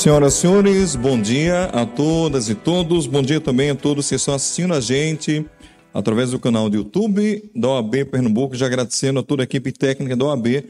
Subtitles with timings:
[0.00, 3.06] Senhoras e senhores, bom dia a todas e todos.
[3.06, 5.44] Bom dia também a todos que estão assistindo a gente
[5.92, 8.56] através do canal do YouTube da OAB Pernambuco.
[8.56, 10.64] Já agradecendo a toda a equipe técnica da OAB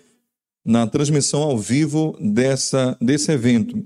[0.65, 3.81] na transmissão ao vivo dessa, desse evento.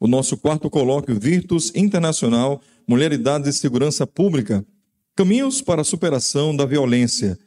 [0.00, 4.66] O nosso quarto colóquio Virtus Internacional, Mulheridade e Segurança Pública,
[5.14, 7.38] Caminhos para a Superação da Violência.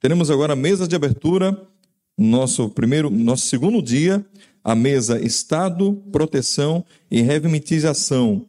[0.00, 1.56] Teremos agora a mesa de abertura,
[2.18, 4.26] nosso primeiro, nosso segundo dia,
[4.62, 8.46] a mesa Estado, Proteção e Revimitização.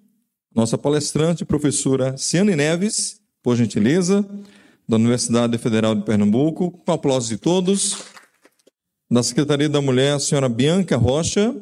[0.54, 4.28] Nossa palestrante, professora Ciane Neves, por gentileza,
[4.88, 8.04] da Universidade Federal de Pernambuco, com aplausos de todos.
[9.10, 11.56] Da Secretaria da Mulher, a senhora Bianca Rocha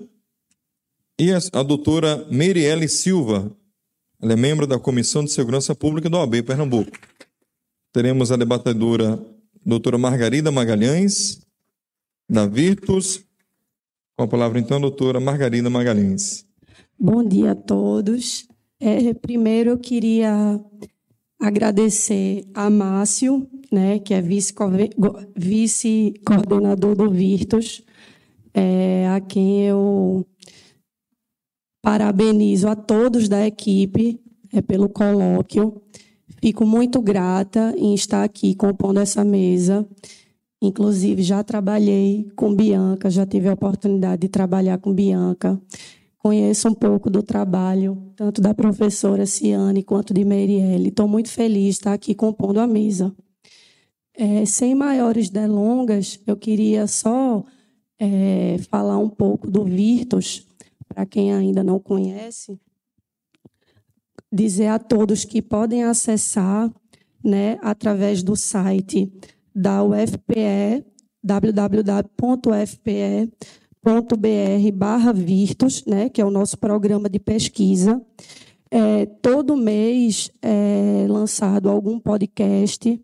[1.19, 3.51] e a, doutora Merielle Silva.
[4.21, 6.91] Ela é membro da Comissão de Segurança Pública da OAB Pernambuco.
[7.91, 9.19] Teremos a debatedora
[9.65, 11.41] doutora Margarida Magalhães,
[12.29, 13.23] da Virtus.
[14.19, 16.45] Com a palavra, então, a doutora Margarida Magalhães.
[16.99, 18.45] Bom dia a todos.
[18.77, 20.59] É, primeiro, eu queria
[21.39, 26.13] agradecer a Márcio, né, que é vice-coordenador vice
[26.97, 27.81] do Virtus,
[28.53, 30.27] é, a quem eu
[31.81, 34.19] parabenizo a todos da equipe
[34.51, 35.81] é, pelo colóquio.
[36.41, 39.87] Fico muito grata em estar aqui compondo essa mesa.
[40.61, 45.59] Inclusive, já trabalhei com Bianca, já tive a oportunidade de trabalhar com Bianca
[46.19, 50.89] conheço um pouco do trabalho, tanto da professora Ciane quanto de Meirielle.
[50.89, 53.15] Estou muito feliz de estar aqui compondo a mesa.
[54.13, 57.43] É, sem maiores delongas, eu queria só
[57.97, 60.45] é, falar um pouco do Virtus,
[60.89, 62.59] para quem ainda não conhece,
[64.31, 66.69] dizer a todos que podem acessar
[67.23, 69.11] né, através do site
[69.53, 70.85] da UFPE,
[71.23, 72.09] www.ufpe.com
[74.17, 78.01] br barra Virtus, né, que é o nosso programa de pesquisa.
[78.71, 83.01] É, todo mês é lançado algum podcast.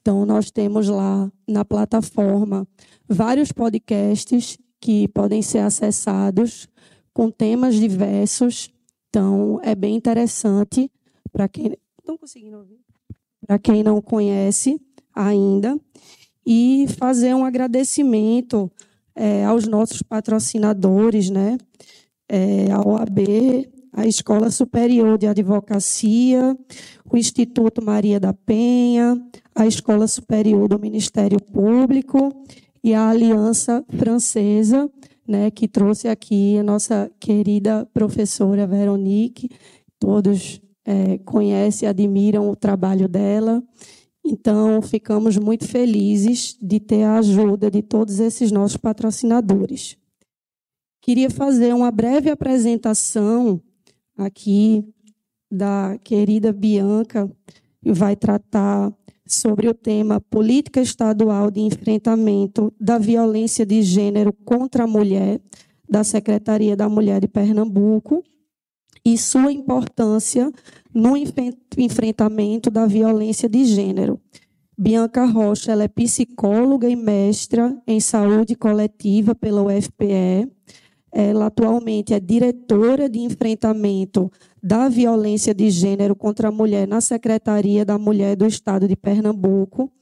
[0.00, 2.66] Então, nós temos lá na plataforma
[3.08, 6.68] vários podcasts que podem ser acessados
[7.12, 8.70] com temas diversos.
[9.08, 10.90] Então, é bem interessante
[11.32, 11.76] para quem
[12.06, 12.80] não conseguindo ouvir,
[13.46, 14.78] para quem não conhece
[15.16, 15.80] ainda
[16.46, 18.70] e fazer um agradecimento
[19.14, 21.58] é, aos nossos patrocinadores, né?
[22.28, 23.18] É, a OAB,
[23.92, 26.56] a Escola Superior de Advocacia,
[27.10, 29.20] o Instituto Maria da Penha,
[29.54, 32.44] a Escola Superior do Ministério Público
[32.84, 34.90] e a Aliança Francesa,
[35.26, 39.48] né, que trouxe aqui a nossa querida professora Veronique.
[39.98, 43.62] Todos é, conhecem e admiram o trabalho dela.
[44.28, 49.96] Então, ficamos muito felizes de ter a ajuda de todos esses nossos patrocinadores.
[51.00, 53.62] Queria fazer uma breve apresentação
[54.18, 54.84] aqui
[55.48, 57.30] da querida Bianca,
[57.80, 58.92] que vai tratar
[59.24, 65.40] sobre o tema Política Estadual de Enfrentamento da Violência de Gênero contra a Mulher,
[65.88, 68.24] da Secretaria da Mulher de Pernambuco,
[69.04, 70.50] e sua importância
[70.96, 74.18] no enfrentamento da violência de gênero.
[74.78, 80.50] Bianca Rocha ela é psicóloga e mestra em saúde coletiva pela UFPE.
[81.12, 87.84] Ela atualmente é diretora de enfrentamento da violência de gênero contra a mulher na Secretaria
[87.84, 89.92] da Mulher do Estado de Pernambuco,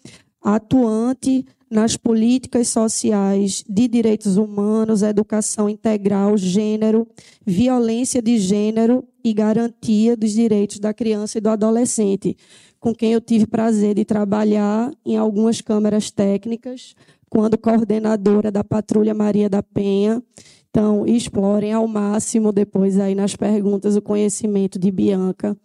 [0.41, 7.05] atuante nas políticas sociais de direitos humanos, educação integral, gênero,
[7.44, 12.37] violência de gênero e garantia dos direitos da criança e do adolescente,
[12.79, 16.95] com quem eu tive prazer de trabalhar em algumas câmaras técnicas,
[17.31, 20.23] quando coordenadora da Patrulha Maria da Penha.
[20.69, 25.56] Então, explorem ao máximo depois aí nas perguntas o conhecimento de Bianca,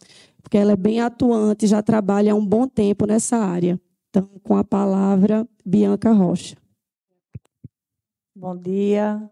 [0.41, 3.79] porque ela é bem atuante, já trabalha há um bom tempo nessa área.
[4.09, 6.55] Então, com a palavra, Bianca Rocha.
[8.33, 9.29] Bom dia.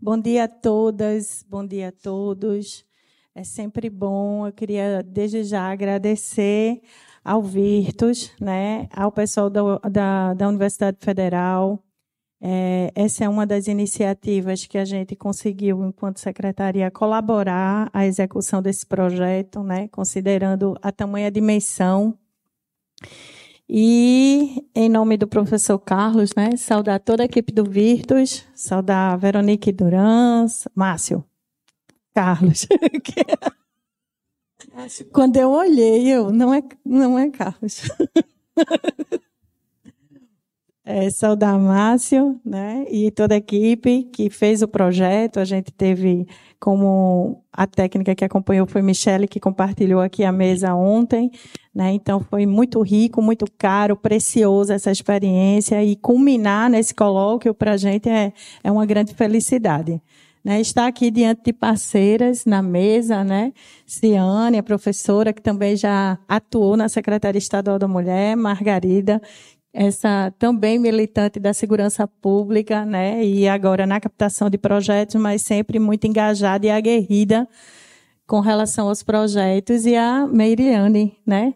[0.00, 2.84] Bom dia a todas, bom dia a todos.
[3.34, 4.46] É sempre bom.
[4.46, 6.82] Eu queria, desde já, agradecer
[7.24, 11.82] ao Virtus, né, ao pessoal da, da, da Universidade Federal.
[12.40, 18.60] É, essa é uma das iniciativas que a gente conseguiu, enquanto secretaria, colaborar à execução
[18.60, 22.18] desse projeto, né, considerando a tamanha dimensão
[23.68, 29.70] e, em nome do professor Carlos, né, saudar toda a equipe do Virtus, saudar Veronique
[29.70, 31.24] Duran, Márcio,
[32.14, 32.66] Carlos.
[35.12, 37.90] Quando eu olhei, eu, não é, não é Carlos.
[40.84, 45.38] é, saudar Márcio né, e toda a equipe que fez o projeto.
[45.38, 46.26] A gente teve
[46.58, 51.30] como a técnica que acompanhou foi Michele, que compartilhou aqui a mesa ontem.
[51.74, 57.72] Né, então, foi muito rico, muito caro, precioso essa experiência e culminar nesse colóquio para
[57.72, 58.32] a gente é,
[58.62, 60.00] é uma grande felicidade.
[60.44, 63.52] Né, está aqui diante de parceiras na mesa, né?
[63.86, 69.22] Ciane, a professora, que também já atuou na Secretaria Estadual da Mulher, Margarida,
[69.72, 73.24] essa também militante da segurança pública, né?
[73.24, 77.48] E agora na captação de projetos, mas sempre muito engajada e aguerrida
[78.26, 81.54] com relação aos projetos e a Meiriane, né?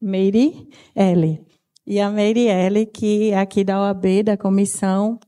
[0.00, 1.40] Meire L.
[1.86, 5.18] E a Meire L, que é aqui da OAB, da comissão,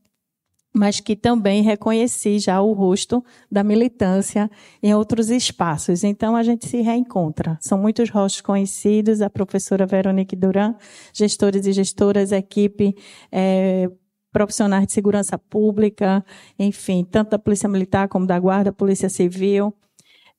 [0.73, 4.49] mas que também reconheci já o rosto da militância
[4.81, 6.03] em outros espaços.
[6.03, 7.57] Então, a gente se reencontra.
[7.61, 10.73] São muitos rostos conhecidos, a professora Veronique Duran,
[11.13, 12.95] gestores e gestoras, equipe
[13.31, 13.89] é,
[14.31, 16.25] profissionais de segurança pública,
[16.57, 19.71] enfim, tanto da Polícia Militar como da Guarda, Polícia Civil,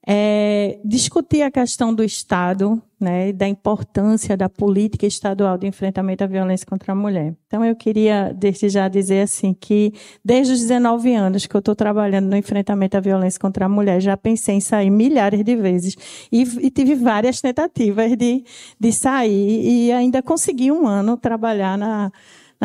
[0.07, 6.27] é, discutir a questão do Estado, né, da importância da política estadual de enfrentamento à
[6.27, 7.35] violência contra a mulher.
[7.47, 11.75] Então, eu queria, desde já, dizer assim que, desde os 19 anos que eu estou
[11.75, 15.97] trabalhando no enfrentamento à violência contra a mulher, já pensei em sair milhares de vezes
[16.31, 18.45] e, e tive várias tentativas de,
[18.79, 22.13] de sair e ainda consegui um ano trabalhar na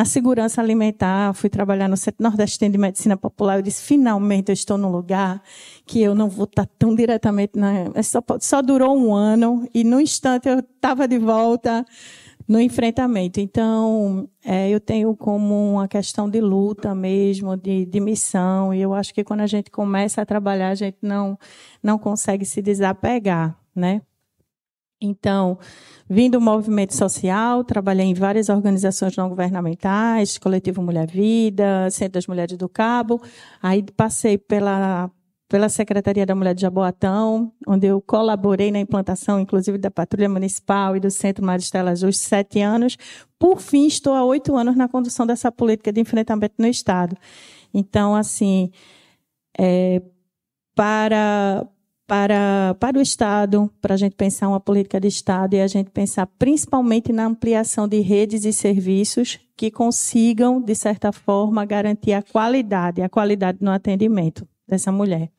[0.00, 3.58] na segurança alimentar, fui trabalhar no Centro Nordestino de Medicina Popular.
[3.58, 5.42] Eu disse: finalmente eu estou num lugar
[5.84, 8.02] que eu não vou estar tão diretamente na.
[8.02, 11.84] Só, só durou um ano e no instante eu estava de volta
[12.48, 13.40] no enfrentamento.
[13.40, 18.94] Então, é, eu tenho como uma questão de luta mesmo, de, de, missão, e eu
[18.94, 21.38] acho que quando a gente começa a trabalhar, a gente não,
[21.82, 24.00] não consegue se desapegar, né?
[24.98, 25.58] Então,
[26.10, 32.26] vim do movimento social, trabalhei em várias organizações não governamentais, Coletivo Mulher Vida, Centro das
[32.26, 33.22] Mulheres do Cabo.
[33.62, 35.08] Aí passei pela,
[35.48, 40.96] pela Secretaria da Mulher de Jaboatão, onde eu colaborei na implantação, inclusive, da Patrulha Municipal
[40.96, 42.96] e do Centro Maristela Justo, sete anos.
[43.38, 47.16] Por fim, estou há oito anos na condução dessa política de enfrentamento no Estado.
[47.72, 48.72] Então, assim,
[49.56, 50.02] é,
[50.74, 51.64] para
[52.10, 55.90] para, para o Estado, para a gente pensar uma política de Estado e a gente
[55.90, 62.20] pensar principalmente na ampliação de redes e serviços que consigam, de certa forma, garantir a
[62.20, 65.30] qualidade, a qualidade no atendimento dessa mulher.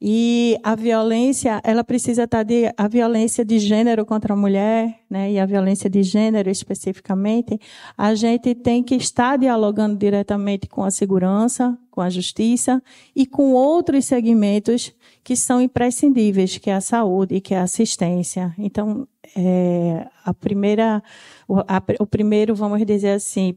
[0.00, 5.32] E a violência, ela precisa estar de a violência de gênero contra a mulher, né,
[5.32, 7.58] e a violência de gênero especificamente,
[7.96, 12.82] a gente tem que estar dialogando diretamente com a segurança, com a justiça
[13.14, 14.92] e com outros segmentos
[15.22, 18.54] que são imprescindíveis, que é a saúde que é a assistência.
[18.58, 19.06] Então,
[19.36, 21.02] é, a primeira,
[21.48, 23.56] o, a, o primeiro, vamos dizer assim,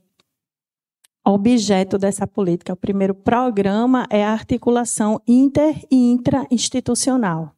[1.33, 7.51] objeto dessa política, o primeiro programa é a articulação inter e intra-institucional.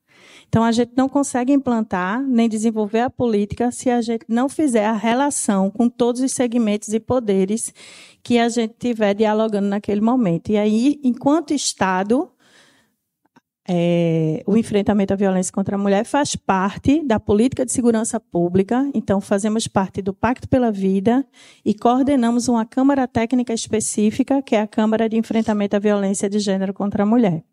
[0.47, 4.85] Então, a gente não consegue implantar nem desenvolver a política se a gente não fizer
[4.85, 7.71] a relação com todos os segmentos e poderes
[8.23, 10.49] que a gente tiver dialogando naquele momento.
[10.49, 12.31] E aí, enquanto Estado,
[13.71, 18.89] é, o enfrentamento à violência contra a mulher faz parte da política de segurança pública,
[18.95, 21.23] então fazemos parte do Pacto pela Vida
[21.63, 26.39] e coordenamos uma Câmara Técnica específica, que é a Câmara de Enfrentamento à Violência de
[26.39, 27.43] Gênero contra a Mulher.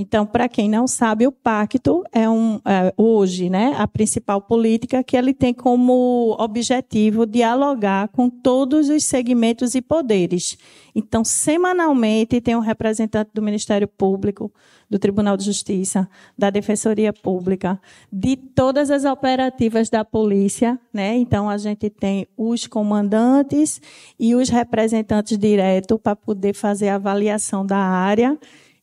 [0.00, 5.02] Então, para quem não sabe, o pacto é, um, é, hoje né, a principal política
[5.02, 10.56] que ele tem como objetivo dialogar com todos os segmentos e poderes.
[10.94, 14.52] Então, semanalmente tem um representante do Ministério Público,
[14.88, 17.80] do Tribunal de Justiça, da Defensoria Pública,
[18.12, 21.16] de todas as operativas da polícia, né?
[21.16, 23.82] Então a gente tem os comandantes
[24.18, 28.38] e os representantes diretos para poder fazer a avaliação da área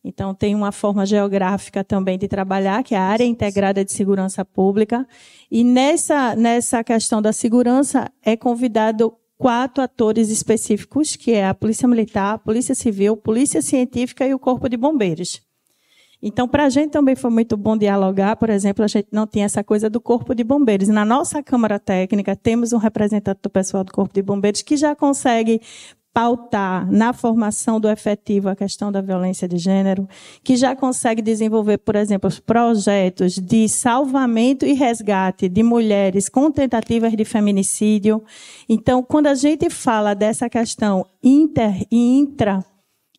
[0.07, 4.45] então, tem uma forma geográfica também de trabalhar, que é a área integrada de segurança
[4.45, 5.03] pública.
[5.49, 11.87] E nessa, nessa questão da segurança, é convidado quatro atores específicos, que é a Polícia
[11.87, 15.41] Militar, a Polícia Civil, Polícia Científica e o Corpo de Bombeiros.
[16.21, 18.35] Então, para a gente também foi muito bom dialogar.
[18.35, 20.87] Por exemplo, a gente não tinha essa coisa do Corpo de Bombeiros.
[20.87, 24.95] Na nossa Câmara Técnica, temos um representante do pessoal do Corpo de Bombeiros que já
[24.95, 25.59] consegue
[26.15, 30.07] pautar na formação do efetivo a questão da violência de gênero,
[30.41, 36.49] que já consegue desenvolver, por exemplo, os projetos de salvamento e resgate de mulheres com
[36.49, 38.23] tentativas de feminicídio.
[38.69, 42.63] Então, quando a gente fala dessa questão inter e intra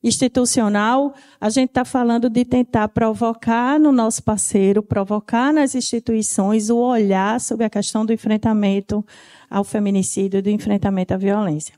[0.02, 6.78] institucional, a gente está falando de tentar provocar no nosso parceiro, provocar nas instituições o
[6.78, 9.04] olhar sobre a questão do enfrentamento
[9.50, 11.74] ao feminicídio, do enfrentamento à violência.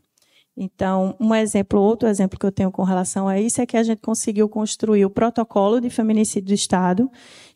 [0.61, 3.83] Então, um exemplo, outro exemplo que eu tenho com relação a isso é que a
[3.85, 7.09] gente conseguiu construir o protocolo de feminicídio do Estado.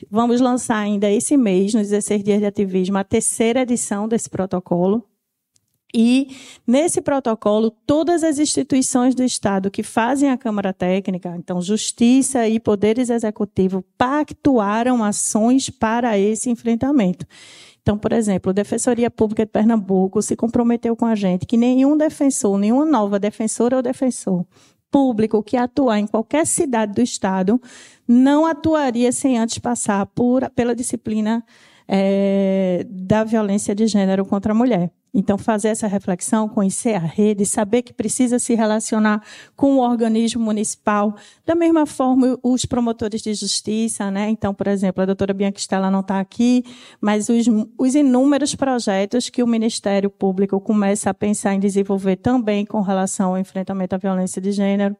[0.08, 5.04] Vamos lançar ainda esse mês, nos 16 dias de ativismo, a terceira edição desse protocolo.
[5.92, 6.28] E,
[6.64, 12.60] nesse protocolo, todas as instituições do Estado que fazem a Câmara Técnica, então Justiça e
[12.60, 17.26] Poderes Executivos, pactuaram ações para esse enfrentamento.
[17.82, 21.96] Então, por exemplo, a Defensoria Pública de Pernambuco se comprometeu com a gente que nenhum
[21.96, 24.46] defensor, nenhuma nova defensora ou defensor
[24.92, 27.60] público que atuar em qualquer cidade do Estado
[28.06, 31.42] não atuaria sem antes passar por, pela disciplina
[31.94, 34.90] é, da violência de gênero contra a mulher.
[35.12, 39.22] Então, fazer essa reflexão, conhecer a rede, saber que precisa se relacionar
[39.54, 41.14] com o organismo municipal.
[41.44, 44.30] Da mesma forma, os promotores de justiça, né?
[44.30, 46.64] Então, por exemplo, a doutora Bianca Stella não está aqui,
[46.98, 47.44] mas os,
[47.76, 53.32] os inúmeros projetos que o Ministério Público começa a pensar em desenvolver também com relação
[53.32, 54.96] ao enfrentamento à violência de gênero.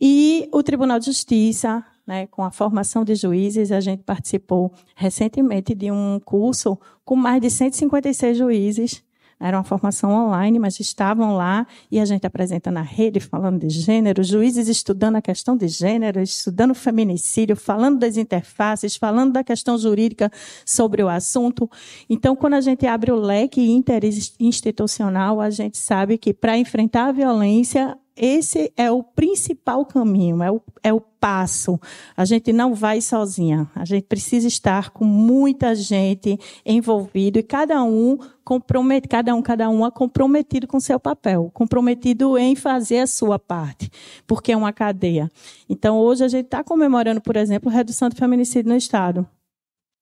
[0.00, 5.76] E o Tribunal de Justiça, né, com a formação de juízes, a gente participou recentemente
[5.76, 9.04] de um curso com mais de 156 juízes
[9.42, 13.70] era uma formação online, mas estavam lá e a gente apresenta na rede falando de
[13.70, 19.78] gênero, juízes estudando a questão de gênero, estudando feminicídio, falando das interfaces, falando da questão
[19.78, 20.30] jurídica
[20.66, 21.70] sobre o assunto.
[22.08, 27.12] Então, quando a gente abre o leque interinstitucional, a gente sabe que para enfrentar a
[27.12, 31.80] violência, esse é o principal caminho, é o, é o passo.
[32.14, 33.66] A gente não vai sozinha.
[33.74, 39.70] A gente precisa estar com muita gente envolvido e cada um comprometido, cada um, cada
[39.70, 43.90] uma comprometido com seu papel, comprometido em fazer a sua parte,
[44.26, 45.30] porque é uma cadeia.
[45.66, 49.26] Então, hoje a gente está comemorando, por exemplo, a redução do feminicídio no Estado.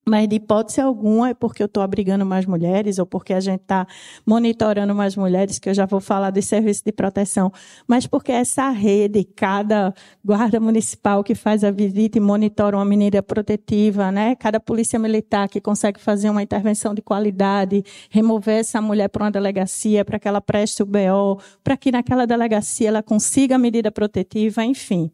[0.09, 3.61] Mas de hipótese alguma é porque eu estou abrigando mais mulheres ou porque a gente
[3.61, 3.87] está
[4.25, 7.53] monitorando mais mulheres, que eu já vou falar dos serviços de proteção,
[7.87, 9.93] mas porque essa rede, cada
[10.25, 14.35] guarda municipal que faz a visita e monitora uma medida protetiva, né?
[14.35, 19.31] cada polícia militar que consegue fazer uma intervenção de qualidade, remover essa mulher para uma
[19.31, 23.91] delegacia, para que ela preste o BO, para que naquela delegacia ela consiga a medida
[23.91, 25.11] protetiva, enfim.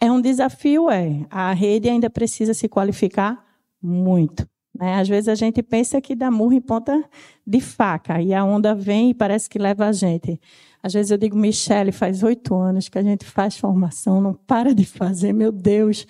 [0.00, 1.26] É um desafio, é.
[1.28, 3.49] A rede ainda precisa se qualificar
[3.82, 4.48] muito.
[4.74, 4.94] Né?
[4.94, 7.04] Às vezes a gente pensa que dá murro em ponta
[7.46, 10.40] de faca e a onda vem e parece que leva a gente.
[10.82, 14.74] Às vezes eu digo, Michele, faz oito anos que a gente faz formação, não para
[14.74, 16.06] de fazer, meu Deus.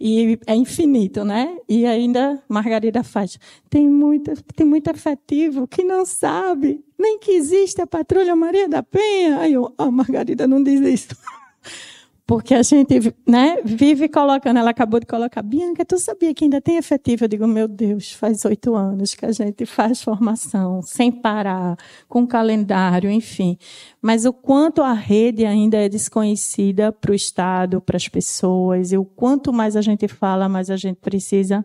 [0.00, 1.56] E é infinito, né?
[1.68, 3.38] E ainda Margarida faz.
[3.70, 8.82] Tem muito, tem muito efetivo que não sabe, nem que existe a Patrulha Maria da
[8.82, 9.38] Penha.
[9.38, 11.16] Aí eu, oh, Margarida não diz isso.
[12.28, 16.60] Porque a gente né, vive colocando, ela acabou de colocar, Bianca, tu sabia que ainda
[16.60, 17.24] tem efetivo?
[17.24, 22.26] Eu digo, meu Deus, faz oito anos que a gente faz formação, sem parar, com
[22.26, 23.56] calendário, enfim.
[24.02, 28.98] Mas o quanto a rede ainda é desconhecida para o Estado, para as pessoas, e
[28.98, 31.64] o quanto mais a gente fala, mais a gente precisa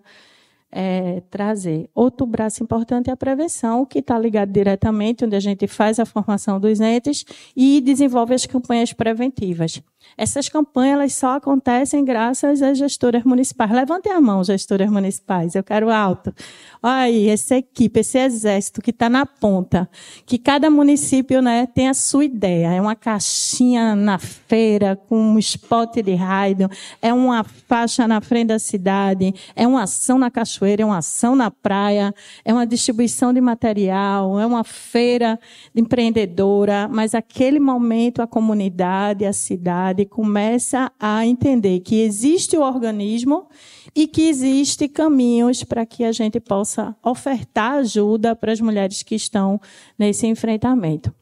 [0.71, 1.89] é, trazer.
[1.93, 6.05] Outro braço importante é a prevenção, que está ligado diretamente, onde a gente faz a
[6.05, 9.81] formação dos entes e desenvolve as campanhas preventivas.
[10.17, 13.71] Essas campanhas elas só acontecem graças às gestoras municipais.
[13.71, 15.55] Levantem a mão, gestoras municipais.
[15.55, 16.33] Eu quero alto.
[16.81, 19.89] Olha aí, essa equipe, esse exército que está na ponta.
[20.25, 22.73] Que cada município né, tem a sua ideia.
[22.73, 26.69] É uma caixinha na feira com um spot de raio,
[27.01, 31.35] é uma faixa na frente da cidade, é uma ação na cachoeira, é uma ação
[31.35, 32.13] na praia,
[32.45, 35.39] é uma distribuição de material, é uma feira
[35.75, 36.87] empreendedora.
[36.91, 43.47] Mas aquele momento a comunidade, a cidade, começa a entender que existe o organismo
[43.95, 49.15] e que existe caminhos para que a gente possa ofertar ajuda para as mulheres que
[49.15, 49.59] estão
[49.97, 51.13] nesse enfrentamento.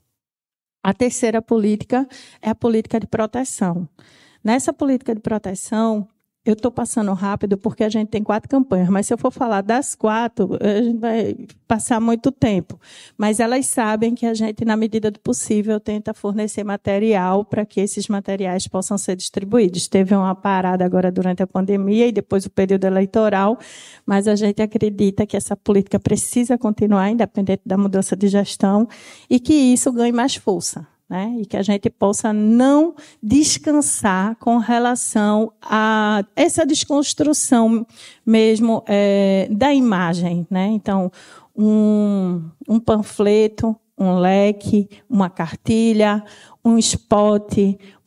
[0.83, 2.07] A terceira política
[2.41, 3.87] é a política de proteção.
[4.43, 6.07] Nessa política de proteção,
[6.43, 9.61] eu estou passando rápido porque a gente tem quatro campanhas, mas se eu for falar
[9.61, 11.35] das quatro, a gente vai
[11.67, 12.79] passar muito tempo.
[13.15, 17.79] Mas elas sabem que a gente, na medida do possível, tenta fornecer material para que
[17.79, 19.87] esses materiais possam ser distribuídos.
[19.87, 23.59] Teve uma parada agora durante a pandemia e depois o período eleitoral,
[24.03, 28.87] mas a gente acredita que essa política precisa continuar, independente da mudança de gestão,
[29.29, 31.35] e que isso ganhe mais força né?
[31.39, 37.85] E que a gente possa não descansar com relação a essa desconstrução
[38.25, 40.67] mesmo é, da imagem, né?
[40.67, 41.11] Então,
[41.53, 46.23] um, um panfleto, um leque, uma cartilha,
[46.63, 47.57] um spot,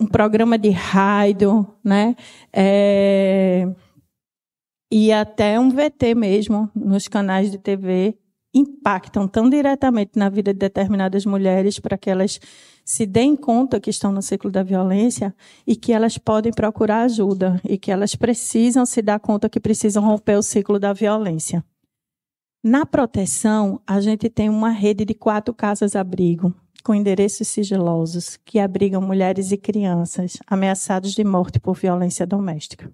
[0.01, 2.17] um programa de rádio, né?
[2.51, 3.69] É,
[4.91, 8.17] e até um VT mesmo nos canais de TV
[8.55, 12.41] impactam tão diretamente na vida de determinadas mulheres para que elas
[12.85, 15.35] se deem conta que estão no ciclo da violência
[15.67, 20.05] e que elas podem procurar ajuda e que elas precisam se dar conta que precisam
[20.05, 21.65] romper o ciclo da violência.
[22.63, 29.01] Na proteção, a gente tem uma rede de quatro casas-abrigo com endereços sigilosos que abrigam
[29.01, 32.93] mulheres e crianças ameaçados de morte por violência doméstica.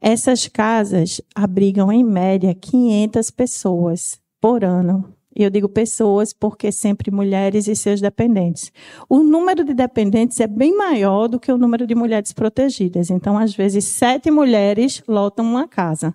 [0.00, 5.12] Essas casas abrigam, em média, 500 pessoas por ano.
[5.40, 8.70] E eu digo pessoas porque sempre mulheres e seus dependentes.
[9.08, 13.08] O número de dependentes é bem maior do que o número de mulheres protegidas.
[13.08, 16.14] Então, às vezes, sete mulheres lotam uma casa.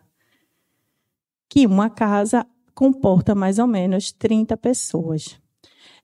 [1.50, 5.40] Que uma casa comporta mais ou menos 30 pessoas.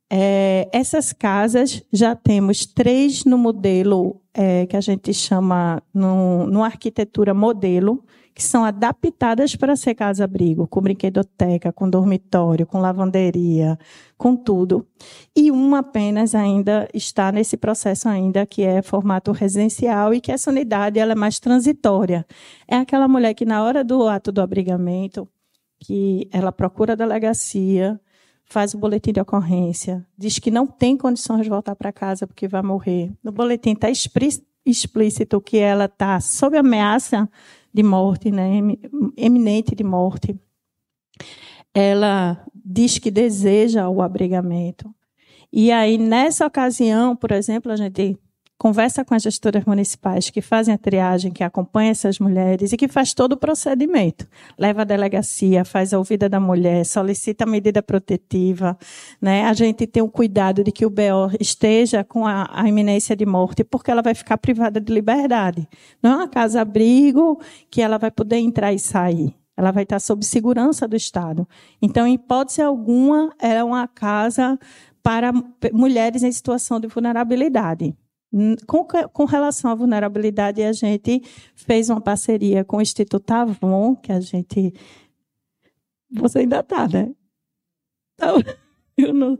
[0.09, 7.35] É, essas casas já temos três no modelo é, que a gente chama no, arquitetura
[7.35, 13.77] modelo, que são adaptadas para ser casa-abrigo, com brinquedoteca, com dormitório, com lavanderia,
[14.17, 14.87] com tudo.
[15.35, 20.49] E uma apenas ainda está nesse processo ainda, que é formato residencial, e que essa
[20.49, 22.25] unidade ela é mais transitória.
[22.67, 25.27] É aquela mulher que na hora do ato do abrigamento,
[25.79, 27.99] que ela procura a delegacia,
[28.45, 32.47] faz o boletim de ocorrência, diz que não tem condições de voltar para casa porque
[32.47, 33.11] vai morrer.
[33.23, 37.29] No boletim está explícito que ela está sob ameaça
[37.73, 38.59] de morte, né,
[39.17, 40.35] eminente de morte.
[41.73, 44.93] Ela diz que deseja o abrigamento.
[45.51, 48.17] E aí, nessa ocasião, por exemplo, a gente
[48.61, 52.87] conversa com as gestoras municipais que fazem a triagem, que acompanham essas mulheres e que
[52.87, 54.27] faz todo o procedimento.
[54.55, 58.77] Leva a delegacia, faz a ouvida da mulher, solicita a medida protetiva.
[59.19, 59.45] Né?
[59.45, 63.25] A gente tem o cuidado de que o BO esteja com a, a iminência de
[63.25, 65.67] morte, porque ela vai ficar privada de liberdade.
[65.99, 69.33] Não é uma casa-abrigo que ela vai poder entrar e sair.
[69.57, 71.47] Ela vai estar sob segurança do Estado.
[71.81, 74.59] Então, em hipótese alguma, é uma casa
[75.01, 75.33] para
[75.73, 77.95] mulheres em situação de vulnerabilidade.
[78.65, 81.21] Com, com, relação à vulnerabilidade, a gente
[81.53, 84.73] fez uma parceria com o Instituto Avon, que a gente.
[86.09, 87.13] Você ainda está, né?
[88.15, 88.37] Então,
[88.97, 89.37] eu não...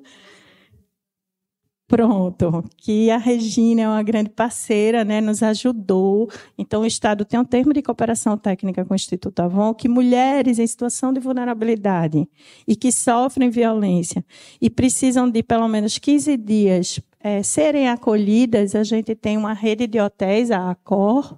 [1.88, 6.30] Pronto, que a Regina é uma grande parceira, né, nos ajudou.
[6.58, 10.58] Então, o Estado tem um termo de cooperação técnica com o Instituto Avon que mulheres
[10.58, 12.26] em situação de vulnerabilidade
[12.66, 14.24] e que sofrem violência
[14.62, 19.86] e precisam de pelo menos 15 dias é, serem acolhidas, a gente tem uma rede
[19.86, 21.38] de hotéis, a Accor,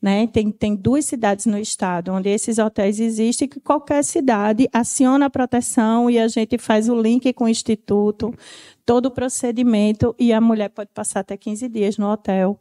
[0.00, 0.26] né?
[0.28, 5.30] tem, tem duas cidades no estado onde esses hotéis existem, que qualquer cidade aciona a
[5.30, 8.32] proteção e a gente faz o link com o Instituto,
[8.86, 12.58] todo o procedimento, e a mulher pode passar até 15 dias no hotel.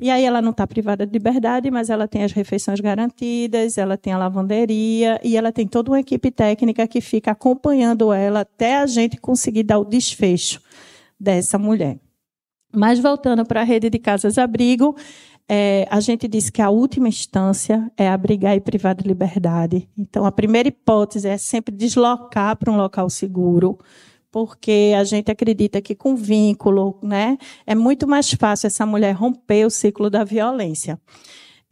[0.00, 3.96] E aí ela não está privada de liberdade, mas ela tem as refeições garantidas, ela
[3.96, 8.76] tem a lavanderia e ela tem toda uma equipe técnica que fica acompanhando ela até
[8.76, 10.60] a gente conseguir dar o desfecho
[11.18, 11.98] dessa mulher.
[12.74, 14.96] Mas voltando para a rede de casas-abrigo,
[15.48, 19.88] é, a gente diz que a última instância é abrigar e privar de liberdade.
[19.98, 23.78] Então, a primeira hipótese é sempre deslocar para um local seguro,
[24.30, 29.66] porque a gente acredita que com vínculo, né, é muito mais fácil essa mulher romper
[29.66, 30.98] o ciclo da violência.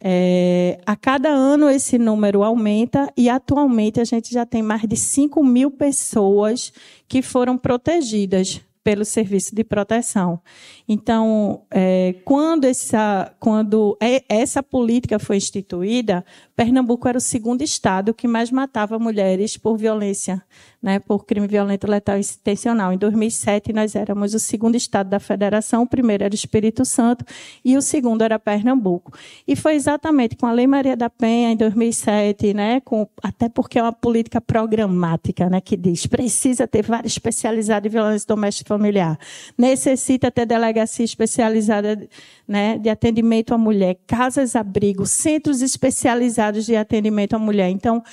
[0.03, 4.97] É, a cada ano esse número aumenta e atualmente a gente já tem mais de
[4.97, 6.73] 5 mil pessoas
[7.07, 10.41] que foram protegidas pelo serviço de proteção.
[10.87, 16.25] Então, é, quando, essa, quando é, essa política foi instituída,
[16.61, 20.43] Pernambuco era o segundo estado que mais matava mulheres por violência
[20.81, 22.91] né, por crime violento, letal e intencional.
[22.91, 27.23] Em 2007, nós éramos o segundo estado da federação, o primeiro era o Espírito Santo
[27.63, 29.13] e o segundo era Pernambuco.
[29.47, 33.77] E foi exatamente com a Lei Maria da Penha, em 2007, né, com, até porque
[33.77, 38.69] é uma política programática, né, que diz precisa ter várias especializadas em violência doméstica e
[38.69, 39.19] familiar,
[39.57, 42.07] necessita ter delegacia especializada
[42.47, 47.69] né, de atendimento à mulher, casas-abrigo, centros especializados de atendimento à mulher.
[47.69, 48.03] Então,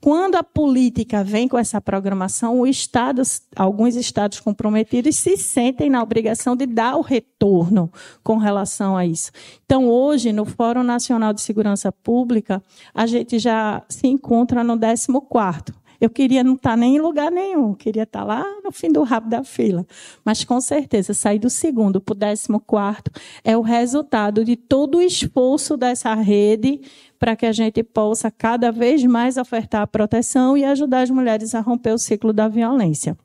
[0.00, 3.22] quando a política vem com essa programação, Estado,
[3.56, 7.90] alguns estados comprometidos se sentem na obrigação de dar o retorno
[8.22, 9.32] com relação a isso.
[9.64, 12.62] Então, hoje, no Fórum Nacional de Segurança Pública,
[12.94, 15.74] a gente já se encontra no 14º.
[16.00, 19.28] Eu queria não estar nem em lugar nenhum, queria estar lá no fim do rabo
[19.28, 19.86] da fila.
[20.24, 23.10] Mas, com certeza, sair do segundo para o décimo quarto
[23.44, 26.80] é o resultado de todo o esforço dessa rede
[27.18, 31.60] para que a gente possa cada vez mais ofertar proteção e ajudar as mulheres a
[31.60, 33.16] romper o ciclo da violência.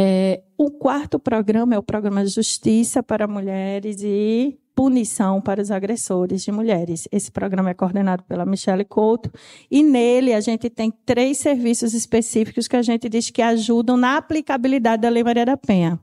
[0.00, 6.44] É, o quarto programa é o programa Justiça para Mulheres e punição para os agressores
[6.44, 7.08] de mulheres.
[7.10, 9.28] Esse programa é coordenado pela Michelle Couto
[9.68, 14.16] e nele a gente tem três serviços específicos que a gente diz que ajudam na
[14.16, 15.98] aplicabilidade da Lei Maria da Penha.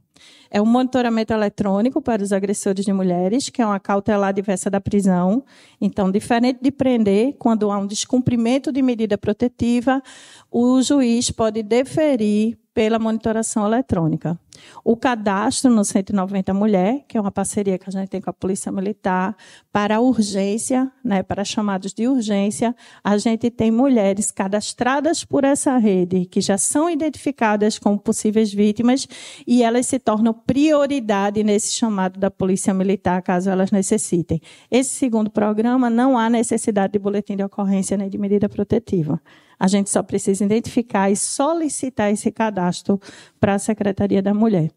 [0.52, 4.82] É o monitoramento eletrônico para os agressores de mulheres, que é uma cautelar diversa da
[4.82, 5.46] prisão.
[5.80, 10.04] Então, diferente de prender, quando há um descumprimento de medida protetiva,
[10.52, 14.38] o juiz pode deferir pela monitoração eletrônica.
[14.84, 18.34] O cadastro no 190 Mulher, que é uma parceria que a gente tem com a
[18.34, 19.36] Polícia Militar,
[19.72, 26.26] para urgência, né, para chamados de urgência, a gente tem mulheres cadastradas por essa rede,
[26.26, 29.08] que já são identificadas como possíveis vítimas,
[29.46, 34.41] e elas se tornam prioridade nesse chamado da Polícia Militar, caso elas necessitem.
[34.70, 39.22] Esse segundo programa não há necessidade de boletim de ocorrência nem de medida protetiva.
[39.60, 43.00] A gente só precisa identificar e solicitar esse cadastro
[43.39, 44.72] para a Secretaria da Mulher.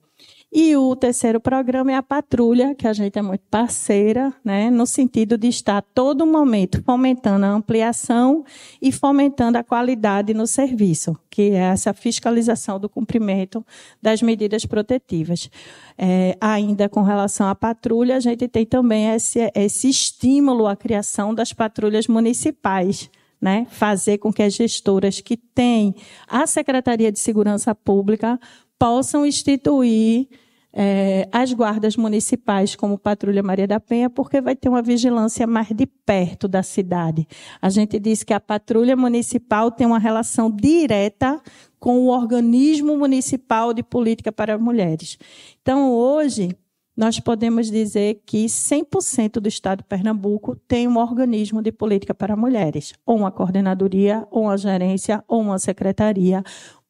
[0.50, 4.86] E o terceiro programa é a patrulha, que a gente é muito parceira, né, no
[4.86, 8.42] sentido de estar todo momento fomentando a ampliação
[8.80, 13.64] e fomentando a qualidade no serviço, que é essa fiscalização do cumprimento
[14.00, 15.50] das medidas protetivas.
[15.98, 21.34] É, ainda com relação à patrulha, a gente tem também esse, esse estímulo à criação
[21.34, 25.94] das patrulhas municipais né, fazer com que as gestoras que têm
[26.26, 28.38] a Secretaria de Segurança Pública
[28.78, 30.28] possam instituir
[30.72, 35.68] é, as guardas municipais como Patrulha Maria da Penha, porque vai ter uma vigilância mais
[35.68, 37.26] de perto da cidade.
[37.60, 41.40] A gente diz que a Patrulha Municipal tem uma relação direta
[41.80, 45.18] com o organismo municipal de política para mulheres.
[45.62, 46.56] Então, hoje,
[46.98, 52.34] nós podemos dizer que 100% do Estado de Pernambuco tem um organismo de política para
[52.34, 56.42] mulheres, ou uma coordenadoria, ou uma gerência, ou uma secretaria,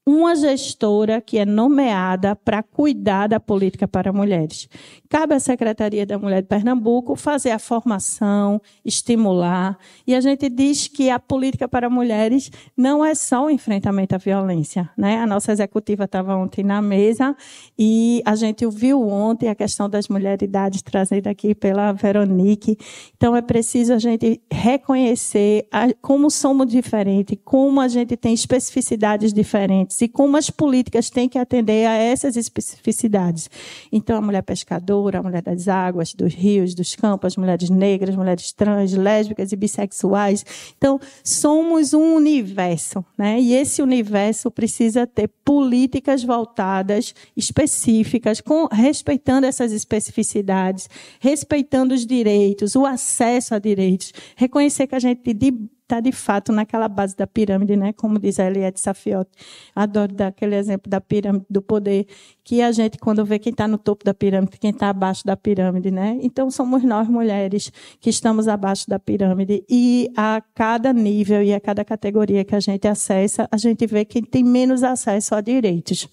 [0.09, 4.66] uma gestora que é nomeada para cuidar da política para mulheres.
[5.07, 9.77] Cabe à Secretaria da Mulher de Pernambuco fazer a formação, estimular.
[10.07, 14.18] E a gente diz que a política para mulheres não é só o enfrentamento à
[14.18, 14.88] violência.
[14.97, 15.18] Né?
[15.18, 17.37] A nossa executiva estava ontem na mesa
[17.79, 22.79] e a gente ouviu ontem a questão das mulheridades trazida aqui pela Veronique.
[23.14, 25.68] Então é preciso a gente reconhecer
[26.01, 31.38] como somos diferentes, como a gente tem especificidades diferentes e como as políticas têm que
[31.38, 33.50] atender a essas especificidades.
[33.90, 38.16] Então, a mulher pescadora, a mulher das águas, dos rios, dos campos, as mulheres negras,
[38.16, 40.44] mulheres trans, lésbicas e bissexuais.
[40.76, 43.40] Então, somos um universo, né?
[43.40, 50.88] E esse universo precisa ter políticas voltadas, específicas, com, respeitando essas especificidades,
[51.20, 55.52] respeitando os direitos, o acesso a direitos, reconhecer que a gente de
[55.88, 57.94] está de fato naquela base da pirâmide, né?
[57.94, 59.31] Como diz a Eliette Safiotti.
[59.74, 62.07] Adoro dar aquele exemplo da pirâmide do poder,
[62.44, 65.37] que a gente, quando vê quem está no topo da pirâmide, quem está abaixo da
[65.37, 66.18] pirâmide, né?
[66.20, 69.64] Então, somos nós, mulheres, que estamos abaixo da pirâmide.
[69.68, 74.05] E a cada nível e a cada categoria que a gente acessa, a gente vê
[74.05, 76.07] quem tem menos acesso a direitos.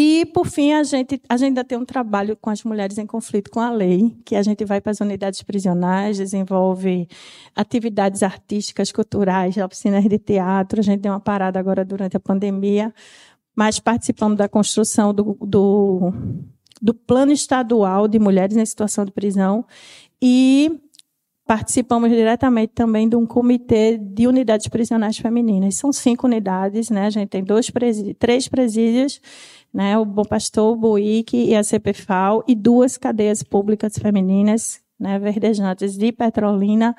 [0.00, 3.04] E, por fim, a gente, a gente ainda tem um trabalho com as mulheres em
[3.04, 7.08] conflito com a lei, que a gente vai para as unidades prisionais, desenvolve
[7.52, 10.78] atividades artísticas, culturais, oficinas de teatro.
[10.78, 12.94] A gente deu uma parada agora durante a pandemia,
[13.56, 16.12] mas participamos da construção do, do,
[16.80, 19.64] do plano estadual de mulheres em situação de prisão
[20.22, 20.80] e
[21.44, 25.74] participamos diretamente também de um comitê de unidades prisionais femininas.
[25.74, 27.06] São cinco unidades, né?
[27.06, 29.20] A gente tem dois presídios, três presídios
[29.72, 35.18] né, o Bom Pastor, o Buíque e a CPFAL, e duas cadeias públicas femininas, né,
[35.18, 36.94] verdejantes de Petrolina,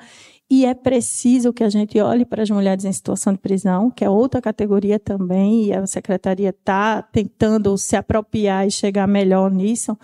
[0.50, 4.04] e é preciso que a gente olhe para as mulheres em situação de prisão, que
[4.04, 9.96] é outra categoria também, e a secretaria está tentando se apropriar e chegar melhor nisso,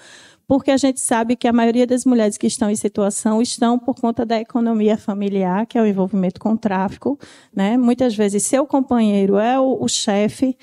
[0.47, 3.97] porque a gente sabe que a maioria das mulheres que estão em situação estão por
[3.97, 7.19] conta da economia familiar, que é o envolvimento com o tráfico.
[7.53, 7.77] Né?
[7.77, 10.57] Muitas vezes seu companheiro é o, o chefe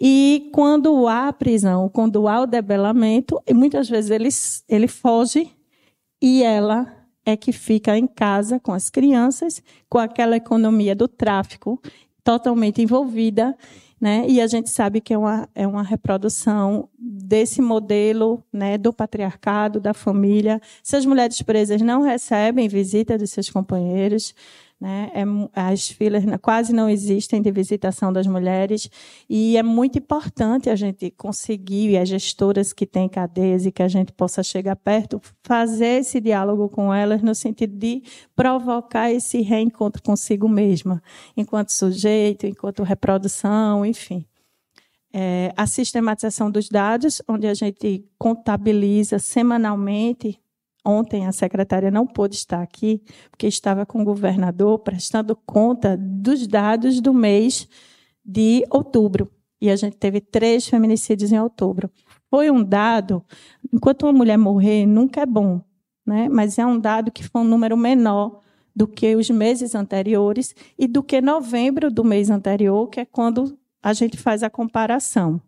[0.00, 4.28] e quando há prisão, quando há o debelamento, muitas vezes ele,
[4.68, 5.50] ele foge
[6.22, 11.80] e ela é que fica em casa com as crianças, com aquela economia do tráfico
[12.22, 13.56] totalmente envolvida,
[14.00, 14.24] né?
[14.28, 19.80] E a gente sabe que é uma, é uma reprodução desse modelo né, do patriarcado,
[19.80, 20.60] da família.
[20.82, 24.34] Se as mulheres presas não recebem visita dos seus companheiros,
[24.80, 25.10] né?
[25.12, 28.88] É, as filas quase não existem de visitação das mulheres
[29.28, 33.88] e é muito importante a gente conseguir, as gestoras que têm cadeias e que a
[33.88, 38.02] gente possa chegar perto, fazer esse diálogo com elas no sentido de
[38.36, 41.02] provocar esse reencontro consigo mesma,
[41.36, 44.24] enquanto sujeito, enquanto reprodução, enfim.
[45.12, 50.38] É, a sistematização dos dados, onde a gente contabiliza semanalmente
[50.88, 56.46] ontem a secretária não pôde estar aqui, porque estava com o governador prestando conta dos
[56.46, 57.68] dados do mês
[58.24, 59.30] de outubro.
[59.60, 61.90] E a gente teve três feminicídios em outubro.
[62.30, 63.22] Foi um dado,
[63.72, 65.60] enquanto uma mulher morrer, nunca é bom,
[66.06, 66.28] né?
[66.28, 68.40] mas é um dado que foi um número menor
[68.74, 73.58] do que os meses anteriores e do que novembro do mês anterior, que é quando
[73.82, 75.40] a gente faz a comparação.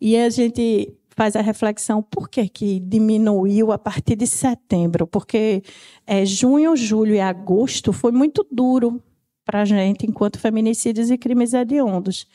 [0.00, 5.62] E a gente faz a reflexão por que, que diminuiu a partir de setembro, porque
[6.06, 9.02] é, junho, julho e agosto foi muito duro
[9.44, 12.26] para a gente enquanto feminicídios e crimes hediondos.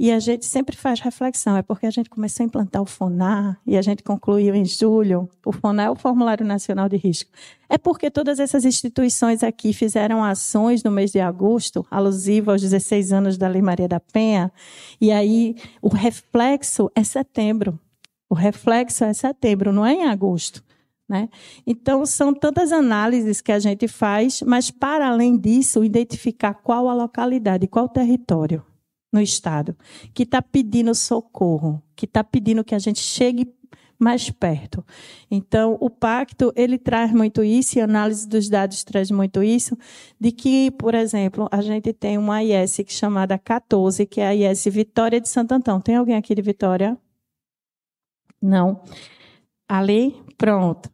[0.00, 3.60] E a gente sempre faz reflexão, é porque a gente começou a implantar o FONAR
[3.66, 5.28] e a gente concluiu em julho.
[5.44, 7.28] O FONAR é o Formulário Nacional de Risco.
[7.68, 13.12] É porque todas essas instituições aqui fizeram ações no mês de agosto, alusivo aos 16
[13.12, 14.52] anos da Lei Maria da Penha,
[15.00, 17.76] e aí o reflexo é setembro.
[18.28, 20.62] O reflexo é setembro, não é em agosto.
[21.08, 21.28] Né?
[21.66, 26.94] Então, são tantas análises que a gente faz, mas, para além disso, identificar qual a
[26.94, 28.62] localidade, qual o território
[29.10, 29.74] no Estado,
[30.12, 33.50] que está pedindo socorro, que está pedindo que a gente chegue
[33.98, 34.84] mais perto.
[35.30, 39.76] Então, o pacto, ele traz muito isso, e a análise dos dados traz muito isso,
[40.20, 44.34] de que, por exemplo, a gente tem uma IS é chamada 14, que é a
[44.34, 45.80] IS Vitória de Santo Antão.
[45.80, 46.96] Tem alguém aqui de Vitória?
[48.40, 48.82] Não.
[49.68, 50.14] Ali?
[50.36, 50.90] Pronto.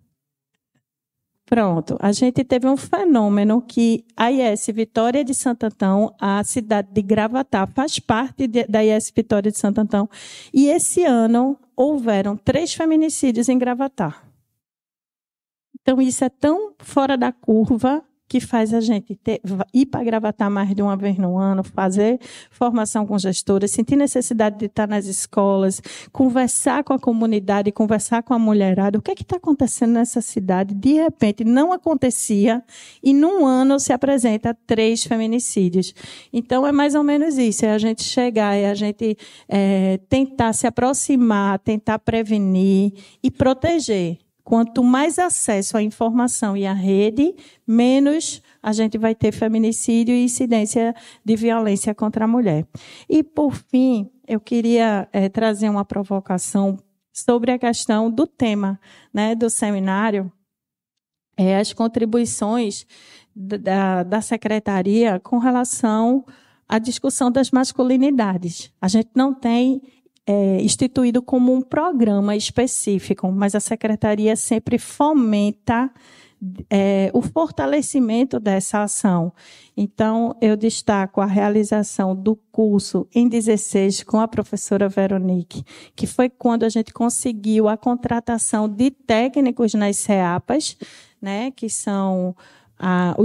[1.47, 6.89] Pronto, a gente teve um fenômeno que a IS Vitória de Santo Antão, a cidade
[6.91, 10.09] de Gravatá, faz parte de, da IS Vitória de Santo Antão.
[10.53, 14.23] E esse ano houveram três feminicídios em Gravatá.
[15.81, 19.41] Então, isso é tão fora da curva que faz a gente ter,
[19.73, 22.19] ir para gravatar mais de uma vez no ano, fazer
[22.51, 25.81] formação com gestores, sentir necessidade de estar nas escolas,
[26.13, 28.99] conversar com a comunidade, conversar com a mulherada.
[28.99, 30.75] O que é que está acontecendo nessa cidade?
[30.75, 32.63] De repente, não acontecia
[33.03, 35.95] e num ano se apresenta três feminicídios.
[36.33, 39.17] Então, é mais ou menos isso, é a gente chegar, é a gente
[39.49, 44.24] é, tentar se aproximar, tentar prevenir e proteger.
[44.45, 47.35] Quanto mais acesso à informação e à rede,
[47.67, 52.67] menos a gente vai ter feminicídio e incidência de violência contra a mulher.
[53.09, 56.79] E, por fim, eu queria é, trazer uma provocação
[57.11, 58.79] sobre a questão do tema
[59.13, 60.31] né, do seminário,
[61.39, 62.87] é, as contribuições
[63.35, 66.23] da, da secretaria com relação
[66.69, 68.71] à discussão das masculinidades.
[68.79, 69.81] A gente não tem
[70.27, 75.91] é, instituído como um programa específico, mas a secretaria sempre fomenta
[76.71, 79.33] é, o fortalecimento dessa ação.
[79.77, 85.65] Então, eu destaco a realização do curso em 16 com a professora Veronique,
[85.97, 90.77] que foi quando a gente conseguiu a contratação de técnicos nas CEAPAS,
[91.21, 92.35] né, que são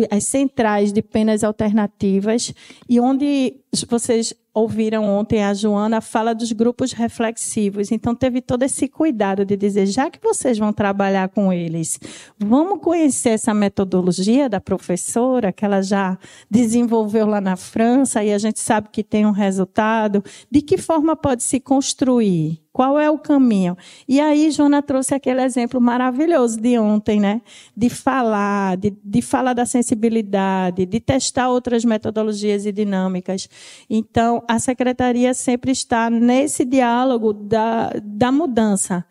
[0.09, 2.53] as centrais de penas alternativas,
[2.88, 3.59] e onde
[3.89, 7.91] vocês ouviram ontem a Joana fala dos grupos reflexivos.
[7.91, 12.00] Então teve todo esse cuidado de dizer, já que vocês vão trabalhar com eles,
[12.38, 16.17] vamos conhecer essa metodologia da professora que ela já
[16.50, 20.24] desenvolveu lá na França e a gente sabe que tem um resultado.
[20.52, 22.68] De que forma pode se construir?
[22.71, 23.75] Qual é o caminho?
[24.08, 27.41] E aí, Joana trouxe aquele exemplo maravilhoso de ontem, né?
[27.75, 33.49] De falar, de, de falar da sensibilidade, de testar outras metodologias e dinâmicas.
[33.89, 39.03] Então, a secretaria sempre está nesse diálogo da, da mudança.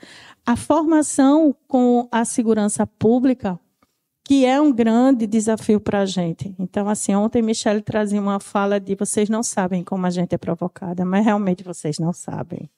[0.46, 3.58] A formação com a segurança pública,
[4.24, 6.54] que é um grande desafio para a gente.
[6.58, 10.38] Então, assim, ontem Michelle trazia uma fala de vocês não sabem como a gente é
[10.38, 12.70] provocada, mas realmente vocês não sabem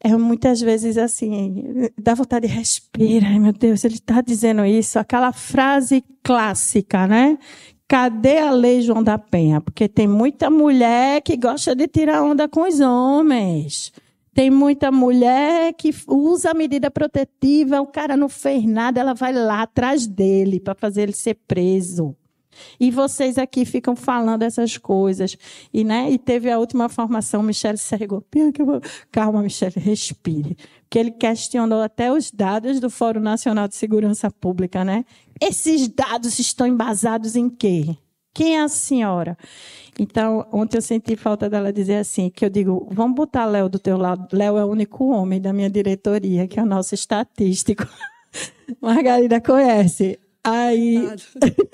[0.00, 4.98] é muitas vezes assim, dá vontade de respirar, ai meu Deus, ele está dizendo isso,
[4.98, 7.38] aquela frase clássica, né?
[7.88, 9.60] Cadê a lei João da Penha?
[9.60, 13.92] Porque tem muita mulher que gosta de tirar onda com os homens.
[14.34, 19.32] Tem muita mulher que usa a medida protetiva, o cara não fez nada, ela vai
[19.32, 22.14] lá atrás dele para fazer ele ser preso.
[22.78, 25.36] E vocês aqui ficam falando essas coisas.
[25.72, 28.24] E, né, e teve a última formação, Michele Sergou.
[29.10, 30.56] Calma, Michele, respire.
[30.90, 35.04] Que ele questionou até os dados do Fórum Nacional de Segurança Pública, né?
[35.40, 37.96] Esses dados estão embasados em quê?
[38.34, 39.36] Quem é a senhora?
[39.98, 43.80] Então, ontem eu senti falta dela dizer assim, que eu digo, vamos botar Léo do
[43.80, 44.28] teu lado.
[44.32, 47.84] Léo é o único homem da minha diretoria, que é o nosso estatístico.
[48.80, 50.20] Margarida conhece.
[50.44, 51.02] Aí,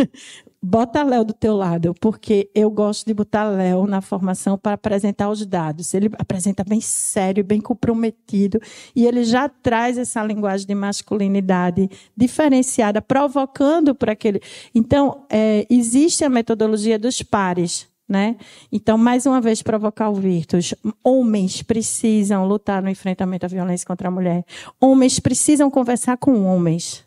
[0.64, 5.29] bota Léo do teu lado, porque eu gosto de botar Léo na formação para apresentar
[5.29, 5.92] os dados.
[5.92, 8.59] Ele apresenta bem sério, bem comprometido,
[8.96, 14.40] e ele já traz essa linguagem de masculinidade diferenciada, provocando para aquele.
[14.74, 17.87] Então, é, existe a metodologia dos pares.
[18.07, 18.37] Né?
[18.70, 20.74] Então, mais uma vez, provocar o Virtus.
[21.03, 24.44] Homens precisam lutar no enfrentamento à violência contra a mulher.
[24.79, 27.05] Homens precisam conversar com homens.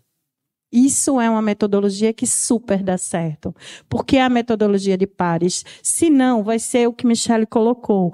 [0.72, 3.56] Isso é uma metodologia que super dá certo.
[3.90, 5.64] Porque é a metodologia de pares.
[5.82, 8.14] Se não, vai ser o que Michelle colocou.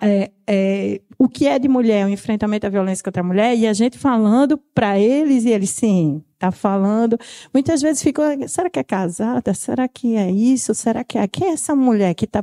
[0.00, 3.66] É, é, o que é de mulher, o enfrentamento à violência contra a mulher, e
[3.66, 7.16] a gente falando para eles, e eles, sim, tá falando.
[7.54, 9.54] Muitas vezes ficam, será que é casada?
[9.54, 10.74] Será que é isso?
[10.74, 11.28] Será que é?
[11.28, 12.42] Quem é essa mulher que está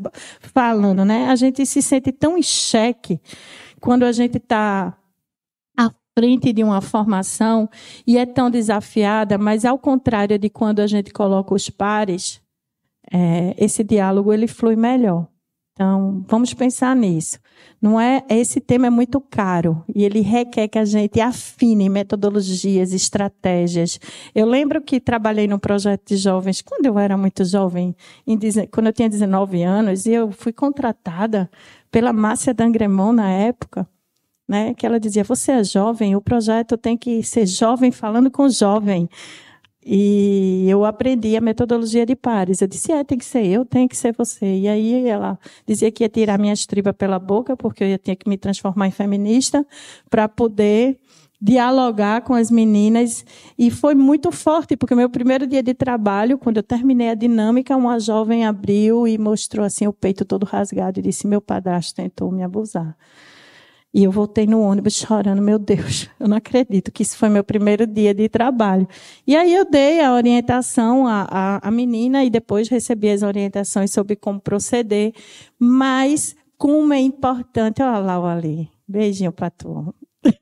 [0.54, 1.28] falando, né?
[1.28, 3.20] A gente se sente tão em xeque
[3.82, 4.96] quando a gente está
[6.20, 7.70] frente de uma formação
[8.06, 12.42] e é tão desafiada, mas ao contrário de quando a gente coloca os pares,
[13.10, 15.28] é, esse diálogo ele flui melhor.
[15.72, 17.40] Então, vamos pensar nisso.
[17.82, 22.92] Não é esse tema é muito caro e ele requer que a gente afine metodologias,
[22.92, 23.98] estratégias.
[24.36, 27.96] Eu lembro que trabalhei num projeto de jovens quando eu era muito jovem,
[28.28, 28.38] em,
[28.70, 31.50] quando eu tinha 19 anos, e eu fui contratada
[31.90, 33.88] pela Márcia Dangremont na época
[34.50, 34.74] né?
[34.74, 39.08] Que ela dizia: você é jovem, o projeto tem que ser jovem falando com jovem.
[39.86, 42.62] E eu aprendi a metodologia de pares.
[42.62, 44.46] Eu disse: é, tem que ser eu, tem que ser você.
[44.46, 48.16] E aí ela dizia que ia tirar minha estriba pela boca, porque eu ia ter
[48.16, 49.66] que me transformar em feminista
[50.10, 51.00] para poder
[51.42, 53.24] dialogar com as meninas
[53.58, 57.78] e foi muito forte porque meu primeiro dia de trabalho quando eu terminei a dinâmica
[57.78, 62.30] uma jovem abriu e mostrou assim o peito todo rasgado e disse meu padrasto tentou
[62.30, 62.94] me abusar
[63.92, 67.44] e eu voltei no ônibus chorando, meu Deus, eu não acredito que isso foi meu
[67.44, 68.88] primeiro dia de trabalho.
[69.26, 73.92] E aí eu dei a orientação à, à, à menina e depois recebi as orientações
[73.92, 75.14] sobre como proceder.
[75.58, 79.94] Mas como é importante, olha lá o ali, beijinho para tu.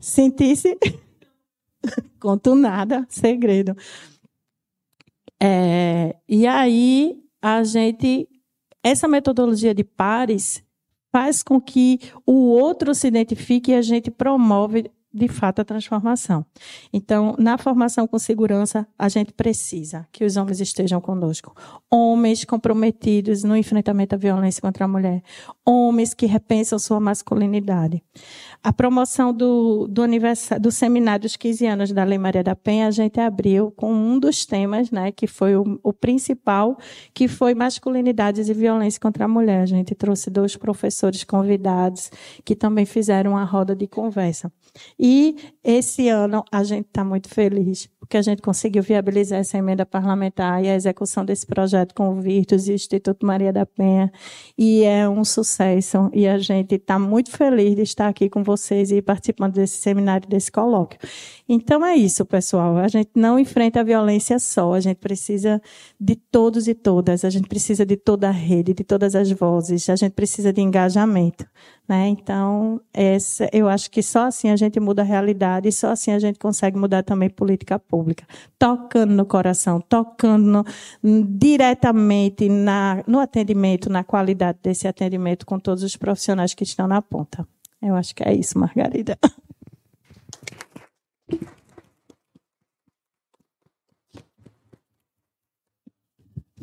[0.00, 0.76] Sentisse?
[2.18, 3.76] Conto nada, segredo.
[5.40, 8.28] É, e aí a gente,
[8.82, 10.65] essa metodologia de pares
[11.16, 16.44] faz com que o outro se identifique e a gente promove de fato a transformação.
[16.92, 21.56] Então, na formação com segurança, a gente precisa que os homens estejam conosco.
[21.90, 25.22] Homens comprometidos no enfrentamento à violência contra a mulher.
[25.64, 28.04] Homens que repensam sua masculinidade.
[28.66, 32.88] A promoção do, do, aniversário, do seminário dos 15 anos da Lei Maria da Penha,
[32.88, 36.76] a gente abriu com um dos temas, né, que foi o, o principal,
[37.14, 39.62] que foi masculinidades e violência contra a mulher.
[39.62, 42.10] A gente trouxe dois professores convidados
[42.44, 44.50] que também fizeram uma roda de conversa.
[44.98, 49.84] E esse ano a gente está muito feliz, porque a gente conseguiu viabilizar essa emenda
[49.84, 54.12] parlamentar e a execução desse projeto com o Virtus e o Instituto Maria da Penha.
[54.56, 56.08] E é um sucesso.
[56.14, 60.28] E a gente está muito feliz de estar aqui com vocês e participando desse seminário,
[60.28, 61.00] desse colóquio.
[61.48, 62.76] Então é isso, pessoal.
[62.76, 65.60] A gente não enfrenta a violência só, a gente precisa
[66.00, 69.90] de todos e todas, a gente precisa de toda a rede, de todas as vozes,
[69.90, 71.44] a gente precisa de engajamento.
[71.88, 72.08] Né?
[72.08, 76.10] Então, essa, eu acho que só assim a gente muda a realidade e só assim
[76.10, 78.26] a gente consegue mudar também política pública.
[78.58, 80.64] Tocando no coração, tocando
[81.00, 86.88] no, diretamente na, no atendimento, na qualidade desse atendimento com todos os profissionais que estão
[86.88, 87.46] na ponta.
[87.80, 89.16] Eu acho que é isso, Margarida.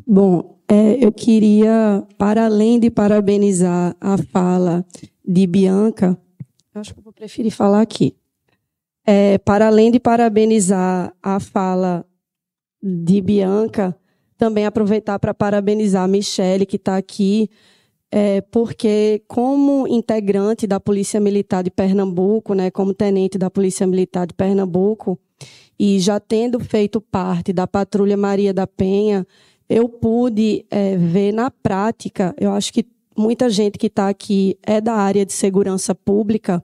[0.06, 4.84] Bom, é, eu queria, para além de parabenizar a fala
[5.24, 6.18] de Bianca,
[6.74, 8.16] acho que eu vou preferir falar aqui.
[9.06, 12.04] É, para além de parabenizar a fala
[12.82, 13.96] de Bianca,
[14.36, 17.48] também aproveitar para parabenizar a Michele, que está aqui,
[18.10, 24.26] é, porque como integrante da Polícia Militar de Pernambuco, né, como tenente da Polícia Militar
[24.26, 25.18] de Pernambuco,
[25.78, 29.26] e já tendo feito parte da Patrulha Maria da Penha,
[29.68, 34.80] eu pude é, ver na prática, eu acho que muita gente que está aqui é
[34.80, 36.62] da área de segurança pública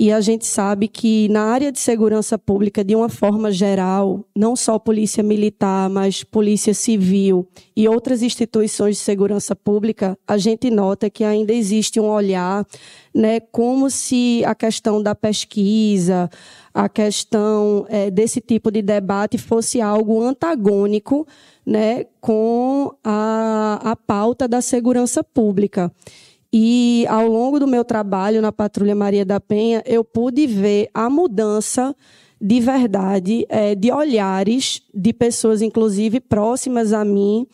[0.00, 4.56] e a gente sabe que na área de segurança pública, de uma forma geral, não
[4.56, 7.46] só polícia militar, mas polícia civil
[7.76, 12.66] e outras instituições de segurança pública, a gente nota que ainda existe um olhar,
[13.14, 16.30] né, como se a questão da pesquisa,
[16.72, 21.26] a questão é, desse tipo de debate fosse algo antagônico
[21.66, 25.92] né, com a, a pauta da segurança pública.
[26.52, 31.08] E ao longo do meu trabalho na Patrulha Maria da Penha, eu pude ver a
[31.08, 31.94] mudança
[32.40, 37.46] de verdade, é, de olhares de pessoas, inclusive próximas a mim,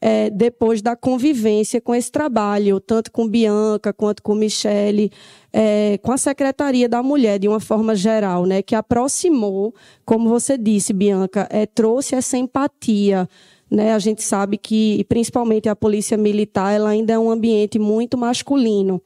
[0.00, 5.12] é, depois da convivência com esse trabalho, tanto com Bianca quanto com Michele,
[5.52, 9.74] é, com a Secretaria da Mulher, de uma forma geral, né, que aproximou,
[10.06, 13.28] como você disse, Bianca, é, trouxe essa empatia.
[13.70, 13.92] Né?
[13.92, 19.00] A gente sabe que, principalmente a polícia militar, ela ainda é um ambiente muito masculino.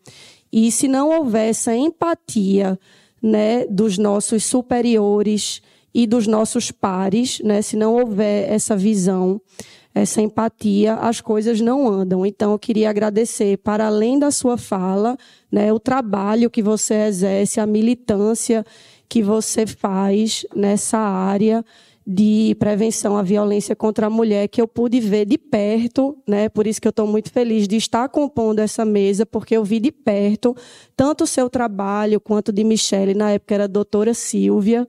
[0.52, 2.78] E se não houver essa empatia
[3.22, 5.60] né, dos nossos superiores
[5.92, 9.40] e dos nossos pares, né, se não houver essa visão,
[9.94, 12.26] essa empatia, as coisas não andam.
[12.26, 15.16] Então, eu queria agradecer, para além da sua fala,
[15.50, 18.64] né, o trabalho que você exerce, a militância
[19.08, 21.64] que você faz nessa área
[22.06, 26.50] de prevenção à violência contra a mulher que eu pude ver de perto, né?
[26.50, 29.80] Por isso que eu estou muito feliz de estar compondo essa mesa, porque eu vi
[29.80, 30.54] de perto
[30.94, 34.86] tanto o seu trabalho quanto de Michele, na época era a doutora Silvia,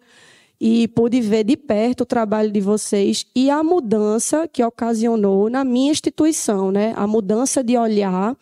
[0.60, 5.64] e pude ver de perto o trabalho de vocês e a mudança que ocasionou na
[5.64, 6.94] minha instituição, né?
[6.98, 8.36] A mudança de olhar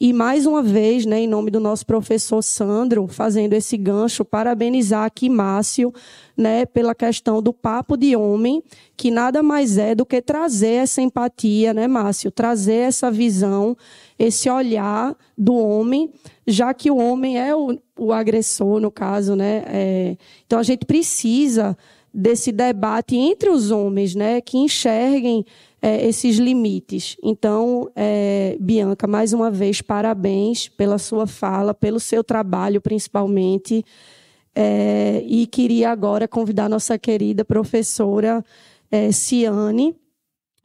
[0.00, 5.04] e mais uma vez, né, em nome do nosso professor Sandro, fazendo esse gancho, parabenizar
[5.04, 5.92] aqui Márcio,
[6.36, 8.62] né, pela questão do papo de homem,
[8.96, 13.76] que nada mais é do que trazer essa empatia, né, Márcio, trazer essa visão,
[14.16, 16.12] esse olhar do homem,
[16.46, 19.64] já que o homem é o, o agressor, no caso, né?
[19.66, 21.76] É, então a gente precisa
[22.14, 25.44] desse debate entre os homens, né, que enxerguem
[25.80, 27.16] é, esses limites.
[27.22, 33.84] Então, é, Bianca, mais uma vez, parabéns pela sua fala, pelo seu trabalho, principalmente.
[34.54, 38.44] É, e queria agora convidar nossa querida professora
[38.90, 39.94] é, Ciane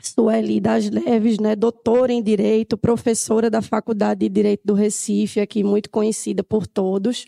[0.04, 5.64] Sueli das Leves, né, doutora em Direito, professora da Faculdade de Direito do Recife, aqui
[5.64, 7.26] muito conhecida por todos,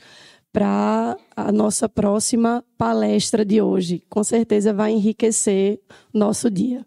[0.52, 4.04] para a nossa próxima palestra de hoje.
[4.10, 5.80] Com certeza vai enriquecer
[6.14, 6.86] nosso dia.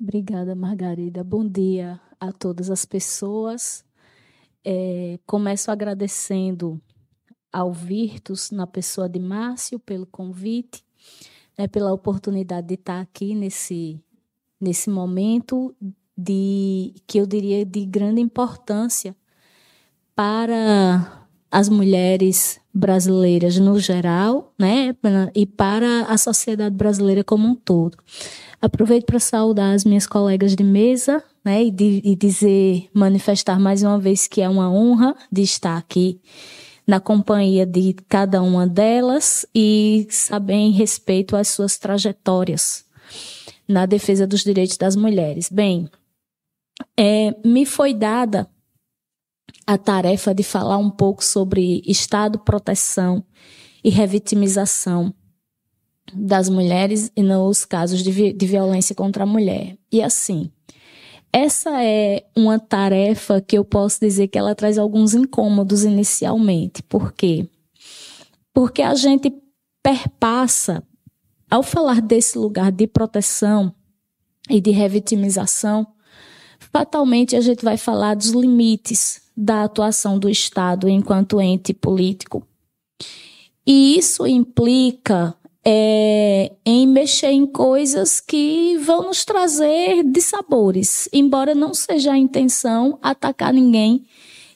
[0.00, 1.22] Obrigada, Margarida.
[1.22, 3.84] Bom dia a todas as pessoas.
[4.64, 6.80] É, começo agradecendo
[7.52, 10.82] ao Virtus, na pessoa de Márcio, pelo convite,
[11.58, 14.02] né, pela oportunidade de estar aqui nesse,
[14.58, 15.76] nesse momento
[16.16, 19.14] de que eu diria de grande importância
[20.14, 21.19] para
[21.50, 24.94] as mulheres brasileiras no geral, né,
[25.34, 27.98] e para a sociedade brasileira como um todo.
[28.62, 33.82] Aproveito para saudar as minhas colegas de mesa, né, e, de, e dizer, manifestar mais
[33.82, 36.20] uma vez que é uma honra de estar aqui
[36.86, 42.84] na companhia de cada uma delas e saber em respeito às suas trajetórias
[43.66, 45.48] na defesa dos direitos das mulheres.
[45.48, 45.88] Bem,
[46.96, 48.48] é, me foi dada
[49.70, 53.24] a tarefa de falar um pouco sobre Estado, proteção
[53.84, 55.14] e revitimização
[56.12, 59.78] das mulheres e nos casos de, vi de violência contra a mulher.
[59.92, 60.50] E assim,
[61.32, 66.82] essa é uma tarefa que eu posso dizer que ela traz alguns incômodos inicialmente.
[66.82, 67.48] Por quê?
[68.52, 69.32] Porque a gente
[69.80, 70.82] perpassa,
[71.48, 73.72] ao falar desse lugar de proteção
[74.50, 75.86] e de revitimização,
[76.58, 82.46] fatalmente a gente vai falar dos limites da atuação do Estado enquanto ente político.
[83.66, 85.34] E isso implica
[85.64, 92.98] é, em mexer em coisas que vão nos trazer dissabores, embora não seja a intenção
[93.00, 94.04] atacar ninguém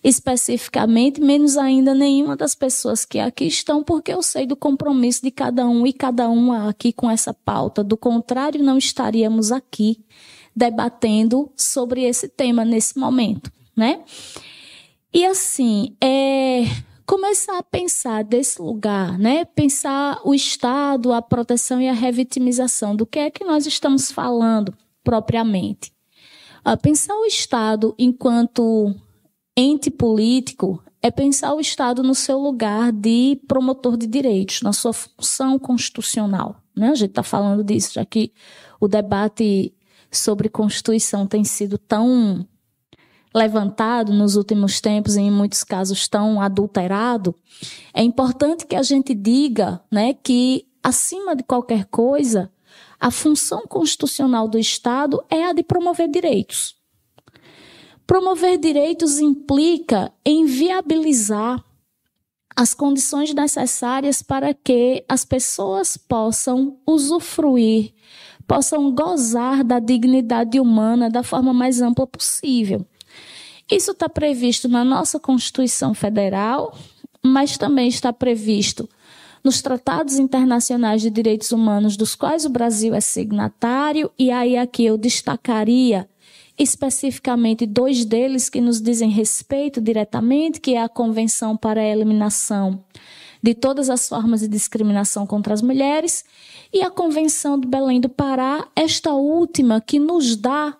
[0.03, 5.30] especificamente, menos ainda nenhuma das pessoas que aqui estão, porque eu sei do compromisso de
[5.30, 7.82] cada um e cada uma aqui com essa pauta.
[7.82, 10.05] Do contrário, não estaríamos aqui
[10.55, 14.03] debatendo sobre esse tema nesse momento, né?
[15.15, 16.65] E assim, é,
[17.07, 19.45] começar a pensar desse lugar, né?
[19.45, 24.75] Pensar o Estado, a proteção e a revitimização, do que é que nós estamos falando
[25.05, 25.93] propriamente.
[26.67, 28.93] Uh, pensar o Estado enquanto
[29.57, 34.93] ente político é pensar o Estado no seu lugar de promotor de direitos, na sua
[34.93, 36.57] função constitucional.
[36.75, 36.89] Né?
[36.89, 38.33] A gente está falando disso, já que
[38.81, 39.73] o debate
[40.11, 42.45] sobre Constituição tem sido tão
[43.35, 47.35] levantado nos últimos tempos, e em muitos casos tão adulterado,
[47.93, 52.51] é importante que a gente diga né, que, acima de qualquer coisa,
[53.01, 56.76] a função constitucional do Estado é a de promover direitos.
[58.07, 61.64] Promover direitos implica em viabilizar
[62.55, 67.93] as condições necessárias para que as pessoas possam usufruir
[68.47, 72.87] possam gozar da dignidade humana da forma mais ampla possível.
[73.71, 76.77] Isso está previsto na nossa Constituição Federal,
[77.23, 78.89] mas também está previsto
[79.43, 84.87] nos tratados internacionais de direitos humanos dos quais o Brasil é signatário, e aí aqui
[84.87, 86.09] eu destacaria
[86.59, 92.83] especificamente dois deles que nos dizem respeito diretamente, que é a Convenção para a Eliminação
[93.43, 96.25] de todas as formas de discriminação contra as mulheres
[96.73, 100.75] e a Convenção do Belém do Pará, esta última que nos dá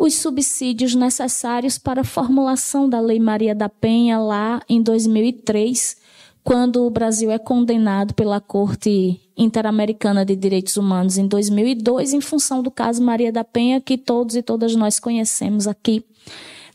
[0.00, 5.98] os subsídios necessários para a formulação da Lei Maria da Penha lá em 2003,
[6.42, 12.62] quando o Brasil é condenado pela Corte Interamericana de Direitos Humanos em 2002, em função
[12.62, 16.02] do caso Maria da Penha, que todos e todas nós conhecemos aqui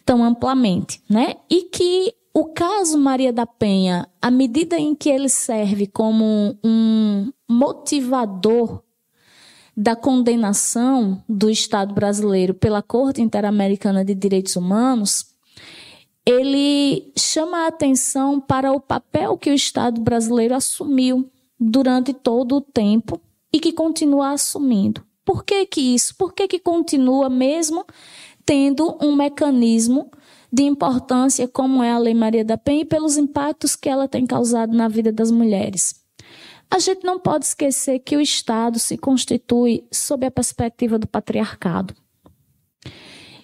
[0.05, 1.34] tão amplamente, né?
[1.49, 7.32] E que o caso Maria da Penha, à medida em que ele serve como um
[7.49, 8.84] motivador
[9.76, 15.26] da condenação do Estado brasileiro pela Corte Interamericana de Direitos Humanos,
[16.26, 22.61] ele chama a atenção para o papel que o Estado brasileiro assumiu durante todo o
[22.61, 23.19] tempo
[23.51, 25.03] e que continua assumindo.
[25.23, 26.15] Por que, que isso?
[26.15, 27.86] Por que, que continua mesmo
[28.45, 30.09] tendo um mecanismo
[30.51, 34.26] de importância como é a Lei Maria da Penha e pelos impactos que ela tem
[34.26, 36.05] causado na vida das mulheres?
[36.76, 41.95] A gente não pode esquecer que o Estado se constitui sob a perspectiva do patriarcado.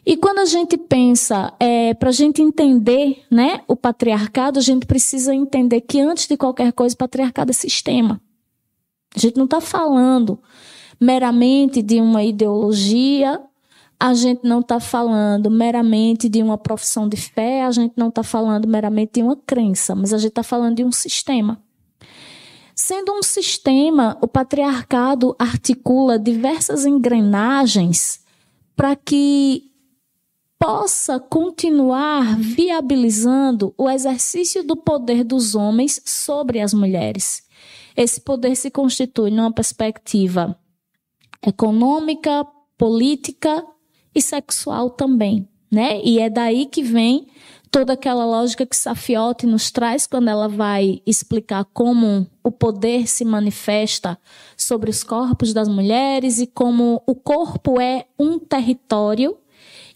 [0.05, 4.85] E quando a gente pensa, é, para a gente entender né, o patriarcado, a gente
[4.85, 8.19] precisa entender que antes de qualquer coisa, o patriarcado é sistema.
[9.15, 10.37] A gente não está falando
[10.99, 13.41] meramente de uma ideologia,
[13.97, 18.23] a gente não está falando meramente de uma profissão de fé, a gente não está
[18.23, 21.63] falando meramente de uma crença, mas a gente está falando de um sistema.
[22.83, 28.25] Sendo um sistema, o patriarcado articula diversas engrenagens
[28.75, 29.71] para que
[30.57, 37.43] possa continuar viabilizando o exercício do poder dos homens sobre as mulheres.
[37.95, 40.57] Esse poder se constitui numa perspectiva
[41.45, 42.43] econômica,
[42.79, 43.63] política
[44.13, 46.01] e sexual também, né?
[46.03, 47.27] E é daí que vem
[47.71, 53.23] toda aquela lógica que Safiotti nos traz quando ela vai explicar como o poder se
[53.23, 54.19] manifesta
[54.57, 59.37] sobre os corpos das mulheres e como o corpo é um território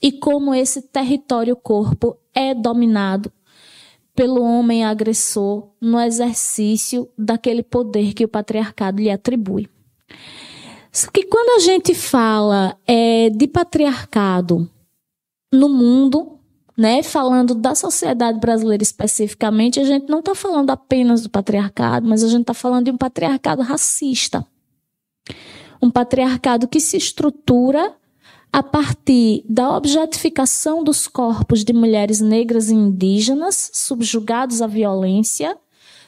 [0.02, 3.32] e como esse território corpo é dominado
[4.16, 9.68] pelo homem agressor no exercício daquele poder que o patriarcado lhe atribui.
[10.90, 14.70] Só que quando a gente fala é, de patriarcado
[15.52, 16.40] no mundo,
[16.78, 22.24] né, falando da sociedade brasileira especificamente, a gente não está falando apenas do patriarcado, mas
[22.24, 24.46] a gente está falando de um patriarcado racista.
[25.82, 27.94] Um patriarcado que se estrutura
[28.52, 35.58] a partir da objetificação dos corpos de mulheres negras e indígenas subjugados à violência,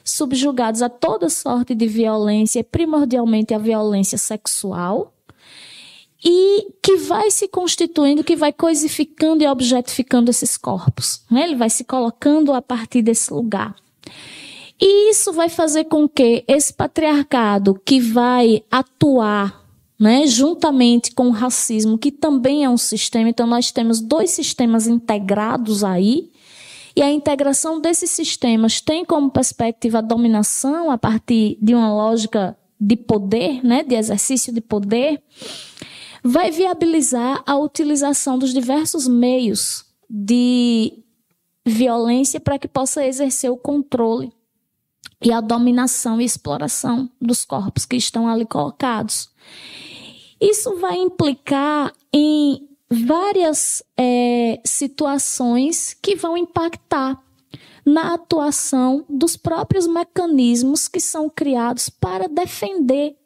[0.02, 5.12] subjugados a toda sorte de violência, primordialmente a violência sexual,
[6.24, 11.22] e que vai se constituindo, que vai coisificando e objetificando esses corpos.
[11.30, 11.44] Né?
[11.44, 13.74] Ele vai se colocando a partir desse lugar.
[14.80, 19.66] E isso vai fazer com que esse patriarcado que vai atuar
[19.98, 23.28] né, juntamente com o racismo, que também é um sistema.
[23.28, 26.30] Então, nós temos dois sistemas integrados aí,
[26.94, 32.56] e a integração desses sistemas tem como perspectiva a dominação a partir de uma lógica
[32.80, 35.22] de poder, né, de exercício de poder,
[36.28, 41.02] vai viabilizar a utilização dos diversos meios de
[41.64, 44.30] violência para que possa exercer o controle
[45.24, 49.30] e a dominação e exploração dos corpos que estão ali colocados.
[50.38, 57.18] Isso vai implicar em várias é, situações que vão impactar
[57.86, 63.16] na atuação dos próprios mecanismos que são criados para defender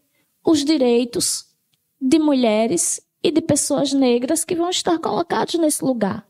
[0.44, 1.51] os direitos
[2.02, 6.26] de mulheres e de pessoas negras que vão estar colocados nesse lugar.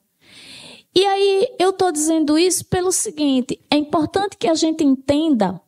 [0.95, 5.61] E aí eu estou dizendo isso pelo seguinte: é importante que a gente entenda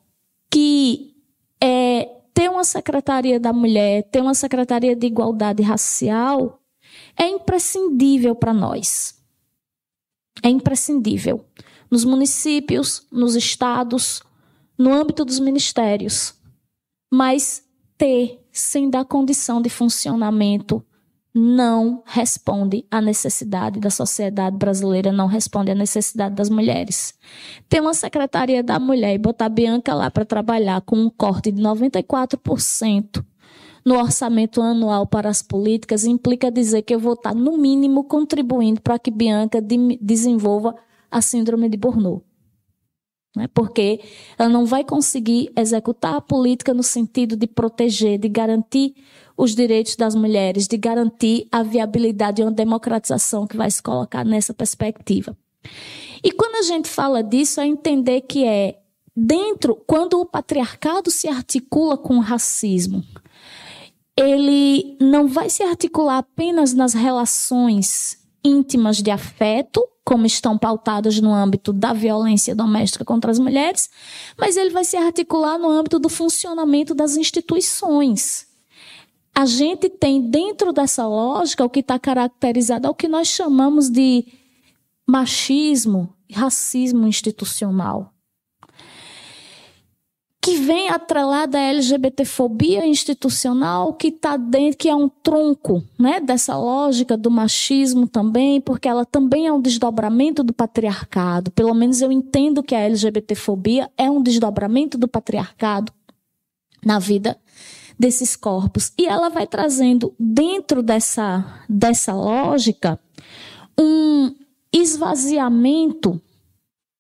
[0.50, 1.16] que
[1.61, 6.61] é, ter uma secretaria da mulher, ter uma secretaria de igualdade racial
[7.16, 9.20] é imprescindível para nós.
[10.42, 11.44] É imprescindível.
[11.90, 14.22] Nos municípios, nos estados,
[14.76, 16.34] no âmbito dos ministérios.
[17.12, 17.64] Mas
[17.96, 20.80] ter, sem dar condição de funcionamento,
[21.34, 27.12] não responde à necessidade da sociedade brasileira, não responde à necessidade das mulheres.
[27.68, 31.61] Ter uma secretaria da mulher e botar Bianca lá para trabalhar com um corte de
[31.61, 33.24] 94%
[33.84, 38.80] no orçamento anual para as políticas implica dizer que eu vou estar, no mínimo, contribuindo
[38.80, 40.74] para que Bianca de desenvolva
[41.11, 42.24] a síndrome de Burnout.
[43.37, 43.49] Né?
[43.53, 44.01] Porque
[44.39, 48.95] ela não vai conseguir executar a política no sentido de proteger, de garantir
[49.37, 54.24] os direitos das mulheres, de garantir a viabilidade de uma democratização que vai se colocar
[54.24, 55.37] nessa perspectiva.
[56.22, 58.78] E quando a gente fala disso, é entender que é
[59.16, 63.05] dentro, quando o patriarcado se articula com o racismo,
[64.16, 71.32] ele não vai se articular apenas nas relações íntimas de afeto, como estão pautadas no
[71.32, 73.88] âmbito da violência doméstica contra as mulheres,
[74.38, 78.46] mas ele vai se articular no âmbito do funcionamento das instituições.
[79.34, 84.26] A gente tem dentro dessa lógica o que está caracterizado ao que nós chamamos de
[85.07, 88.14] machismo e racismo institucional
[90.45, 96.55] que vem atrelada à LGBTfobia institucional, que está dentro, que é um tronco, né, dessa
[96.55, 101.51] lógica do machismo também, porque ela também é um desdobramento do patriarcado.
[101.53, 105.90] Pelo menos eu entendo que a LGBTfobia é um desdobramento do patriarcado
[106.84, 107.38] na vida
[107.99, 108.92] desses corpos.
[108.99, 113.01] E ela vai trazendo dentro dessa dessa lógica
[113.80, 114.34] um
[114.70, 116.20] esvaziamento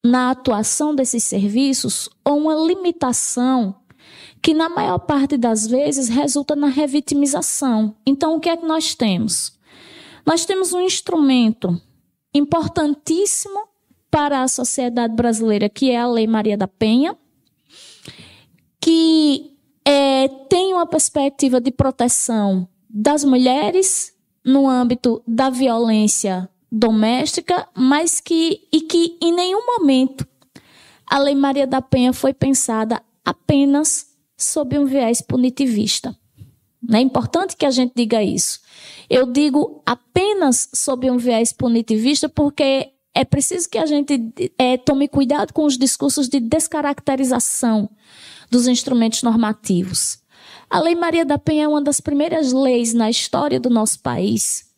[0.04, 3.74] na atuação desses serviços ou uma limitação
[4.42, 7.96] que, na maior parte das vezes, resulta na revitimização.
[8.06, 9.58] Então, o que é que nós temos?
[10.26, 11.80] Nós temos um instrumento
[12.34, 13.68] importantíssimo
[14.10, 17.16] para a sociedade brasileira, que é a Lei Maria da Penha,
[18.78, 24.12] que é, tem uma perspectiva de proteção das mulheres
[24.44, 30.26] no âmbito da violência doméstica, mas que e que em nenhum momento
[31.06, 36.16] a Lei Maria da Penha foi pensada apenas sob um viés punitivista.
[36.92, 38.58] É importante que a gente diga isso.
[39.08, 45.06] Eu digo apenas sob um viés punitivista porque é preciso que a gente é, tome
[45.06, 47.88] cuidado com os discursos de descaracterização
[48.50, 50.18] dos instrumentos normativos.
[50.68, 54.73] A Lei Maria da Penha é uma das primeiras leis na história do nosso país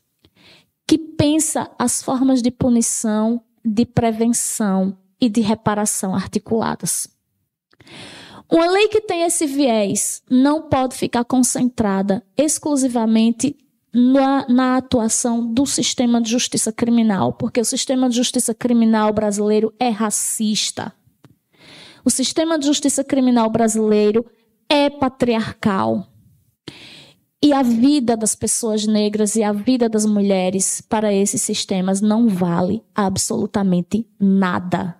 [0.86, 7.08] que pensa as formas de punição, de prevenção e de reparação articuladas.
[8.50, 13.56] Uma lei que tem esse viés não pode ficar concentrada exclusivamente
[13.92, 19.72] na, na, atuação do sistema de justiça criminal, porque o sistema de justiça criminal brasileiro
[19.80, 20.92] é racista.
[22.04, 24.24] O sistema de justiça criminal brasileiro
[24.68, 26.06] é patriarcal.
[27.42, 32.28] E a vida das pessoas negras e a vida das mulheres para esses sistemas não
[32.28, 34.96] vale absolutamente nada.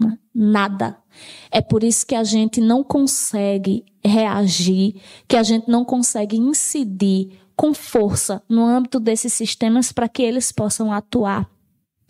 [0.00, 0.18] Né?
[0.34, 0.96] Nada.
[1.50, 4.94] É por isso que a gente não consegue reagir,
[5.26, 10.50] que a gente não consegue incidir com força no âmbito desses sistemas para que eles
[10.50, 11.50] possam atuar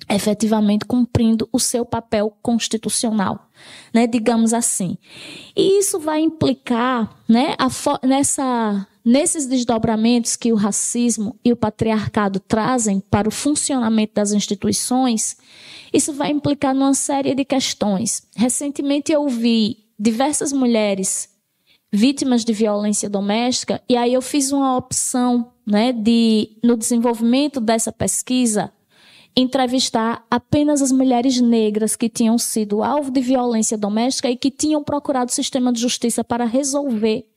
[0.09, 3.49] efetivamente cumprindo o seu papel constitucional,
[3.93, 4.97] né, digamos assim.
[5.57, 7.55] E isso vai implicar, né,
[8.03, 15.37] nessa nesses desdobramentos que o racismo e o patriarcado trazem para o funcionamento das instituições,
[15.93, 18.23] isso vai implicar numa série de questões.
[18.37, 21.29] Recentemente eu vi diversas mulheres
[21.93, 27.91] vítimas de violência doméstica e aí eu fiz uma opção, né, de no desenvolvimento dessa
[27.91, 28.73] pesquisa
[29.37, 34.85] entrevistar apenas as mulheres negras que tinham sido alvo de violência doméstica e que tinham
[34.85, 37.30] procurado o sistema de justiça para resolver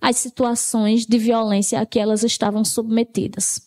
[0.00, 3.66] as situações de violência a que elas estavam submetidas.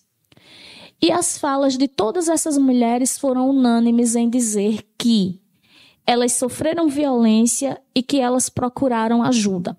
[1.02, 5.42] E as falas de todas essas mulheres foram unânimes em dizer que
[6.06, 9.78] elas sofreram violência e que elas procuraram ajuda.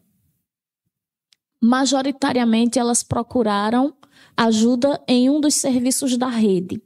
[1.60, 3.94] Majoritariamente, elas procuraram
[4.36, 6.80] ajuda em um dos serviços da rede.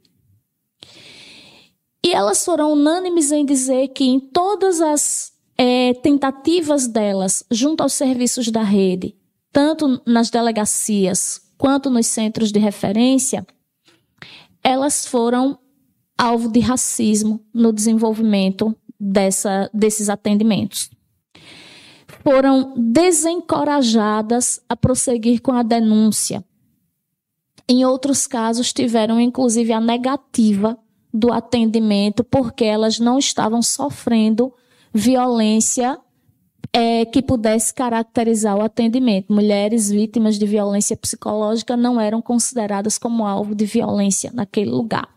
[2.05, 7.93] E elas foram unânimes em dizer que em todas as é, tentativas delas, junto aos
[7.93, 9.15] serviços da rede,
[9.55, 13.47] tanto nas delegacias quanto nos centros de referência,
[14.61, 15.57] elas foram
[16.17, 20.91] alvo de racismo no desenvolvimento dessa, desses atendimentos.
[22.21, 26.43] Foram desencorajadas a prosseguir com a denúncia.
[27.65, 30.77] Em outros casos, tiveram inclusive a negativa
[31.13, 34.53] do atendimento porque elas não estavam sofrendo
[34.93, 35.97] violência
[36.73, 39.33] é, que pudesse caracterizar o atendimento.
[39.33, 45.09] Mulheres vítimas de violência psicológica não eram consideradas como alvo de violência naquele lugar.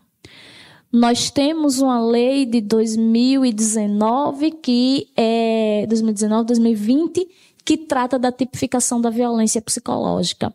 [0.91, 7.27] Nós temos uma lei de 2019 que é 2019, 2020
[7.63, 10.51] que trata da tipificação da violência psicológica.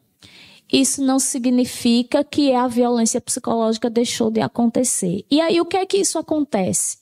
[0.73, 5.25] isso não significa que a violência psicológica deixou de acontecer.
[5.31, 6.99] E aí, o que é que isso acontece?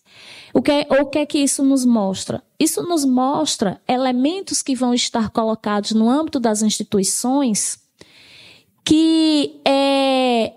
[0.55, 2.43] O que, é, o que é que isso nos mostra?
[2.61, 7.81] Isso nos mostra elementos que vão estar colocados no âmbito das instituições
[8.85, 10.53] que é,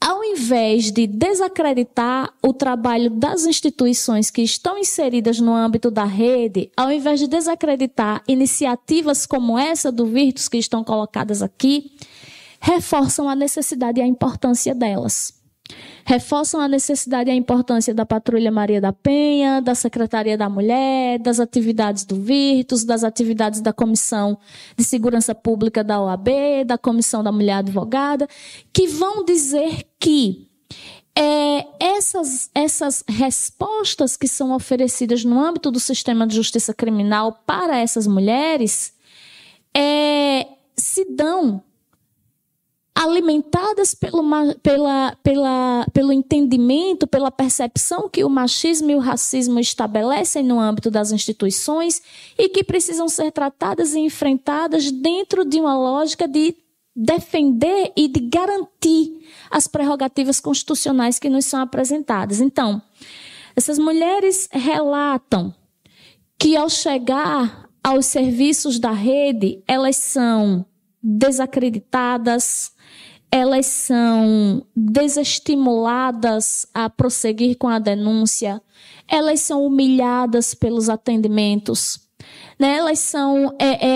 [0.00, 6.70] ao invés de desacreditar o trabalho das instituições que estão inseridas no âmbito da rede,
[6.76, 11.90] ao invés de desacreditar iniciativas como essa do Virtus que estão colocadas aqui,
[12.60, 15.39] reforçam a necessidade e a importância delas
[16.04, 21.18] reforçam a necessidade e a importância da Patrulha Maria da Penha, da Secretaria da Mulher,
[21.18, 24.38] das atividades do Virtus, das atividades da Comissão
[24.76, 26.28] de Segurança Pública da OAB,
[26.66, 28.28] da Comissão da Mulher Advogada,
[28.72, 30.48] que vão dizer que
[31.14, 37.78] é, essas, essas respostas que são oferecidas no âmbito do sistema de justiça criminal para
[37.78, 38.94] essas mulheres
[39.76, 40.46] é,
[40.76, 41.62] se dão
[42.94, 44.22] alimentadas pelo,
[44.62, 50.90] pela, pela, pelo entendimento, pela percepção que o machismo e o racismo estabelecem no âmbito
[50.90, 52.02] das instituições
[52.36, 56.54] e que precisam ser tratadas e enfrentadas dentro de uma lógica de
[56.94, 59.20] defender e de garantir
[59.50, 62.40] as prerrogativas constitucionais que nos são apresentadas.
[62.40, 62.82] Então,
[63.54, 65.54] essas mulheres relatam
[66.38, 70.66] que ao chegar aos serviços da rede, elas são
[71.02, 72.72] desacreditadas,
[73.30, 78.60] elas são desestimuladas a prosseguir com a denúncia,
[79.06, 82.00] elas são humilhadas pelos atendimentos,
[82.58, 82.76] né?
[82.76, 83.88] elas são é,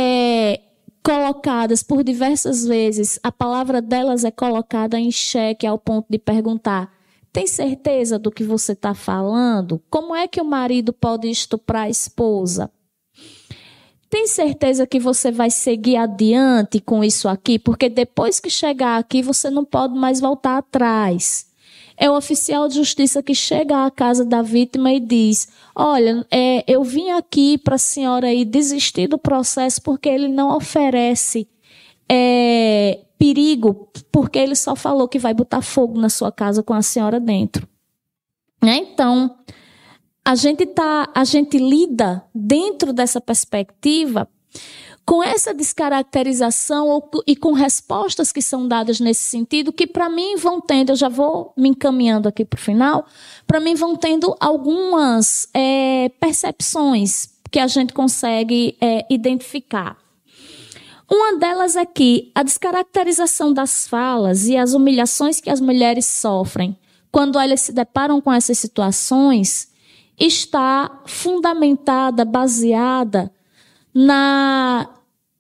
[0.53, 0.61] é,
[1.03, 6.93] colocadas por diversas vezes, a palavra delas é colocada em xeque ao ponto de perguntar:
[7.33, 9.83] tem certeza do que você está falando?
[9.91, 12.71] Como é que o marido pode estuprar a esposa?
[14.15, 17.59] Tem certeza que você vai seguir adiante com isso aqui?
[17.59, 21.51] Porque depois que chegar aqui, você não pode mais voltar atrás.
[21.97, 26.63] É o oficial de justiça que chega à casa da vítima e diz: Olha, é,
[26.73, 31.49] eu vim aqui para a senhora aí desistir do processo porque ele não oferece
[32.09, 36.83] é, perigo, porque ele só falou que vai botar fogo na sua casa com a
[36.83, 37.67] senhora dentro.
[38.63, 38.77] Né?
[38.77, 39.37] Então,
[40.25, 44.29] a gente tá, a gente lida dentro dessa perspectiva
[45.05, 50.63] com essa descaracterização e com respostas que são dadas nesse sentido, que para mim vão
[50.63, 53.05] tendo, eu já vou me encaminhando aqui para o final,
[53.47, 59.99] para mim vão tendo algumas é, percepções que a gente consegue é, identificar.
[61.11, 66.79] Uma delas é que a descaracterização das falas e as humilhações que as mulheres sofrem
[67.13, 69.74] quando elas se deparam com essas situações
[70.19, 73.33] está fundamentada, baseada
[73.95, 74.89] na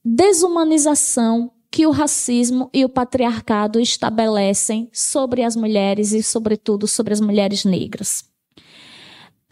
[0.04, 7.20] desumanização que o racismo e o patriarcado estabelecem sobre as mulheres e, sobretudo, sobre as
[7.20, 8.24] mulheres negras.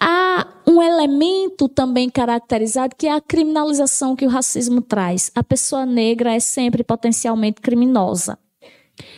[0.01, 5.31] Há um elemento também caracterizado que é a criminalização que o racismo traz.
[5.35, 8.39] A pessoa negra é sempre potencialmente criminosa.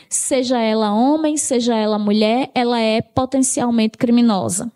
[0.09, 4.70] Seja ela homem, seja ela mulher, ela é potencialmente criminosa.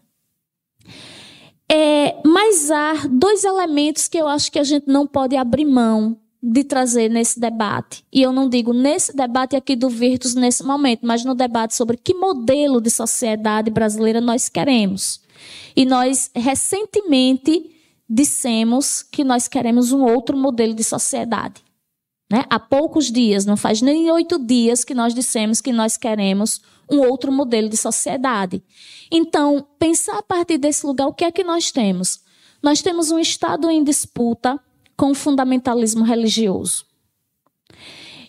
[1.71, 6.17] É, mas há dois elementos que eu acho que a gente não pode abrir mão
[6.43, 8.05] de trazer nesse debate.
[8.13, 11.97] E eu não digo nesse debate aqui do Virtus nesse momento, mas no debate sobre
[11.97, 15.21] que modelo de sociedade brasileira nós queremos.
[15.77, 17.71] E nós recentemente
[18.09, 21.63] dissemos que nós queremos um outro modelo de sociedade.
[22.31, 22.45] Né?
[22.51, 26.61] Há poucos dias, não faz nem oito dias que nós dissemos que nós queremos
[26.91, 28.63] um outro modelo de sociedade.
[29.11, 32.21] Então, pensar a partir desse lugar, o que é que nós temos?
[32.63, 34.61] Nós temos um Estado em disputa
[34.97, 36.85] com o fundamentalismo religioso.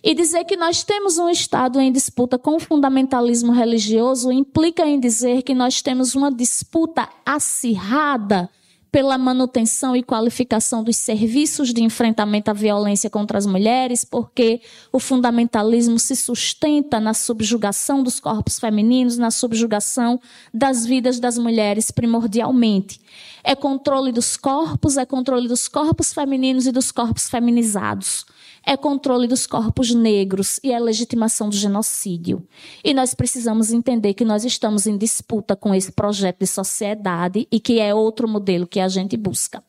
[0.01, 4.99] E dizer que nós temos um Estado em disputa com o fundamentalismo religioso implica em
[4.99, 8.49] dizer que nós temos uma disputa acirrada
[8.91, 14.61] pela manutenção e qualificação dos serviços de enfrentamento à violência contra as mulheres, porque
[14.91, 20.19] o fundamentalismo se sustenta na subjugação dos corpos femininos, na subjugação
[20.53, 22.99] das vidas das mulheres primordialmente.
[23.43, 28.25] É controle dos corpos, é controle dos corpos femininos e dos corpos feminizados
[28.69, 32.47] é controle dos corpos negros e é legitimação do genocídio.
[32.83, 37.59] E nós precisamos entender que nós estamos em disputa com esse projeto de sociedade e
[37.59, 39.63] que é outro modelo que a gente busca.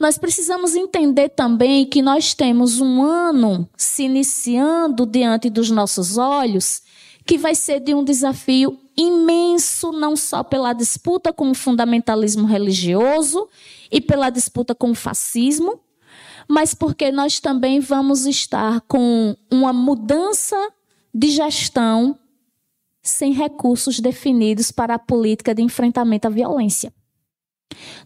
[0.00, 6.82] Nós precisamos entender também que nós temos um ano se iniciando diante dos nossos olhos
[7.24, 13.48] que vai ser de um desafio imenso, não só pela disputa com o fundamentalismo religioso
[13.92, 15.78] e pela disputa com o fascismo,
[16.48, 20.56] mas porque nós também vamos estar com uma mudança
[21.14, 22.18] de gestão
[23.02, 26.92] sem recursos definidos para a política de enfrentamento à violência.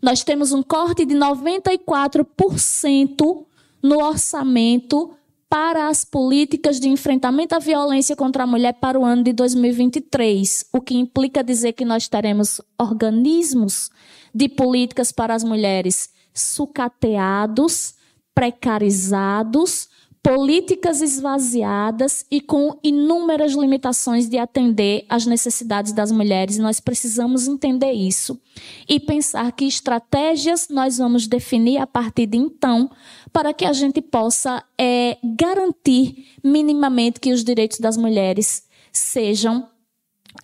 [0.01, 3.45] Nós temos um corte de 94%
[3.83, 5.13] no orçamento
[5.49, 10.67] para as políticas de enfrentamento à violência contra a mulher para o ano de 2023,
[10.73, 13.91] o que implica dizer que nós teremos organismos
[14.35, 17.95] de políticas para as mulheres sucateados,
[18.37, 19.89] precarizados,
[20.23, 26.59] políticas esvaziadas e com inúmeras limitações de atender às necessidades das mulheres.
[26.59, 28.39] Nós precisamos entender isso
[28.87, 32.91] e pensar que estratégias nós vamos definir a partir de então
[33.33, 39.67] para que a gente possa é, garantir minimamente que os direitos das mulheres sejam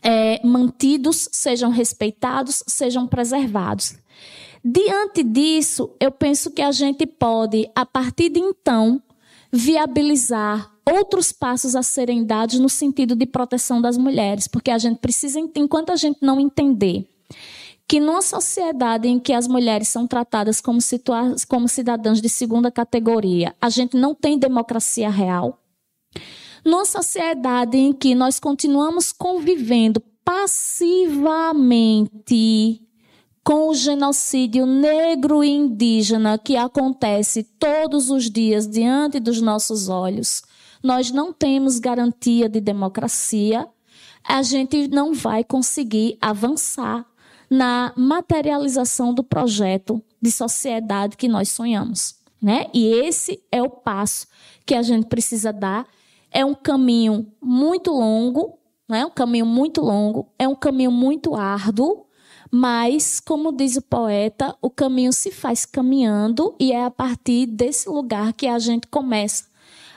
[0.03, 3.97] é, mantidos, sejam respeitados, sejam preservados.
[4.65, 9.03] Diante disso, eu penso que a gente pode, a partir de então,
[9.51, 14.99] viabilizar outros passos a serem dados no sentido de proteção das mulheres, porque a gente
[14.99, 17.09] precisa, enquanto a gente não entender
[17.89, 20.79] que numa sociedade em que as mulheres são tratadas como,
[21.49, 25.59] como cidadãs de segunda categoria, a gente não tem democracia real.
[26.65, 32.81] Numa sociedade em que nós continuamos convivendo passivamente
[33.45, 40.43] com o genocídio negro e indígena que acontece todos os dias diante dos nossos olhos,
[40.83, 43.67] nós não temos garantia de democracia,
[44.25, 47.05] a gente não vai conseguir avançar
[47.51, 52.67] na materialização do projeto de sociedade que nós sonhamos, né?
[52.73, 54.27] E esse é o passo
[54.65, 55.87] que a gente precisa dar.
[56.31, 59.05] É um caminho muito longo, né?
[59.05, 62.07] Um caminho muito longo, é um caminho muito árduo,
[62.55, 67.89] mas, como diz o poeta, o caminho se faz caminhando e é a partir desse
[67.89, 69.47] lugar que a gente começa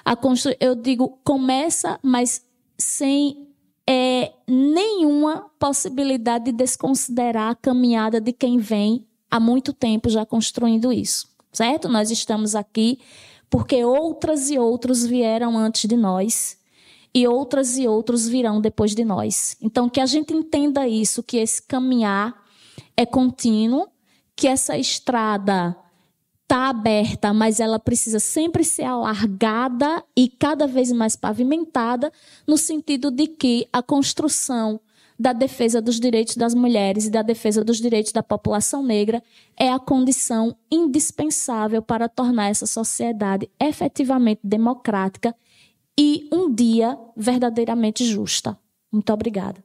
[0.06, 0.56] a construir.
[0.62, 2.46] Eu digo começa, mas
[2.78, 3.50] sem
[3.86, 10.94] é, nenhuma possibilidade de desconsiderar a caminhada de quem vem há muito tempo já construindo
[10.94, 11.90] isso, certo?
[11.90, 13.00] Nós estamos aqui
[13.50, 16.58] porque outras e outros vieram antes de nós
[17.14, 19.58] e outras e outros virão depois de nós.
[19.62, 22.45] Então, que a gente entenda isso, que esse caminhar
[22.98, 23.88] é contínuo,
[24.36, 25.76] que essa estrada
[26.44, 32.12] está aberta, mas ela precisa sempre ser alargada e cada vez mais pavimentada,
[32.48, 34.80] no sentido de que a construção
[35.18, 39.24] da defesa dos direitos das mulheres e da defesa dos direitos da população negra
[39.58, 45.34] é a condição indispensável para tornar essa sociedade efetivamente democrática
[45.98, 48.58] e um dia verdadeiramente justa.
[48.92, 49.64] Muito obrigada.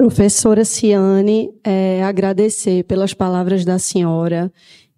[0.00, 4.50] Professora Ciane, é, agradecer pelas palavras da senhora.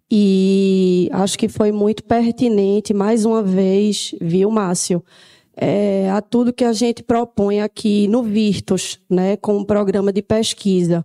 [0.09, 5.03] E acho que foi muito pertinente, mais uma vez, viu, Márcio,
[5.57, 10.23] é, a tudo que a gente propõe aqui no Virtus, né, com o programa de
[10.23, 11.05] pesquisa,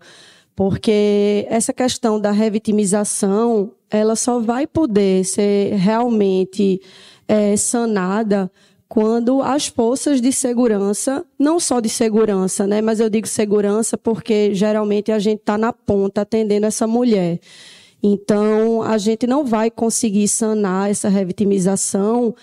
[0.55, 6.79] porque essa questão da revitimização, ela só vai poder ser realmente
[7.27, 8.51] é, sanada
[8.87, 14.53] quando as forças de segurança, não só de segurança, né, mas eu digo segurança porque
[14.53, 17.39] geralmente a gente está na ponta atendendo essa mulher.
[18.01, 22.33] Então, a gente não vai conseguir sanar essa revitimização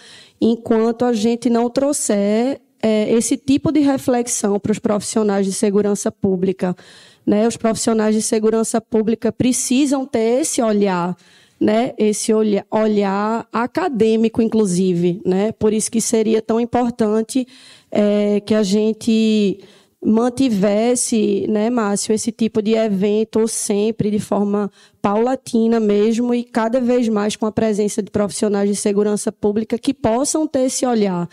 [0.40, 6.10] enquanto a gente não trouxer é, esse tipo de reflexão para os profissionais de segurança
[6.10, 6.76] pública.
[7.24, 7.46] Né?
[7.46, 11.16] Os profissionais de segurança pública precisam ter esse olhar
[11.60, 15.52] né, esse olhar, olhar acadêmico, inclusive, né?
[15.52, 17.46] Por isso que seria tão importante
[17.90, 19.60] é, que a gente
[20.04, 27.08] mantivesse, né, Márcio, esse tipo de evento sempre de forma paulatina mesmo e cada vez
[27.08, 31.26] mais com a presença de profissionais de segurança pública que possam ter esse olhar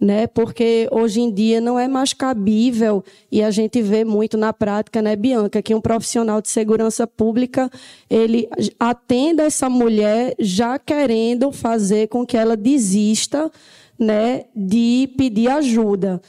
[0.00, 0.26] né?
[0.26, 5.00] Porque hoje em dia não é mais cabível e a gente vê muito na prática,
[5.00, 7.70] né, Bianca, que um profissional de segurança pública
[8.08, 13.50] ele atenda essa mulher já querendo fazer com que ela desista,
[13.98, 16.20] né, de pedir ajuda.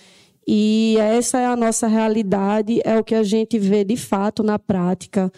[0.47, 4.57] E essa é a nossa realidade, é o que a gente vê de fato na
[4.57, 5.29] prática,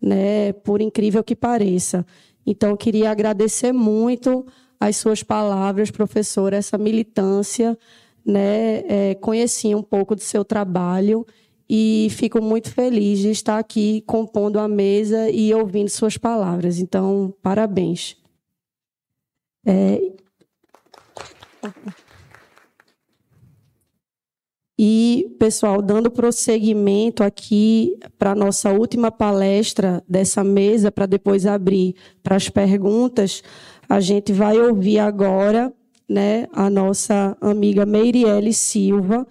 [0.00, 2.04] né, por incrível que pareça.
[2.46, 4.46] Então, eu queria agradecer muito
[4.80, 7.76] as suas palavras, professora, essa militância,
[8.24, 8.82] né?
[8.86, 11.26] É, conheci um pouco do seu trabalho
[11.68, 16.78] e fico muito feliz de estar aqui compondo a mesa e ouvindo suas palavras.
[16.78, 18.16] Então, parabéns.
[19.66, 20.00] É...
[24.80, 31.96] E, pessoal, dando prosseguimento aqui para a nossa última palestra dessa mesa, para depois abrir
[32.22, 33.42] para as perguntas,
[33.88, 35.72] a gente vai ouvir agora
[36.08, 39.26] né, a nossa amiga Meiriele Silva.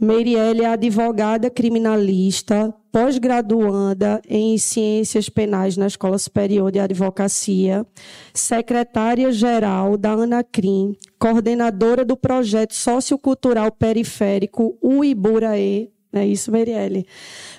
[0.00, 7.86] Meiriele é advogada criminalista, pós-graduanda em Ciências Penais na Escola Superior de Advocacia,
[8.32, 17.06] secretária-geral da ANACRIM, coordenadora do projeto sociocultural periférico UIBURAE, é isso, Meirelle.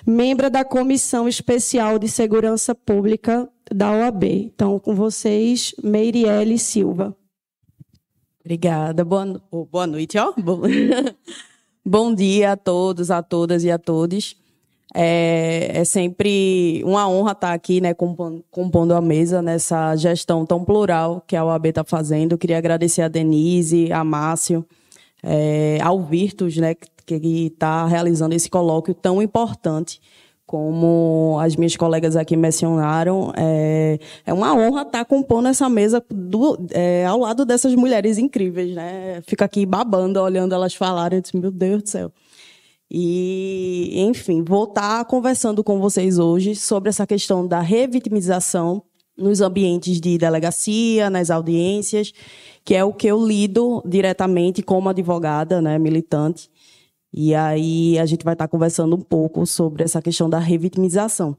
[0.06, 4.24] Membro da Comissão Especial de Segurança Pública da OAB.
[4.24, 7.16] Então, com vocês, Meirielle Silva.
[8.44, 9.04] Obrigada.
[9.04, 10.32] Boa, boa noite, ó.
[11.84, 14.36] Bom dia a todos, a todas e a todos.
[14.94, 20.64] É, é, sempre uma honra estar aqui, né, compondo, compondo, a mesa nessa gestão tão
[20.64, 22.38] plural que a OAB está fazendo.
[22.38, 24.64] queria agradecer a Denise, a Márcio,
[25.22, 27.14] é, ao Virtus, né, que
[27.46, 30.00] está realizando esse colóquio tão importante.
[30.46, 36.56] Como as minhas colegas aqui mencionaram, é, é uma honra estar compondo essa mesa do,
[36.70, 39.20] é, ao lado dessas mulheres incríveis, né?
[39.26, 42.12] Fico aqui babando, olhando elas falarem, disse, meu Deus do céu.
[42.88, 48.82] E, enfim, vou estar conversando com vocês hoje sobre essa questão da revitimização
[49.16, 52.12] nos ambientes de delegacia, nas audiências,
[52.64, 56.50] que é o que eu lido diretamente como advogada, né, militante.
[57.12, 61.36] E aí a gente vai estar conversando um pouco sobre essa questão da revitimização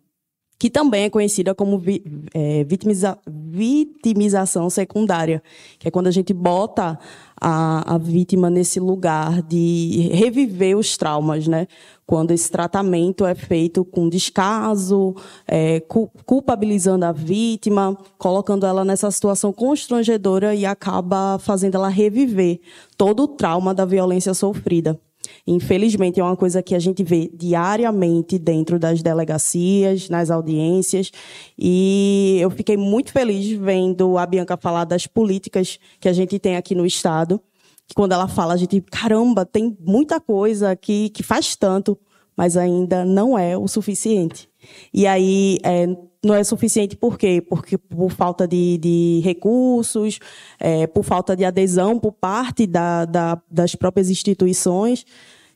[0.59, 2.03] que também é conhecida como vi,
[2.34, 5.41] é, vitimiza, vitimização secundária,
[5.78, 6.97] que é quando a gente bota
[7.39, 11.68] a, a, vítima nesse lugar de reviver os traumas, né?
[12.07, 15.13] Quando esse tratamento é feito com descaso,
[15.45, 15.82] é,
[16.26, 22.59] culpabilizando a vítima, colocando ela nessa situação constrangedora e acaba fazendo ela reviver
[22.97, 24.99] todo o trauma da violência sofrida.
[25.45, 31.11] Infelizmente, é uma coisa que a gente vê diariamente dentro das delegacias, nas audiências.
[31.57, 36.57] E eu fiquei muito feliz vendo a Bianca falar das políticas que a gente tem
[36.57, 37.41] aqui no Estado.
[37.88, 41.97] Que quando ela fala, a gente, caramba, tem muita coisa que, que faz tanto,
[42.36, 44.49] mas ainda não é o suficiente.
[44.93, 45.88] E aí, é,
[46.24, 47.41] não é suficiente por quê?
[47.41, 50.20] Porque por falta de, de recursos,
[50.59, 55.05] é, por falta de adesão por parte da, da, das próprias instituições.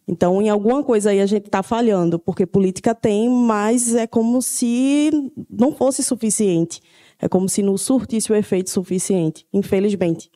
[0.07, 4.41] Então, em alguma coisa aí a gente está falhando, porque política tem, mas é como
[4.41, 5.09] se
[5.49, 6.81] não fosse suficiente.
[7.19, 10.29] É como se não surtisse o efeito suficiente, infelizmente.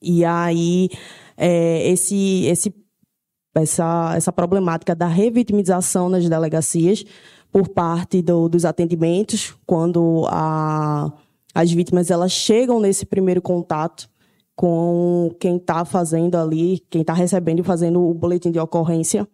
[0.00, 0.88] E aí,
[1.36, 2.74] é, esse, esse,
[3.54, 7.04] essa, essa problemática da revitimização nas delegacias
[7.52, 11.12] por parte do, dos atendimentos, quando a,
[11.54, 14.08] as vítimas elas chegam nesse primeiro contato,
[14.54, 19.26] com quem está fazendo ali, quem está recebendo e fazendo o boletim de ocorrência,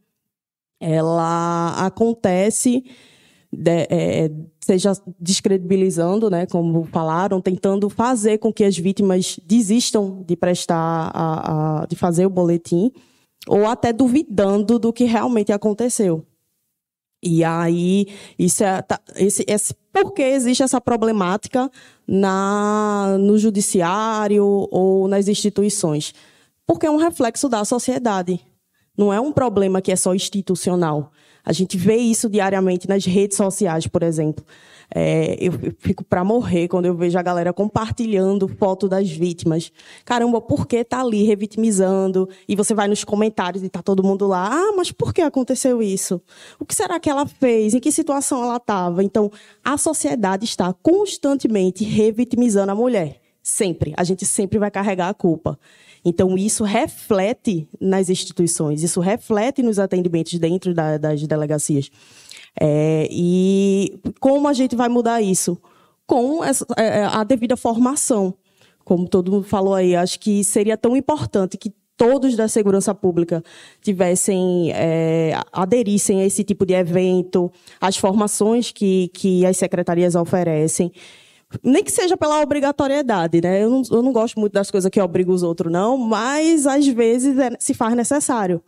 [0.78, 2.84] ela acontece,
[3.50, 10.36] de, é, seja descredibilizando, né, como falaram, tentando fazer com que as vítimas desistam de
[10.36, 12.92] prestar, a, a, de fazer o boletim,
[13.48, 16.26] ou até duvidando do que realmente aconteceu.
[17.24, 18.06] E aí,
[18.38, 21.70] isso é, tá, esse, esse, por que existe essa problemática
[22.06, 26.12] na, no judiciário ou nas instituições?
[26.66, 28.40] Porque é um reflexo da sociedade.
[28.96, 31.10] Não é um problema que é só institucional.
[31.42, 34.44] A gente vê isso diariamente nas redes sociais, por exemplo.
[34.96, 39.72] É, eu, fico para morrer quando eu vejo a galera compartilhando foto das vítimas.
[40.04, 42.28] Caramba, por que tá ali revitimizando?
[42.46, 44.48] E você vai nos comentários e tá todo mundo lá.
[44.52, 46.22] Ah, mas por que aconteceu isso?
[46.60, 47.74] O que será que ela fez?
[47.74, 49.02] Em que situação ela estava?
[49.02, 49.32] Então,
[49.64, 53.20] a sociedade está constantemente revitimizando a mulher.
[53.42, 53.92] Sempre.
[53.96, 55.58] A gente sempre vai carregar a culpa.
[56.04, 61.90] Então, isso reflete nas instituições, isso reflete nos atendimentos dentro da, das delegacias.
[62.60, 65.58] É, e como a gente vai mudar isso?
[66.06, 68.34] Com essa, é, é, a devida formação.
[68.84, 73.42] Como todo mundo falou aí, acho que seria tão importante que todos da segurança pública
[73.80, 77.50] tivessem é, aderissem a esse tipo de evento,
[77.80, 80.92] as formações que, que as secretarias oferecem,
[81.62, 83.62] nem que seja pela obrigatoriedade, né?
[83.62, 86.86] Eu não, eu não gosto muito das coisas que obrigam os outros, não, mas às
[86.86, 88.62] vezes é, se faz necessário,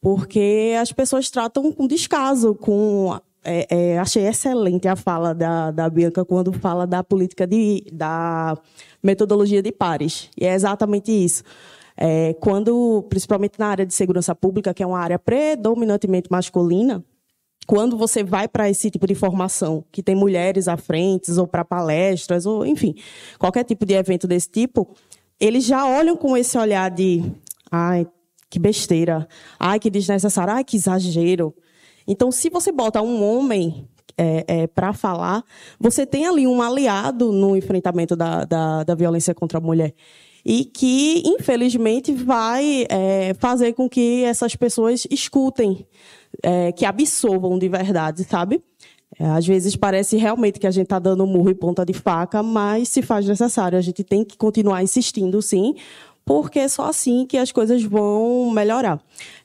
[0.00, 5.90] porque as pessoas tratam com descaso, com é, é, achei excelente a fala da, da
[5.90, 8.56] Bianca quando fala da política de, da
[9.02, 10.30] metodologia de pares.
[10.38, 11.42] E é exatamente isso.
[11.96, 17.04] É, quando, principalmente na área de segurança pública, que é uma área predominantemente masculina,
[17.66, 21.64] quando você vai para esse tipo de formação, que tem mulheres à frente, ou para
[21.64, 22.94] palestras, ou enfim,
[23.38, 24.94] qualquer tipo de evento desse tipo,
[25.38, 27.22] eles já olham com esse olhar de,
[27.70, 28.06] ai,
[28.48, 29.26] que besteira.
[29.58, 30.52] Ai, que desnecessário.
[30.52, 31.54] Ai, que exagero.
[32.06, 35.44] Então, se você bota um homem é, é, para falar,
[35.78, 39.94] você tem ali um aliado no enfrentamento da, da, da violência contra a mulher
[40.44, 45.86] e que, infelizmente, vai é, fazer com que essas pessoas escutem,
[46.42, 48.62] é, que absorvam de verdade, sabe?
[49.18, 52.42] É, às vezes parece realmente que a gente está dando murro e ponta de faca,
[52.42, 53.78] mas se faz necessário.
[53.78, 55.74] A gente tem que continuar insistindo, sim,
[56.24, 59.00] porque é só assim que as coisas vão melhorar.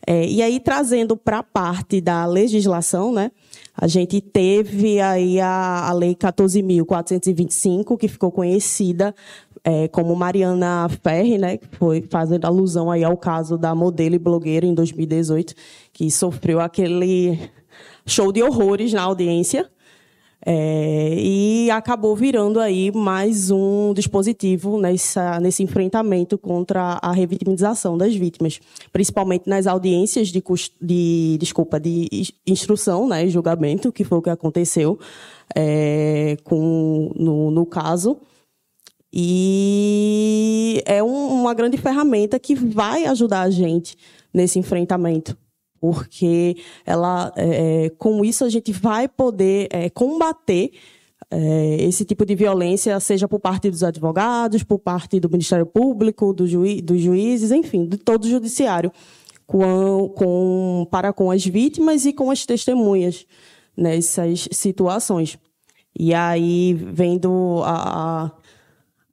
[0.05, 3.32] É, e aí, trazendo para a parte da legislação, né?
[3.80, 9.13] A gente teve aí a, a Lei 14.425, que ficou conhecida
[9.63, 14.19] é, como Mariana Ferri, né, que foi fazendo alusão aí ao caso da modelo e
[14.19, 15.53] blogueira em 2018,
[15.91, 17.38] que sofreu aquele
[18.05, 19.69] show de horrores na audiência,
[20.45, 28.15] é, e acabou virando aí mais um dispositivo nessa, nesse enfrentamento contra a revitimização das
[28.15, 28.59] vítimas,
[28.93, 30.43] principalmente nas audiências de,
[30.81, 32.07] de desculpa de
[32.45, 34.99] instrução, né, julgamento, que foi o que aconteceu
[35.55, 38.17] é, com no, no caso.
[39.11, 43.97] E é um, uma grande ferramenta que vai ajudar a gente
[44.33, 45.35] nesse enfrentamento
[45.80, 50.71] porque ela, é, é, com isso a gente vai poder é, combater
[51.30, 56.34] é, esse tipo de violência, seja por parte dos advogados, por parte do Ministério Público,
[56.34, 58.91] do juiz, dos juízes, enfim, de todo o judiciário,
[59.45, 63.25] com, com, para com as vítimas e com as testemunhas
[63.75, 65.38] nessas situações.
[65.99, 68.32] E aí, vendo a, a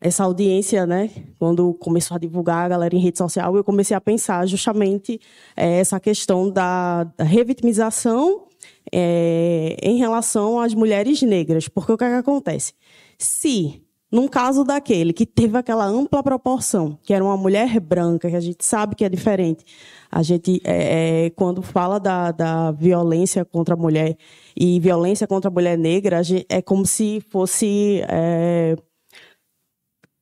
[0.04, 4.00] essa audiência, né, quando começou a divulgar a galera em rede social, eu comecei a
[4.00, 5.18] pensar justamente
[5.56, 8.46] é, essa questão da, revitimização
[8.92, 11.68] é, em relação às mulheres negras.
[11.68, 12.74] Porque o que, é que acontece?
[13.16, 13.82] Se,
[14.12, 18.40] num caso daquele que teve aquela ampla proporção, que era uma mulher branca, que a
[18.40, 19.64] gente sabe que é diferente,
[20.12, 24.18] a gente, é, quando fala da, da violência contra a mulher
[24.54, 28.02] e violência contra a mulher negra, a gente, é como se fosse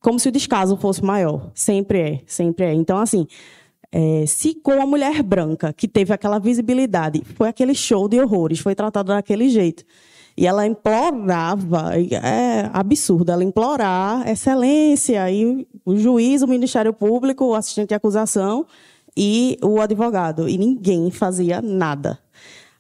[0.03, 1.51] como se o descaso fosse maior.
[1.55, 2.75] Sempre é, sempre é.
[2.75, 3.27] Então, assim,
[3.93, 8.59] é, se com a mulher branca, que teve aquela visibilidade, foi aquele show de horrores,
[8.59, 9.85] foi tratada daquele jeito,
[10.35, 17.55] e ela implorava, é absurdo, ela implorar excelência, e o juiz, o Ministério Público, o
[17.55, 18.67] assistente de acusação
[19.15, 22.19] e o advogado, e ninguém fazia nada.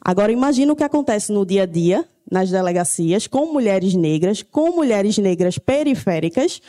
[0.00, 4.70] Agora, imagina o que acontece no dia a dia, nas delegacias, com mulheres negras, com
[4.70, 6.60] mulheres negras periféricas,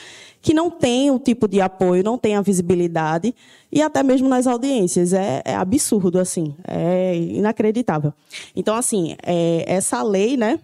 [0.44, 3.34] que não tem o tipo de apoio, não tem a visibilidade,
[3.72, 5.14] e até mesmo nas audiências.
[5.14, 8.14] É, é absurdo, assim, é inacreditável.
[8.54, 10.60] Então, assim, é, essa lei, né?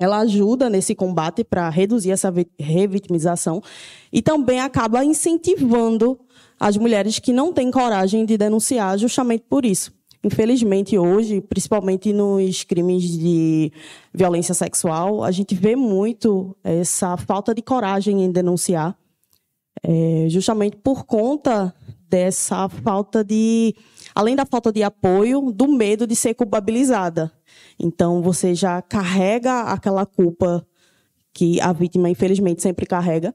[0.00, 3.62] Ela ajuda nesse combate para reduzir essa revitimização
[4.10, 6.18] e também acaba incentivando
[6.58, 9.92] as mulheres que não têm coragem de denunciar justamente por isso.
[10.24, 13.72] Infelizmente, hoje, principalmente nos crimes de
[14.14, 18.96] violência sexual, a gente vê muito essa falta de coragem em denunciar
[19.82, 21.74] é, justamente por conta
[22.08, 23.74] dessa falta de,
[24.14, 27.32] além da falta de apoio, do medo de ser culpabilizada.
[27.78, 30.66] Então você já carrega aquela culpa
[31.32, 33.34] que a vítima infelizmente sempre carrega.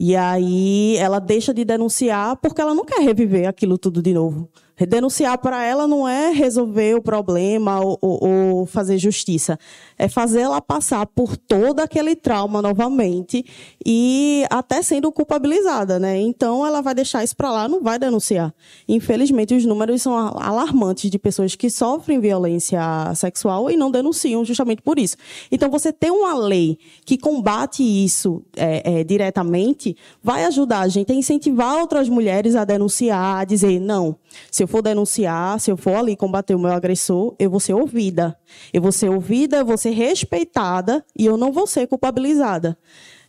[0.00, 4.48] E aí ela deixa de denunciar porque ela não quer reviver aquilo tudo de novo.
[4.86, 9.58] Denunciar para ela não é resolver o problema ou, ou, ou fazer justiça.
[9.98, 13.44] É fazer ela passar por todo aquele trauma novamente
[13.84, 16.18] e até sendo culpabilizada, né?
[16.20, 18.54] Então ela vai deixar isso para lá, não vai denunciar.
[18.88, 22.80] Infelizmente, os números são alarmantes de pessoas que sofrem violência
[23.14, 25.16] sexual e não denunciam justamente por isso.
[25.50, 31.12] Então, você ter uma lei que combate isso é, é, diretamente vai ajudar a gente
[31.12, 34.16] a incentivar outras mulheres a denunciar, a dizer, não,
[34.50, 37.74] se eu for denunciar, se eu for ali combater o meu agressor, eu vou ser
[37.74, 38.38] ouvida.
[38.72, 42.78] Eu vou ser ouvida, eu vou ser respeitada e eu não vou ser culpabilizada.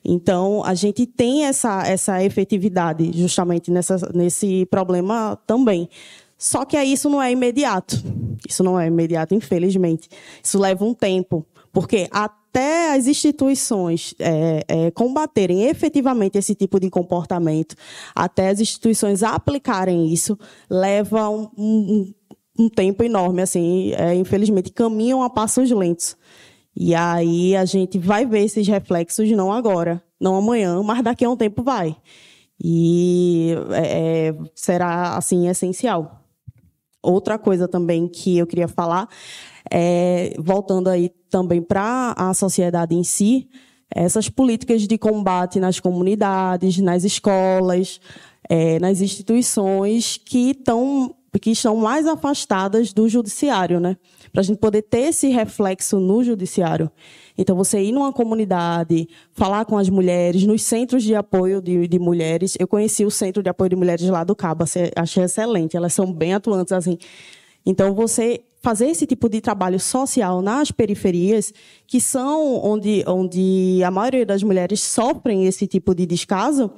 [0.03, 5.89] Então, a gente tem essa, essa efetividade justamente nessa, nesse problema também.
[6.37, 8.01] Só que isso não é imediato.
[8.47, 10.07] Isso não é imediato, infelizmente.
[10.41, 11.45] Isso leva um tempo.
[11.71, 12.07] Porque
[12.49, 17.75] até as instituições é, é, combaterem efetivamente esse tipo de comportamento,
[18.15, 22.13] até as instituições aplicarem isso, leva um, um,
[22.57, 23.43] um tempo enorme.
[23.43, 26.17] Assim, é, infelizmente, caminham a passos lentos.
[26.75, 31.29] E aí a gente vai ver esses reflexos não agora, não amanhã, mas daqui a
[31.29, 31.95] um tempo vai.
[32.61, 36.25] E é, será assim essencial.
[37.01, 39.07] Outra coisa também que eu queria falar
[39.71, 43.47] é, voltando aí também para a sociedade em si,
[43.93, 47.99] essas políticas de combate nas comunidades, nas escolas,
[48.47, 53.97] é, nas instituições que estão que estão mais afastadas do judiciário, né?
[54.31, 56.89] Para a gente poder ter esse reflexo no judiciário.
[57.37, 61.99] Então, você ir numa comunidade, falar com as mulheres, nos centros de apoio de, de
[61.99, 62.55] mulheres.
[62.59, 64.65] Eu conheci o centro de apoio de mulheres lá do Cabo,
[64.95, 65.77] achei excelente.
[65.77, 66.97] Elas são bem atuantes, assim.
[67.63, 71.53] Então, você fazer esse tipo de trabalho social nas periferias,
[71.87, 76.71] que são onde, onde a maioria das mulheres sofrem esse tipo de descaso,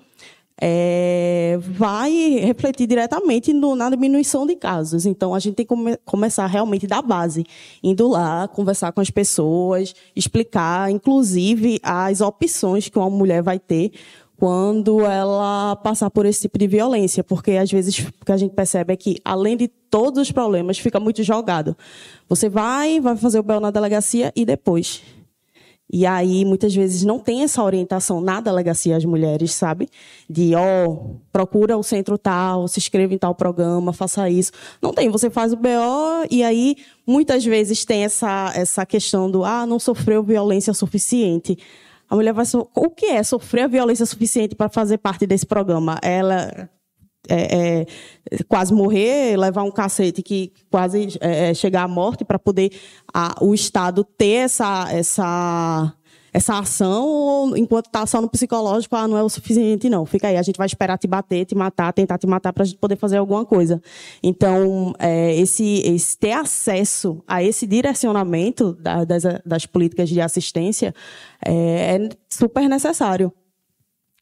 [0.63, 5.07] é, vai refletir diretamente no, na diminuição de casos.
[5.07, 7.43] Então, a gente tem que come, começar realmente da base,
[7.81, 13.91] indo lá, conversar com as pessoas, explicar, inclusive, as opções que uma mulher vai ter
[14.41, 18.55] quando ela passar por esse tipo de violência, porque às vezes o que a gente
[18.55, 21.77] percebe é que, além de todos os problemas, fica muito jogado.
[22.27, 25.03] Você vai, vai fazer o BEL na delegacia e depois.
[25.93, 29.87] E aí, muitas vezes, não tem essa orientação na delegacia às mulheres, sabe?
[30.27, 34.51] De, ó, oh, procura o centro tal, se inscreva em tal programa, faça isso.
[34.81, 39.45] Não tem, você faz o BO e aí, muitas vezes, tem essa, essa questão do,
[39.45, 41.59] ah, não sofreu violência suficiente.
[42.11, 42.45] A mulher vai.
[42.45, 42.69] So...
[42.75, 45.97] O que é sofrer a violência suficiente para fazer parte desse programa?
[46.03, 46.69] Ela
[47.29, 47.85] é, é,
[48.49, 52.73] quase morrer, levar um cacete que quase é, é chegar à morte para poder
[53.13, 55.93] a, o Estado ter essa, essa
[56.33, 60.05] essa ação, ou enquanto está só no psicológico, ah, não é o suficiente, não.
[60.05, 62.65] Fica aí, a gente vai esperar te bater, te matar, tentar te matar para a
[62.65, 63.81] gente poder fazer alguma coisa.
[64.23, 70.95] Então, é, esse, esse, ter acesso a esse direcionamento da, das, das políticas de assistência
[71.45, 73.33] é, é super necessário.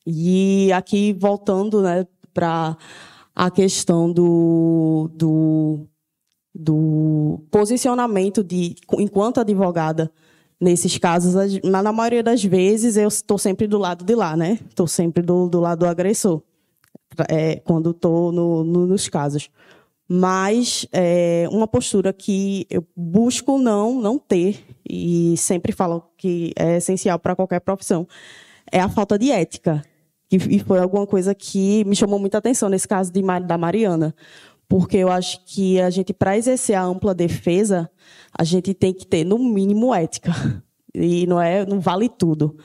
[0.06, 2.76] E aqui, voltando né, para
[3.36, 5.88] a questão do, do,
[6.56, 10.11] do posicionamento de, enquanto advogada,
[10.60, 11.34] nesses casos,
[11.64, 14.60] na maioria das vezes, eu estou sempre do lado de lá, né?
[14.68, 16.41] Estou sempre do, do lado do agressor,
[17.30, 19.49] é, quando estou no, no, nos casos.
[20.07, 26.77] Mas é uma postura que eu busco não, não ter, e sempre falo que é
[26.77, 28.07] essencial para qualquer profissão,
[28.72, 29.84] é a falta de ética.
[30.31, 34.14] E foi alguma coisa que me chamou muita atenção nesse caso de, da Mariana
[34.69, 37.90] porque eu acho que a gente, para exercer a ampla defesa,
[38.38, 40.32] a gente tem que ter, no mínimo, ética.
[40.94, 42.58] E não é, não vale tudo.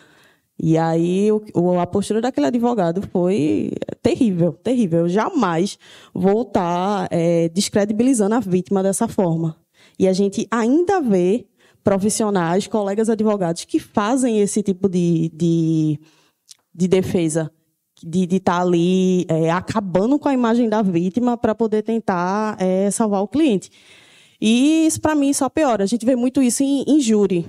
[0.58, 3.72] E aí o, a postura daquele advogado foi
[4.02, 5.00] terrível, terrível.
[5.00, 5.78] Eu jamais
[6.12, 9.56] vou estar é, descredibilizando a vítima dessa forma.
[9.98, 11.46] E a gente ainda vê
[11.82, 16.00] profissionais, colegas advogados que fazem esse tipo de, de,
[16.74, 17.52] de defesa
[18.02, 22.90] de estar tá ali é, acabando com a imagem da vítima para poder tentar é,
[22.90, 23.70] salvar o cliente.
[24.40, 25.84] E isso, para mim, só piora.
[25.84, 27.46] A gente vê muito isso em, em júri.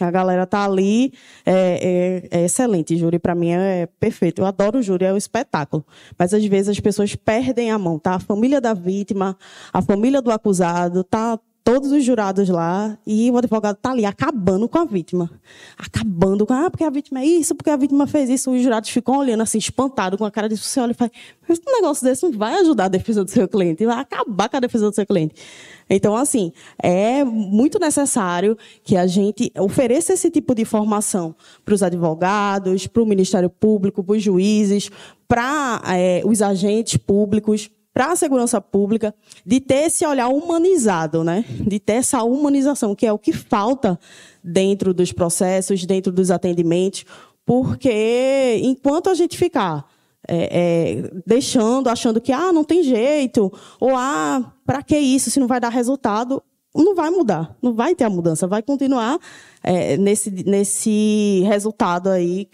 [0.00, 1.12] A galera tá ali,
[1.44, 2.96] é, é, é excelente.
[2.96, 4.42] Júri, para mim, é perfeito.
[4.42, 5.84] Eu adoro o júri, é um espetáculo.
[6.16, 8.14] Mas, às vezes, as pessoas perdem a mão, tá?
[8.14, 9.36] A família da vítima,
[9.72, 11.38] a família do acusado, tá
[11.68, 15.30] todos os jurados lá e o advogado está ali acabando com a vítima.
[15.76, 18.50] Acabando com, ah, porque a vítima é isso, porque a vítima fez isso.
[18.50, 21.10] Os jurados ficam olhando assim, espantados, com a cara de você olha e fala,
[21.46, 24.56] mas um negócio desse não vai ajudar a defesa do seu cliente, vai acabar com
[24.56, 25.34] a defesa do seu cliente.
[25.90, 31.36] Então, assim, é muito necessário que a gente ofereça esse tipo de informação
[31.66, 34.90] para os advogados, para o Ministério Público, para os juízes,
[35.28, 39.12] para é, os agentes públicos, para a segurança pública,
[39.44, 41.44] de ter esse olhar humanizado, né?
[41.48, 43.98] de ter essa humanização, que é o que falta
[44.40, 47.04] dentro dos processos, dentro dos atendimentos,
[47.44, 49.84] porque enquanto a gente ficar
[50.28, 55.40] é, é, deixando, achando que ah, não tem jeito, ou ah, para que isso se
[55.40, 56.40] não vai dar resultado,
[56.72, 59.18] não vai mudar, não vai ter a mudança, vai continuar
[59.60, 62.48] é, nesse, nesse resultado aí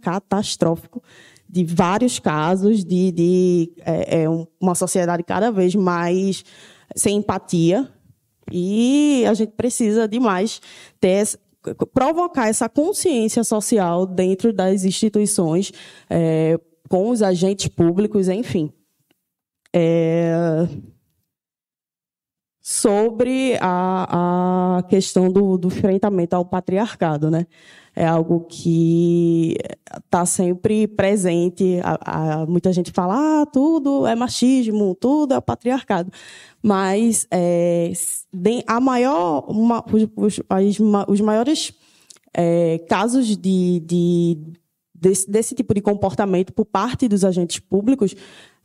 [0.00, 1.00] catastrófico
[1.50, 4.26] de vários casos de, de é, é
[4.60, 6.44] uma sociedade cada vez mais
[6.94, 7.88] sem empatia
[8.52, 10.60] e a gente precisa demais
[11.00, 11.26] ter
[11.92, 15.72] provocar essa consciência social dentro das instituições
[16.08, 16.58] é,
[16.88, 18.72] com os agentes públicos, enfim.
[19.74, 20.66] É,
[22.60, 27.46] sobre a, a questão do, do enfrentamento ao patriarcado, né?
[28.00, 29.58] É algo que
[29.94, 31.78] está sempre presente.
[31.84, 36.10] A, a, muita gente fala, ah, tudo é machismo, tudo é patriarcado.
[36.62, 37.92] Mas é,
[38.66, 39.84] a maior, uma,
[40.16, 41.74] os, as, os maiores
[42.32, 44.38] é, casos de, de
[44.94, 48.16] desse, desse tipo de comportamento por parte dos agentes públicos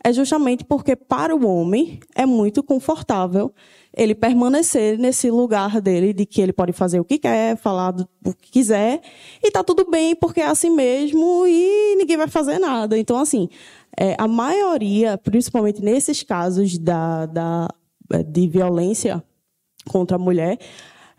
[0.06, 3.52] é justamente porque para o homem é muito confortável
[3.91, 8.36] ele permanecer nesse lugar dele de que ele pode fazer o que quer, falar o
[8.36, 9.02] que quiser,
[9.44, 12.95] e tá tudo bem porque é assim mesmo e ninguém vai fazer nada.
[12.99, 13.49] Então, assim,
[13.98, 17.68] é, a maioria, principalmente nesses casos da, da,
[18.27, 19.23] de violência
[19.90, 20.60] contra a mulher,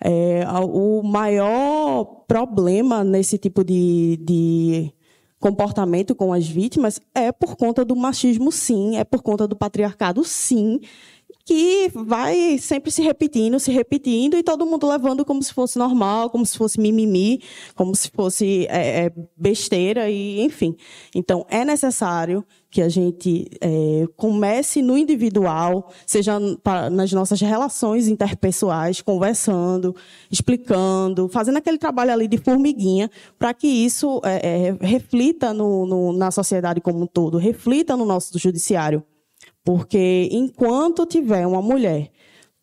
[0.00, 4.92] é, o maior problema nesse tipo de, de
[5.40, 10.24] comportamento com as vítimas é por conta do machismo, sim, é por conta do patriarcado,
[10.24, 10.80] sim,
[11.44, 16.28] que vai sempre se repetindo, se repetindo, e todo mundo levando como se fosse normal,
[16.28, 17.40] como se fosse mimimi,
[17.74, 20.74] como se fosse é, é, besteira, e enfim.
[21.14, 22.44] Então, é necessário
[22.76, 26.38] que a gente é, comece no individual, seja
[26.92, 29.96] nas nossas relações interpessoais, conversando,
[30.30, 36.12] explicando, fazendo aquele trabalho ali de formiguinha, para que isso é, é, reflita no, no,
[36.12, 39.02] na sociedade como um todo, reflita no nosso judiciário.
[39.64, 42.10] Porque enquanto tiver uma mulher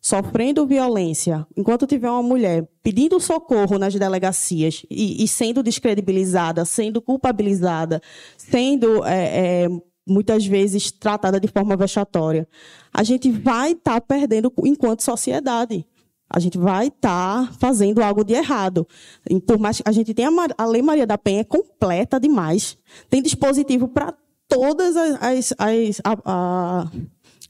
[0.00, 7.02] sofrendo violência, enquanto tiver uma mulher pedindo socorro nas delegacias e, e sendo descredibilizada, sendo
[7.02, 8.00] culpabilizada,
[8.36, 9.68] sendo é, é,
[10.06, 12.48] muitas vezes tratada de forma vexatória,
[12.92, 15.86] a gente vai estar tá perdendo enquanto sociedade.
[16.28, 18.86] A gente vai estar tá fazendo algo de errado.
[19.28, 22.76] E por mais a gente tenha a Lei Maria da Penha é completa demais,
[23.08, 24.14] tem dispositivo para
[24.48, 26.90] todas as, as, as, a, a,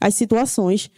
[0.01, 0.89] as situações,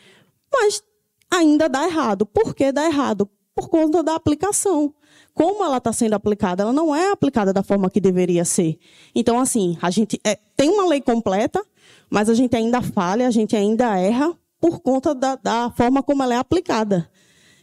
[0.51, 0.84] mas
[1.31, 2.25] ainda dá errado.
[2.25, 3.29] Por que dá errado?
[3.55, 4.93] Por conta da aplicação.
[5.38, 6.64] Como ela está sendo aplicada?
[6.64, 8.80] Ela não é aplicada da forma que deveria ser.
[9.14, 11.64] Então, assim, a gente é, tem uma lei completa,
[12.09, 16.23] mas a gente ainda falha, a gente ainda erra por conta da, da forma como
[16.23, 17.07] ela é aplicada.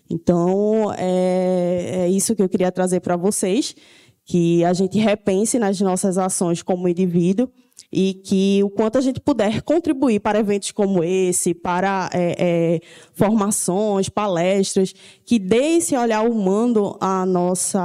[0.09, 3.75] Então, é, é isso que eu queria trazer para vocês,
[4.25, 7.51] que a gente repense nas nossas ações como indivíduo
[7.95, 12.81] e que o quanto a gente puder contribuir para eventos como esse, para é, é,
[13.13, 14.93] formações, palestras,
[15.25, 17.79] que dê esse olhar humano à nossa,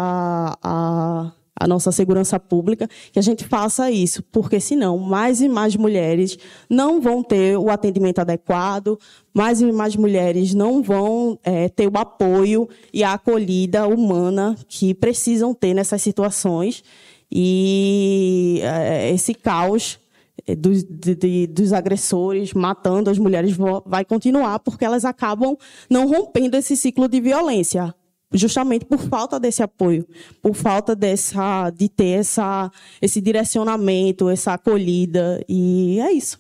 [0.64, 5.76] à, à nossa segurança pública, que a gente faça isso, porque senão mais e mais
[5.76, 8.98] mulheres não vão ter o atendimento adequado,
[9.32, 14.96] mais e mais mulheres não vão é, ter o apoio e a acolhida humana que
[14.96, 16.84] precisam ter nessas situações
[17.32, 20.00] e é, esse caos
[20.48, 25.56] é, dos, de, dos agressores matando as mulheres vai continuar porque elas acabam
[25.90, 27.94] não rompendo esse ciclo de violência
[28.34, 30.08] justamente por falta desse apoio,
[30.42, 36.40] por falta dessa de ter essa esse direcionamento, essa acolhida e é isso.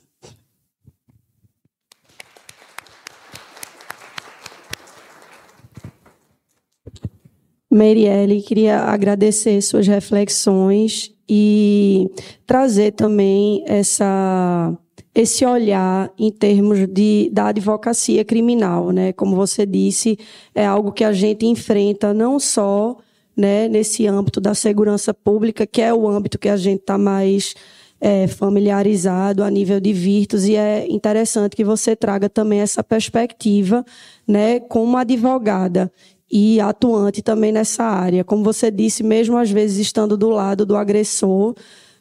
[7.69, 12.09] Marielle, queria agradecer suas reflexões e
[12.47, 14.75] trazer também essa,
[15.13, 18.91] esse olhar em termos de, da advocacia criminal.
[18.91, 19.13] Né?
[19.13, 20.17] Como você disse,
[20.55, 22.97] é algo que a gente enfrenta não só
[23.37, 27.53] né, nesse âmbito da segurança pública, que é o âmbito que a gente está mais
[28.01, 33.85] é, familiarizado a nível de virtus, e é interessante que você traga também essa perspectiva
[34.27, 35.91] né, como advogada
[36.31, 38.23] e atuante também nessa área.
[38.23, 41.56] Como você disse, mesmo às vezes estando do lado do agressor,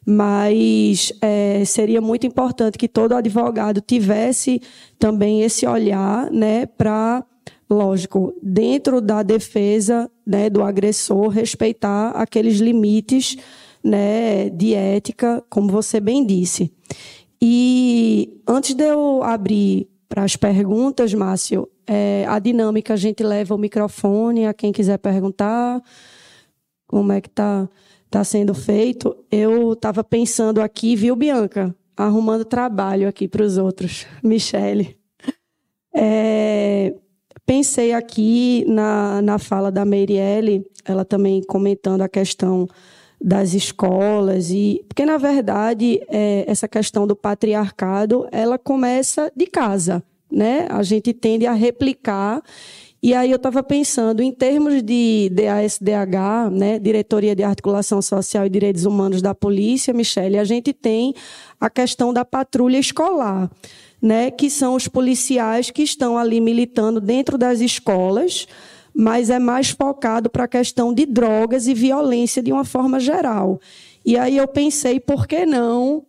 [0.07, 4.61] mas é, seria muito importante que todo advogado tivesse
[4.99, 7.25] também esse olhar né, para,
[7.69, 13.37] lógico, dentro da defesa né, do agressor, respeitar aqueles limites
[13.85, 16.73] né, de ética, como você bem disse.
[17.41, 23.55] E antes de eu abrir para as perguntas, Márcio, é, a dinâmica, a gente leva
[23.55, 25.83] o microfone a quem quiser perguntar
[26.87, 27.67] como é que está
[28.11, 29.17] tá sendo feito.
[29.31, 31.75] Eu estava pensando aqui, viu, Bianca?
[31.97, 34.07] Arrumando trabalho aqui para os outros.
[34.23, 34.99] Michele.
[35.95, 36.95] É,
[37.47, 42.69] pensei aqui na, na fala da Meirielle, ela também comentando a questão
[43.21, 50.05] das escolas e porque na verdade é, essa questão do patriarcado ela começa de casa
[50.31, 50.67] né?
[50.71, 52.43] A gente tende a replicar.
[53.01, 58.51] E aí eu estava pensando, em termos de DASDH, né, Diretoria de Articulação Social e
[58.51, 61.15] Direitos Humanos da Polícia, Michele, a gente tem
[61.61, 63.49] a questão da patrulha escolar,
[64.03, 68.49] né, que são os policiais que estão ali militando dentro das escolas,
[68.93, 73.61] mas é mais focado para a questão de drogas e violência de uma forma geral.
[74.05, 76.05] E aí eu pensei, por que não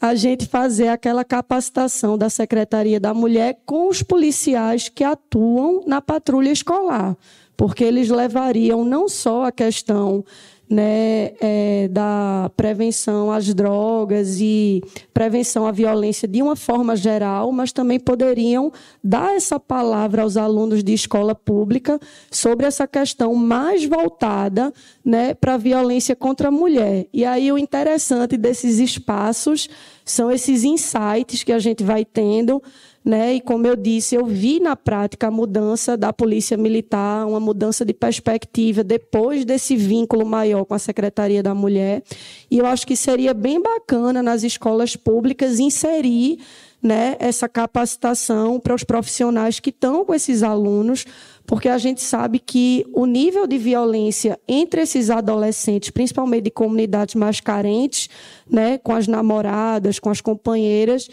[0.00, 6.00] a gente fazer aquela capacitação da Secretaria da Mulher com os policiais que atuam na
[6.00, 7.16] patrulha escolar,
[7.56, 10.24] porque eles levariam não só a questão
[10.68, 14.82] né, é, da prevenção às drogas e
[15.14, 18.72] prevenção à violência de uma forma geral, mas também poderiam
[19.02, 24.72] dar essa palavra aos alunos de escola pública sobre essa questão mais voltada
[25.04, 27.06] né, para a violência contra a mulher.
[27.12, 29.68] E aí o interessante desses espaços
[30.04, 32.62] são esses insights que a gente vai tendo
[33.06, 33.34] né?
[33.34, 37.84] E como eu disse, eu vi na prática a mudança da polícia militar, uma mudança
[37.84, 42.02] de perspectiva depois desse vínculo maior com a Secretaria da Mulher.
[42.50, 46.38] E eu acho que seria bem bacana nas escolas públicas inserir
[46.82, 51.04] né, essa capacitação para os profissionais que estão com esses alunos,
[51.46, 57.14] porque a gente sabe que o nível de violência entre esses adolescentes, principalmente de comunidades
[57.14, 58.08] mais carentes,
[58.50, 61.08] né, com as namoradas, com as companheiras,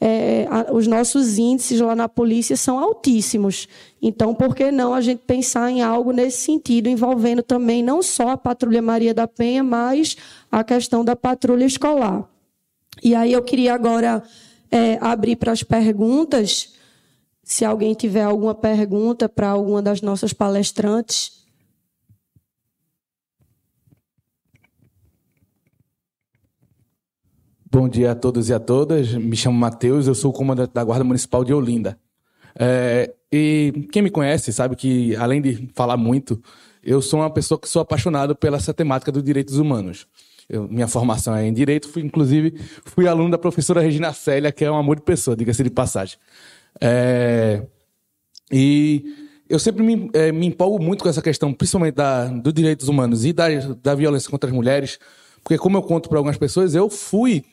[0.00, 3.68] é, a, os nossos índices lá na polícia são altíssimos.
[4.00, 8.30] Então, por que não a gente pensar em algo nesse sentido, envolvendo também não só
[8.30, 10.16] a Patrulha Maria da Penha, mas
[10.50, 12.28] a questão da patrulha escolar?
[13.02, 14.22] E aí eu queria agora
[14.70, 16.74] é, abrir para as perguntas.
[17.42, 21.37] Se alguém tiver alguma pergunta para alguma das nossas palestrantes.
[27.70, 29.12] Bom dia a todos e a todas.
[29.12, 31.98] Me chamo Matheus, eu sou comandante da Guarda Municipal de Olinda.
[32.58, 36.42] É, e quem me conhece sabe que, além de falar muito,
[36.82, 40.06] eu sou uma pessoa que sou apaixonado pela essa temática dos direitos humanos.
[40.48, 42.54] Eu, minha formação é em direito, fui, inclusive
[42.86, 46.16] fui aluno da professora Regina Célia, que é um amor de pessoa, diga-se de passagem.
[46.80, 47.66] É,
[48.50, 49.04] e
[49.46, 53.26] eu sempre me, é, me, empolgo muito com essa questão, principalmente da, dos direitos humanos
[53.26, 53.46] e da,
[53.82, 54.98] da violência contra as mulheres,
[55.44, 57.44] porque, como eu conto para algumas pessoas, eu fui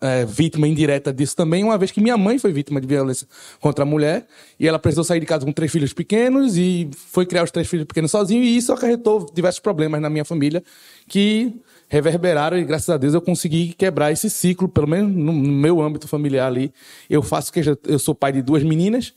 [0.00, 3.26] é, vítima indireta disso também, uma vez que minha mãe foi vítima de violência
[3.60, 4.26] contra a mulher
[4.60, 7.66] e ela precisou sair de casa com três filhos pequenos e foi criar os três
[7.66, 10.62] filhos pequenos sozinho e isso acarretou diversos problemas na minha família
[11.08, 11.54] que
[11.88, 16.06] reverberaram e graças a Deus eu consegui quebrar esse ciclo, pelo menos no meu âmbito
[16.06, 16.72] familiar ali.
[17.08, 19.14] Eu faço que eu sou pai de duas meninas,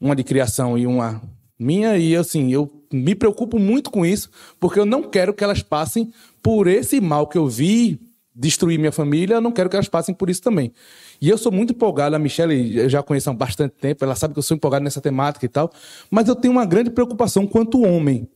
[0.00, 1.22] uma de criação e uma
[1.58, 5.62] minha e assim, eu me preocupo muito com isso, porque eu não quero que elas
[5.62, 8.07] passem por esse mal que eu vi
[8.38, 10.72] destruir minha família, eu não quero que elas passem por isso também.
[11.20, 14.32] E eu sou muito empolgado, a Michelle eu já conheço há bastante tempo, ela sabe
[14.32, 15.72] que eu sou empolgado nessa temática e tal,
[16.08, 18.28] mas eu tenho uma grande preocupação quanto homem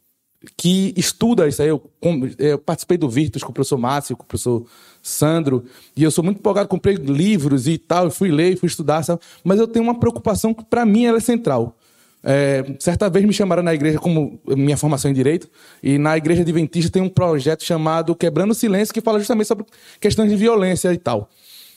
[0.56, 1.68] que estuda isso aí.
[1.68, 1.88] Eu,
[2.36, 4.66] eu participei do Virtus com o professor Márcio, com o professor
[5.00, 5.64] Sandro,
[5.96, 9.20] e eu sou muito empolgado, comprei livros e tal, fui ler, fui estudar, sabe?
[9.44, 11.76] mas eu tenho uma preocupação que para mim ela é central.
[12.24, 15.50] É, certa vez me chamaram na igreja, como minha formação em direito,
[15.82, 19.66] e na igreja adventista tem um projeto chamado Quebrando o Silêncio, que fala justamente sobre
[20.00, 21.28] questões de violência e tal.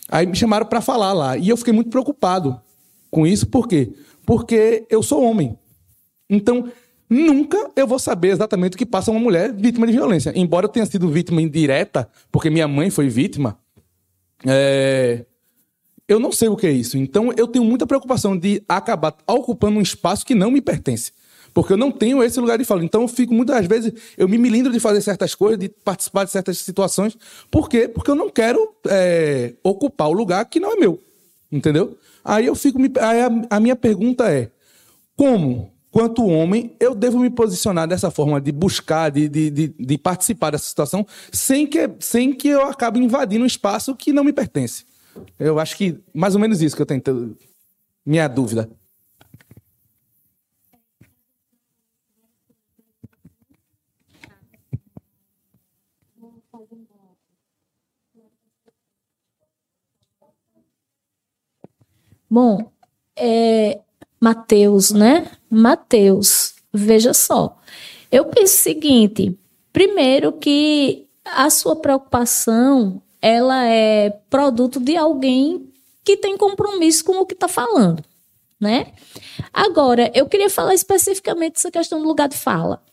[0.09, 2.59] Aí me chamaram para falar lá, e eu fiquei muito preocupado
[3.09, 3.91] com isso, por quê?
[4.25, 5.57] Porque eu sou homem.
[6.29, 6.69] Então,
[7.09, 10.31] nunca eu vou saber exatamente o que passa uma mulher vítima de violência.
[10.35, 13.57] Embora eu tenha sido vítima indireta, porque minha mãe foi vítima,
[14.45, 15.25] é,
[16.07, 16.97] eu não sei o que é isso.
[16.97, 21.11] Então eu tenho muita preocupação de acabar ocupando um espaço que não me pertence.
[21.53, 22.83] Porque eu não tenho esse lugar de fala.
[22.83, 26.31] Então eu fico muitas vezes, eu me milindro de fazer certas coisas, de participar de
[26.31, 27.17] certas situações.
[27.49, 27.87] Por quê?
[27.87, 31.01] Porque eu não quero é, ocupar o lugar que não é meu.
[31.51, 31.97] Entendeu?
[32.23, 32.77] Aí eu fico.
[32.99, 34.51] Aí a, a minha pergunta é:
[35.15, 39.97] como quanto homem, eu devo me posicionar dessa forma de buscar, de, de, de, de,
[39.97, 44.33] participar dessa situação, sem que, sem que eu acabe invadindo um espaço que não me
[44.33, 44.83] pertence.
[45.39, 47.37] Eu acho que mais ou menos isso que eu tento.
[48.05, 48.69] Minha dúvida.
[62.29, 62.69] Bom,
[63.15, 63.79] é,
[64.19, 65.31] Mateus, né?
[65.49, 67.57] Mateus, veja só.
[68.11, 69.37] Eu penso o seguinte:
[69.71, 75.73] primeiro, que a sua preocupação ela é produto de alguém
[76.03, 78.05] que tem compromisso com o que está falando,
[78.61, 78.93] né?
[79.51, 82.83] Agora, eu queria falar especificamente dessa questão do lugar de fala,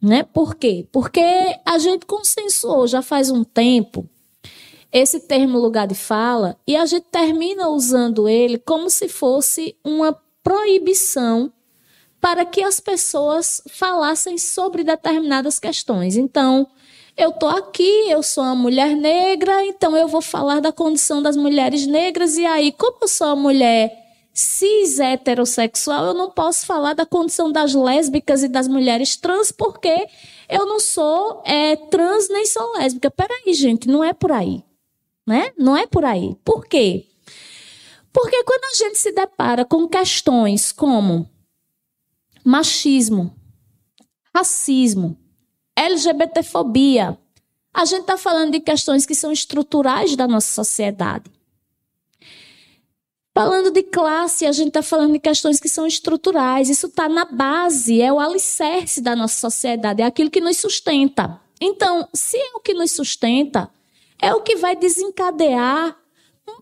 [0.00, 0.22] né?
[0.22, 0.88] Por quê?
[0.90, 1.20] Porque
[1.66, 4.08] a gente consensuou já faz um tempo
[4.90, 10.18] esse termo lugar de fala e a gente termina usando ele como se fosse uma
[10.42, 11.52] proibição
[12.18, 16.16] para que as pessoas falassem sobre determinadas questões.
[16.16, 16.66] Então,
[17.16, 21.36] eu tô aqui, eu sou uma mulher negra, então eu vou falar da condição das
[21.36, 22.36] mulheres negras.
[22.36, 23.98] E aí, como eu sou uma mulher
[24.32, 30.08] cis heterossexual, eu não posso falar da condição das lésbicas e das mulheres trans, porque
[30.48, 33.10] eu não sou é, trans nem sou lésbica.
[33.10, 34.64] Peraí, gente, não é por aí.
[35.26, 35.52] Né?
[35.56, 36.34] Não é por aí.
[36.44, 37.06] Por quê?
[38.12, 41.30] Porque quando a gente se depara com questões como
[42.44, 43.34] machismo,
[44.34, 45.16] racismo,
[45.76, 47.18] LGBTfobia,
[47.74, 51.30] A gente está falando de questões que são estruturais da nossa sociedade.
[53.34, 56.68] Falando de classe, a gente está falando de questões que são estruturais.
[56.68, 61.40] Isso está na base, é o alicerce da nossa sociedade, é aquilo que nos sustenta.
[61.58, 63.70] Então, se é o que nos sustenta,
[64.20, 65.96] é o que vai desencadear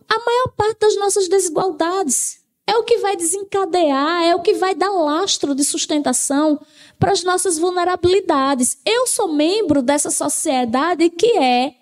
[0.09, 2.40] a maior parte das nossas desigualdades.
[2.71, 6.61] É o que vai desencadear, é o que vai dar lastro de sustentação
[7.01, 8.79] para as nossas vulnerabilidades.
[8.87, 11.75] Eu sou membro dessa sociedade que é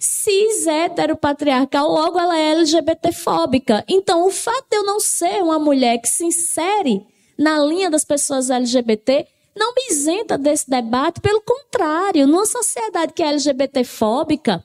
[0.00, 3.84] cis heteropatriarcal, logo ela é LGBTfóbica.
[3.86, 7.06] Então, o fato de eu não ser uma mulher que se insere
[7.38, 9.24] na linha das pessoas LGBT
[9.56, 14.64] não me isenta desse debate, pelo contrário, numa sociedade que é LGBTfóbica,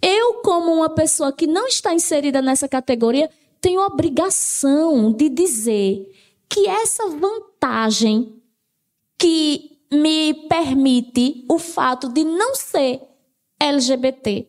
[0.00, 3.28] eu, como uma pessoa que não está inserida nessa categoria,
[3.62, 6.10] tenho obrigação de dizer
[6.48, 8.34] que essa vantagem
[9.16, 13.00] que me permite o fato de não ser
[13.60, 14.48] LGBT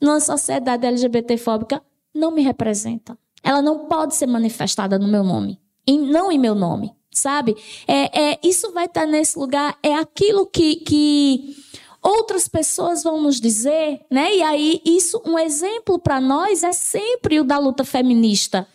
[0.00, 1.82] numa sociedade LGBTfóbica
[2.14, 3.18] não me representa.
[3.42, 7.54] Ela não pode ser manifestada no meu nome, e não em meu nome, sabe?
[7.86, 11.54] É, é isso vai estar nesse lugar, é aquilo que, que
[12.02, 14.34] outras pessoas vão nos dizer, né?
[14.34, 18.66] E aí isso, um exemplo para nós é sempre o da luta feminista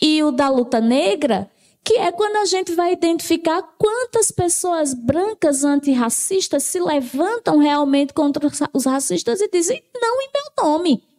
[0.00, 1.50] e o da luta negra,
[1.84, 8.48] que é quando a gente vai identificar quantas pessoas brancas antirracistas se levantam realmente contra
[8.72, 11.11] os racistas e dizem não em meu nome.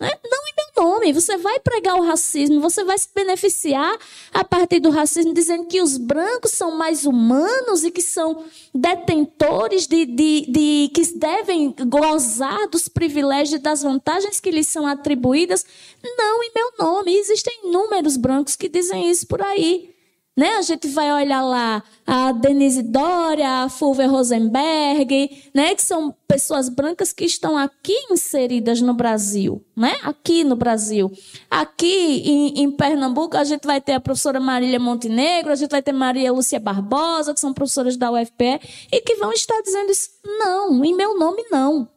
[0.00, 0.10] Né?
[0.24, 1.12] Não em meu nome.
[1.12, 3.98] Você vai pregar o racismo, você vai se beneficiar
[4.32, 8.44] a partir do racismo, dizendo que os brancos são mais humanos e que são
[8.74, 14.86] detentores de, de, de que devem gozar dos privilégios e das vantagens que lhes são
[14.86, 15.66] atribuídas.
[16.02, 17.14] Não em meu nome.
[17.14, 19.94] Existem inúmeros brancos que dizem isso por aí.
[20.36, 20.56] Né?
[20.56, 25.74] A gente vai olhar lá a Denise Doria, a Fulvia Rosenberg, né?
[25.74, 29.96] que são pessoas brancas que estão aqui inseridas no Brasil, né?
[30.02, 31.10] aqui no Brasil.
[31.50, 35.82] Aqui em, em Pernambuco, a gente vai ter a professora Marília Montenegro, a gente vai
[35.82, 40.10] ter Maria Lúcia Barbosa, que são professoras da UFPE, e que vão estar dizendo isso.
[40.24, 41.88] Não, em meu nome não.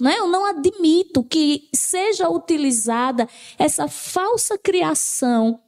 [0.00, 0.16] Né?
[0.16, 3.28] Eu não admito que seja utilizada
[3.58, 5.60] essa falsa criação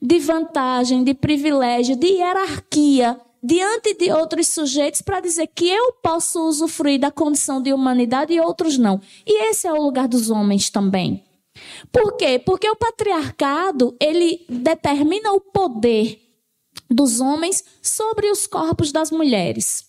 [0.00, 6.48] de vantagem, de privilégio, de hierarquia diante de outros sujeitos para dizer que eu posso
[6.48, 9.00] usufruir da condição de humanidade e outros não.
[9.24, 11.22] E esse é o lugar dos homens também.
[11.92, 12.40] Por quê?
[12.44, 16.20] Porque o patriarcado, ele determina o poder
[16.90, 19.84] dos homens sobre os corpos das mulheres.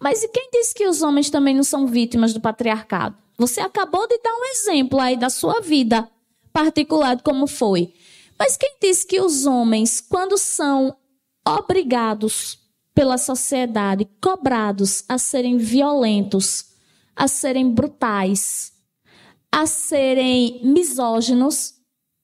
[0.00, 3.16] Mas e quem disse que os homens também não são vítimas do patriarcado?
[3.38, 6.08] Você acabou de dar um exemplo aí da sua vida
[6.52, 7.94] particular de como foi.
[8.42, 10.96] Mas quem diz que os homens, quando são
[11.46, 12.58] obrigados
[12.92, 16.72] pela sociedade, cobrados a serem violentos,
[17.14, 18.72] a serem brutais,
[19.52, 21.74] a serem misóginos,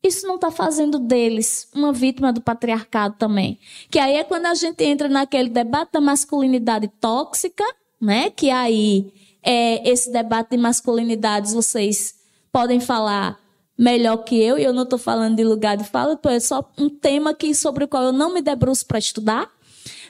[0.03, 3.57] isso não está fazendo deles uma vítima do patriarcado também.
[3.89, 7.63] Que aí é quando a gente entra naquele debate da masculinidade tóxica,
[8.01, 8.29] né?
[8.29, 12.17] Que aí é esse debate de masculinidades vocês
[12.51, 13.39] podem falar
[13.79, 16.89] melhor que eu, e eu não estou falando de lugar de fala, é só um
[16.89, 19.49] tema que, sobre o qual eu não me debruço para estudar,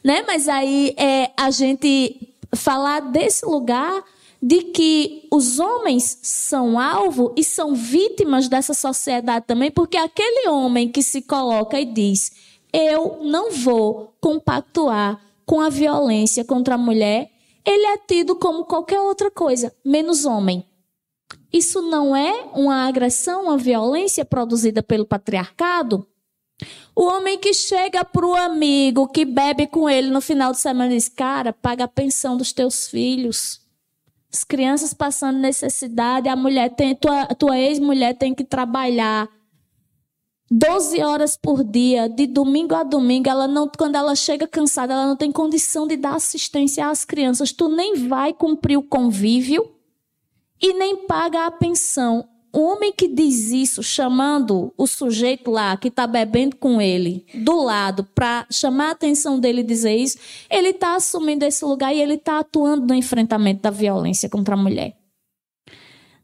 [0.03, 0.25] né?
[0.27, 4.03] Mas aí é a gente falar desse lugar
[4.41, 10.89] de que os homens são alvo e são vítimas dessa sociedade também, porque aquele homem
[10.89, 12.33] que se coloca e diz:
[12.73, 17.31] Eu não vou compactuar com a violência contra a mulher,
[17.67, 20.65] ele é tido como qualquer outra coisa, menos homem.
[21.53, 26.07] Isso não é uma agressão, uma violência produzida pelo patriarcado?
[26.95, 30.91] O homem que chega para o amigo que bebe com ele no final de semana
[30.91, 33.61] diz: Cara, paga a pensão dos teus filhos.
[34.33, 39.27] As crianças passando necessidade, a mulher tem, tua, tua ex-mulher tem que trabalhar
[40.51, 45.07] 12 horas por dia, de domingo a domingo, ela não, quando ela chega cansada, ela
[45.07, 47.53] não tem condição de dar assistência às crianças.
[47.53, 49.78] Tu nem vai cumprir o convívio
[50.61, 52.29] e nem paga a pensão.
[52.53, 57.63] O homem que diz isso, chamando o sujeito lá que está bebendo com ele do
[57.63, 60.19] lado para chamar a atenção dele dizer isso,
[60.51, 64.59] ele está assumindo esse lugar e ele está atuando no enfrentamento da violência contra a
[64.59, 64.97] mulher.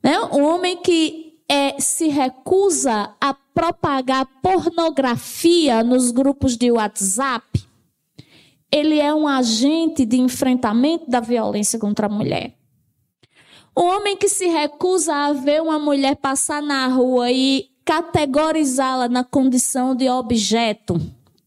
[0.03, 0.19] Né?
[0.19, 7.47] O homem que é, se recusa a propagar pornografia nos grupos de WhatsApp,
[8.73, 12.57] ele é um agente de enfrentamento da violência contra a mulher.
[13.77, 19.25] O homem que se recusa a ver uma mulher passar na rua e categorizá-la na
[19.25, 21.01] condição de objeto,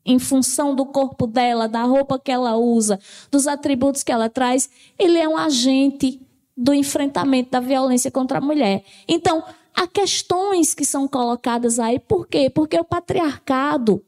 [0.05, 2.99] em função do corpo dela, da roupa que ela usa,
[3.31, 6.21] dos atributos que ela traz, ele é um agente
[6.55, 8.83] do enfrentamento da violência contra a mulher.
[9.07, 9.41] Então,
[9.73, 12.49] há questões que são colocadas aí, por quê?
[12.49, 14.03] Porque o patriarcado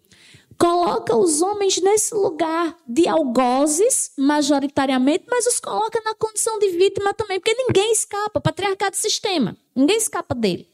[0.60, 7.14] coloca os homens nesse lugar de algozes, majoritariamente, mas os coloca na condição de vítima
[7.14, 10.68] também, porque ninguém escapa, patriarcado sistema, ninguém escapa dele.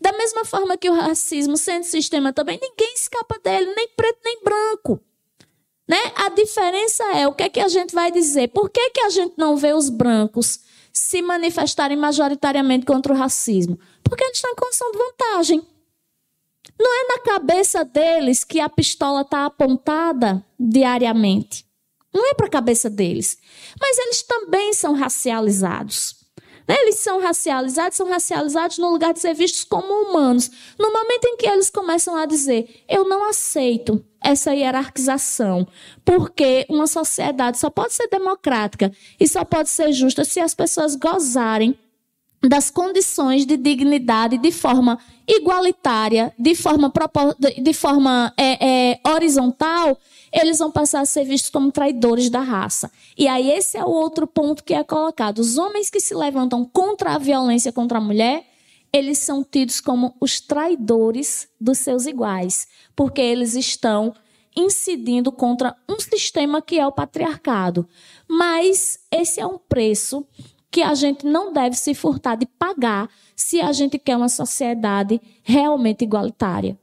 [0.00, 4.42] Da mesma forma que o racismo, sendo sistema também, ninguém escapa dele, nem preto nem
[4.42, 5.00] branco.
[5.86, 5.98] Né?
[6.16, 8.48] A diferença é o que é que a gente vai dizer.
[8.48, 10.60] Por que, que a gente não vê os brancos
[10.92, 13.78] se manifestarem majoritariamente contra o racismo?
[14.02, 15.71] Porque gente está em condição de vantagem.
[16.78, 21.66] Não é na cabeça deles que a pistola está apontada diariamente.
[22.12, 23.38] Não é para a cabeça deles.
[23.80, 26.22] Mas eles também são racializados.
[26.68, 30.50] Eles são racializados, são racializados no lugar de ser vistos como humanos.
[30.78, 35.66] No momento em que eles começam a dizer, eu não aceito essa hierarquização,
[36.04, 40.94] porque uma sociedade só pode ser democrática e só pode ser justa se as pessoas
[40.94, 41.76] gozarem
[42.48, 44.98] das condições de dignidade de forma
[45.28, 46.92] igualitária, de forma,
[47.62, 49.96] de forma é, é, horizontal,
[50.32, 52.90] eles vão passar a ser vistos como traidores da raça.
[53.16, 55.38] E aí esse é o outro ponto que é colocado.
[55.38, 58.44] Os homens que se levantam contra a violência contra a mulher,
[58.92, 62.66] eles são tidos como os traidores dos seus iguais,
[62.96, 64.14] porque eles estão
[64.54, 67.88] incidindo contra um sistema que é o patriarcado.
[68.28, 70.26] Mas esse é um preço
[70.72, 75.20] que a gente não deve se furtar de pagar se a gente quer uma sociedade
[75.42, 76.78] realmente igualitária.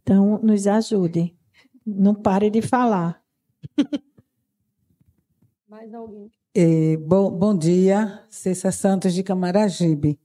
[0.00, 1.36] Então, nos ajude.
[1.86, 3.22] Não pare de falar.
[5.68, 6.30] Mais alguém?
[6.54, 10.18] É, bom, bom dia, Cessa Santos de Camaragibe.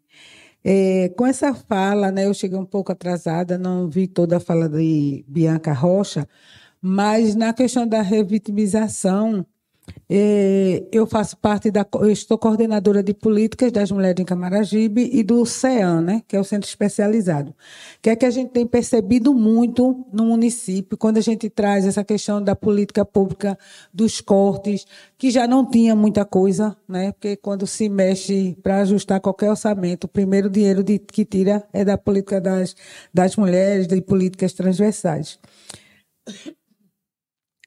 [0.64, 4.70] É, com essa fala, né, eu cheguei um pouco atrasada, não vi toda a fala
[4.70, 6.26] de Bianca Rocha,
[6.82, 9.46] mas na questão da revitimização,
[10.92, 11.86] eu faço parte da.
[11.96, 16.40] Eu estou coordenadora de políticas das mulheres em Camaragibe e do CEAN, né, que é
[16.40, 17.54] o Centro Especializado.
[18.02, 22.04] Que é que a gente tem percebido muito no município, quando a gente traz essa
[22.04, 23.58] questão da política pública,
[23.94, 24.86] dos cortes,
[25.18, 30.06] que já não tinha muita coisa, né, porque quando se mexe para ajustar qualquer orçamento,
[30.06, 32.76] o primeiro dinheiro de, que tira é da política das,
[33.14, 35.40] das mulheres, de políticas transversais.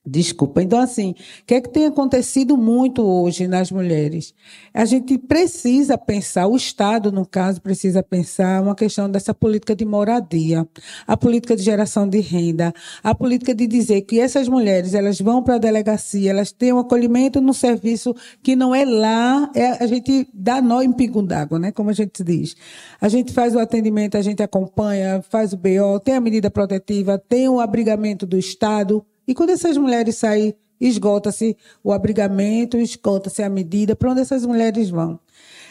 [0.09, 0.63] Desculpa.
[0.63, 4.33] Então, assim, o que é que tem acontecido muito hoje nas mulheres?
[4.73, 9.83] A gente precisa pensar, o Estado, no caso, precisa pensar uma questão dessa política de
[9.83, 10.65] moradia,
[11.05, 12.73] a política de geração de renda,
[13.03, 16.79] a política de dizer que essas mulheres, elas vão para a delegacia, elas têm um
[16.79, 21.59] acolhimento no serviço que não é lá, é, a gente dá nó em pingo d'água,
[21.59, 21.73] né?
[21.73, 22.55] Como a gente diz.
[23.01, 27.21] A gente faz o atendimento, a gente acompanha, faz o BO, tem a medida protetiva,
[27.27, 33.49] tem o abrigamento do Estado, e quando essas mulheres saem, esgota-se o abrigamento, esgota-se a
[33.49, 35.19] medida, para onde essas mulheres vão?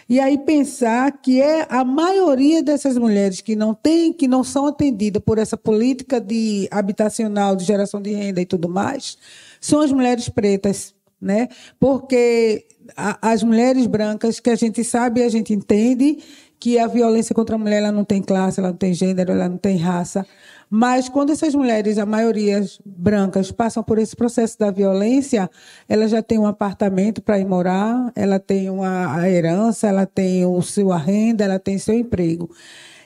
[0.09, 4.67] E aí pensar que é a maioria dessas mulheres que não tem, que não são
[4.67, 9.19] atendidas por essa política de habitacional, de geração de renda e tudo mais,
[9.61, 11.49] são as mulheres pretas, né?
[11.81, 12.67] Porque
[12.97, 16.19] a, as mulheres brancas que a gente sabe, a gente entende
[16.59, 19.49] que a violência contra a mulher ela não tem classe, ela não tem gênero, ela
[19.49, 20.25] não tem raça,
[20.69, 25.49] mas quando essas mulheres, a maioria brancas, passam por esse processo da violência,
[25.89, 30.61] ela já tem um apartamento para ir morar, ela tem uma herança, ela tem o
[30.63, 32.51] seu renda, ela tem seu emprego.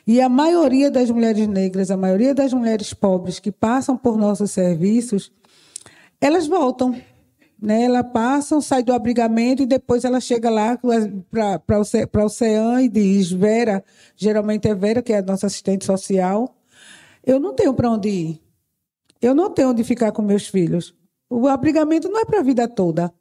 [0.07, 4.51] E a maioria das mulheres negras, a maioria das mulheres pobres que passam por nossos
[4.51, 5.31] serviços,
[6.19, 6.97] elas voltam.
[7.61, 7.83] Né?
[7.83, 10.79] Elas passam, saem do abrigamento e depois ela chega lá
[11.67, 13.85] para o CEAN e diz: Vera,
[14.17, 16.57] geralmente é Vera, que é a nossa assistente social,
[17.25, 18.41] eu não tenho para onde ir.
[19.21, 20.95] Eu não tenho onde ficar com meus filhos.
[21.29, 23.13] O abrigamento não é para a vida toda.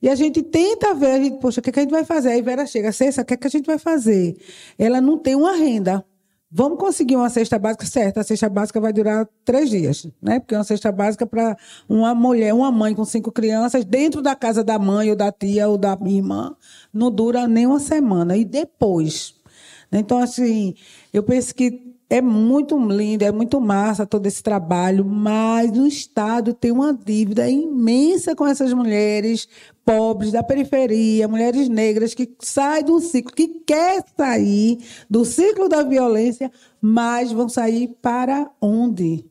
[0.00, 2.04] E a gente tenta ver, a gente, poxa, o que, é que a gente vai
[2.04, 2.30] fazer?
[2.30, 4.36] Aí Vera chega, Cessa, o que, é que a gente vai fazer?
[4.78, 6.04] Ela não tem uma renda.
[6.50, 8.20] Vamos conseguir uma cesta básica certa.
[8.20, 10.40] A cesta básica vai durar três dias, né?
[10.40, 11.56] Porque uma cesta básica para
[11.86, 15.68] uma mulher, uma mãe com cinco crianças, dentro da casa da mãe ou da tia
[15.68, 16.56] ou da irmã,
[16.92, 18.36] não dura nem uma semana.
[18.36, 19.34] E depois?
[19.92, 20.74] Então, assim,
[21.12, 26.54] eu penso que é muito lindo, é muito massa todo esse trabalho, mas o Estado
[26.54, 29.46] tem uma dívida imensa com essas mulheres
[29.84, 34.78] pobres da periferia, mulheres negras que saem do ciclo, que quer sair
[35.08, 39.24] do ciclo da violência, mas vão sair para onde?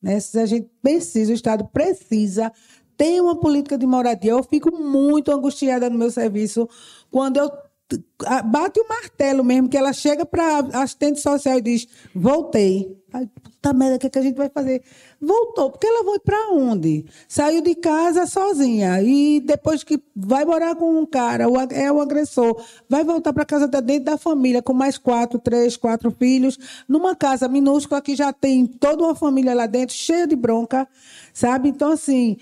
[0.00, 0.18] Né?
[0.18, 2.50] Se a gente precisa, o Estado precisa
[2.96, 4.32] ter uma política de moradia.
[4.32, 6.68] Eu fico muito angustiada no meu serviço
[7.10, 7.50] quando eu
[8.44, 12.96] bate o martelo mesmo, que ela chega para assistente social e diz: voltei.
[13.42, 14.82] Puta merda, o que, é que a gente vai fazer?
[15.20, 17.04] Voltou, porque ela foi para onde?
[17.28, 22.58] Saiu de casa sozinha e depois que vai morar com um cara, é o agressor,
[22.88, 26.58] vai voltar para casa dentro da família com mais quatro, três, quatro filhos,
[26.88, 30.88] numa casa minúscula que já tem toda uma família lá dentro, cheia de bronca,
[31.34, 31.68] sabe?
[31.68, 32.38] Então, assim,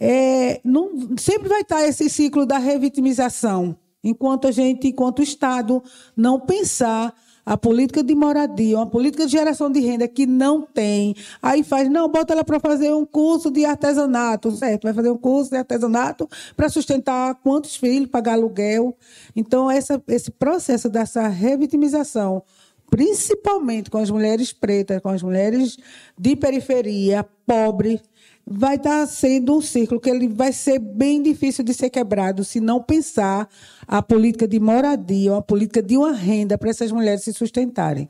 [0.00, 5.82] é, não, sempre vai estar esse ciclo da revitimização enquanto a gente, enquanto Estado,
[6.14, 7.12] não pensar
[7.46, 11.90] a política de moradia, uma política de geração de renda que não tem, aí faz,
[11.90, 14.84] não, bota ela para fazer um curso de artesanato, certo?
[14.84, 18.96] Vai fazer um curso de artesanato para sustentar quantos filhos, pagar aluguel.
[19.36, 22.42] Então, essa, esse processo dessa revitimização,
[22.88, 25.76] principalmente com as mulheres pretas, com as mulheres
[26.18, 28.00] de periferia, pobres,
[28.46, 32.60] vai estar sendo um ciclo que ele vai ser bem difícil de ser quebrado se
[32.60, 33.48] não pensar
[33.86, 38.08] a política de moradia, a política de uma renda para essas mulheres se sustentarem.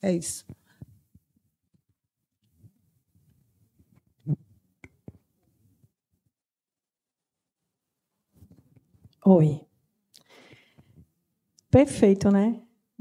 [0.00, 0.44] É isso.
[9.24, 9.60] Oi.
[11.70, 12.60] Perfeito, né?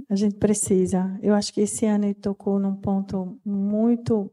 [0.10, 1.20] A gente precisa.
[1.22, 4.32] Eu acho que esse ano ele tocou num ponto muito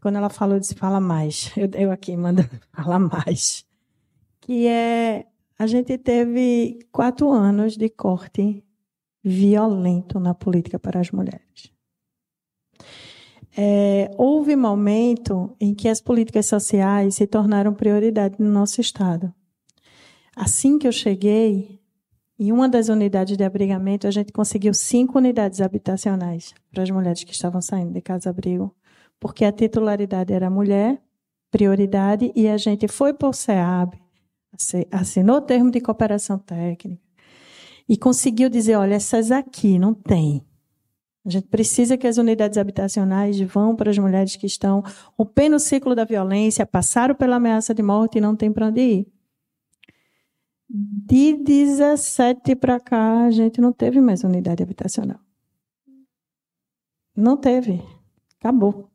[0.00, 1.52] quando ela falou, eu disse, fala mais.
[1.56, 3.64] Eu, eu aqui mando falar mais.
[4.40, 5.26] Que é,
[5.58, 8.64] a gente teve quatro anos de corte
[9.22, 11.70] violento na política para as mulheres.
[13.56, 19.34] É, houve momento em que as políticas sociais se tornaram prioridade no nosso Estado.
[20.34, 21.80] Assim que eu cheguei,
[22.38, 27.22] em uma das unidades de abrigamento, a gente conseguiu cinco unidades habitacionais para as mulheres
[27.22, 28.74] que estavam saindo de casa-abrigo
[29.20, 31.00] porque a titularidade era mulher,
[31.50, 34.00] prioridade, e a gente foi para o SEAB,
[34.90, 37.00] assinou o termo de cooperação técnica,
[37.88, 40.44] e conseguiu dizer: olha, essas aqui não tem.
[41.24, 44.82] A gente precisa que as unidades habitacionais vão para as mulheres que estão
[45.18, 48.80] rompendo o ciclo da violência, passaram pela ameaça de morte e não tem para onde
[48.80, 49.12] ir.
[50.66, 55.18] De 17 para cá, a gente não teve mais unidade habitacional.
[57.14, 57.82] Não teve.
[58.38, 58.89] Acabou.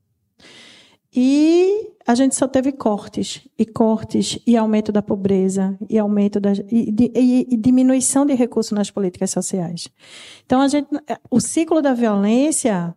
[1.15, 6.51] E a gente só teve cortes, e cortes, e aumento da pobreza, e aumento da,
[6.69, 9.87] e, e, e, diminuição de recursos nas políticas sociais.
[10.45, 10.89] Então, a gente,
[11.31, 12.93] o ciclo da violência,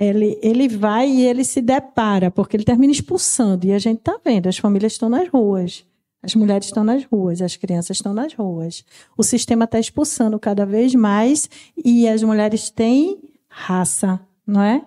[0.00, 4.18] ele, ele vai e ele se depara, porque ele termina expulsando, e a gente está
[4.24, 5.84] vendo, as famílias estão nas ruas,
[6.22, 8.84] as mulheres estão nas ruas, as crianças estão nas ruas.
[9.18, 14.82] O sistema está expulsando cada vez mais, e as mulheres têm raça, não é?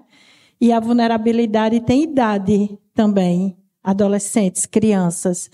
[0.60, 5.50] E a vulnerabilidade tem idade também, adolescentes, crianças.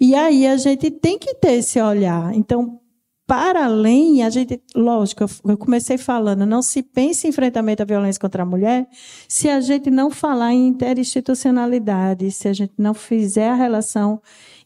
[0.00, 2.34] E aí a gente tem que ter esse olhar.
[2.34, 2.80] Então,
[3.26, 8.20] para além, a gente, lógico, eu comecei falando, não se pense em enfrentamento à violência
[8.20, 8.86] contra a mulher
[9.26, 14.20] se a gente não falar em interinstitucionalidade, se a gente não fizer a relação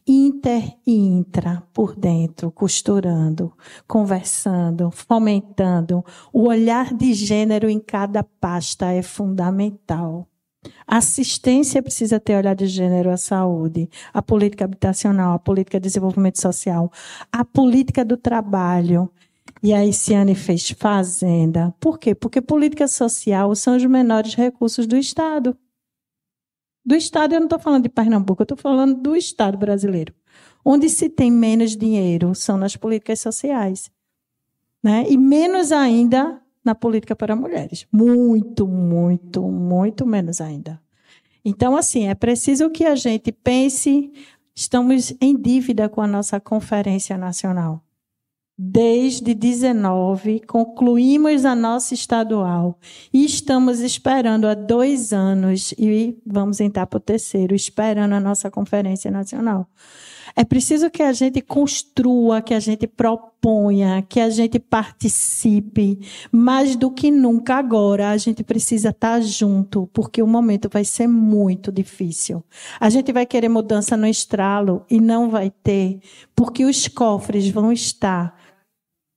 [0.08, 3.52] inter e intra por dentro, costurando,
[3.86, 6.02] conversando, fomentando.
[6.32, 10.26] O olhar de gênero em cada pasta é fundamental.
[10.86, 15.84] A assistência precisa ter olhar de gênero à saúde, a política habitacional, a política de
[15.84, 16.90] desenvolvimento social,
[17.30, 19.10] a política do trabalho.
[19.62, 21.74] E a Iciane fez fazenda.
[21.80, 22.14] Por quê?
[22.14, 25.56] Porque política social são os menores recursos do Estado.
[26.88, 30.14] Do Estado, eu não estou falando de Pernambuco, eu estou falando do Estado brasileiro.
[30.64, 33.90] Onde se tem menos dinheiro são nas políticas sociais.
[34.82, 35.04] Né?
[35.06, 37.86] E menos ainda na política para mulheres.
[37.92, 40.80] Muito, muito, muito menos ainda.
[41.44, 44.10] Então, assim, é preciso que a gente pense,
[44.54, 47.84] estamos em dívida com a nossa Conferência Nacional.
[48.60, 52.76] Desde 19, concluímos a nossa estadual
[53.14, 58.50] e estamos esperando há dois anos e vamos entrar para o terceiro, esperando a nossa
[58.50, 59.68] conferência nacional.
[60.34, 66.00] É preciso que a gente construa, que a gente proponha, que a gente participe.
[66.32, 71.06] Mais do que nunca agora, a gente precisa estar junto, porque o momento vai ser
[71.06, 72.42] muito difícil.
[72.80, 76.00] A gente vai querer mudança no estralo e não vai ter,
[76.34, 78.36] porque os cofres vão estar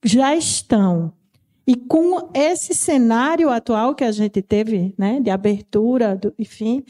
[0.04, 1.12] já estão.
[1.66, 6.82] E com esse cenário atual que a gente teve, né, de abertura, do, enfim,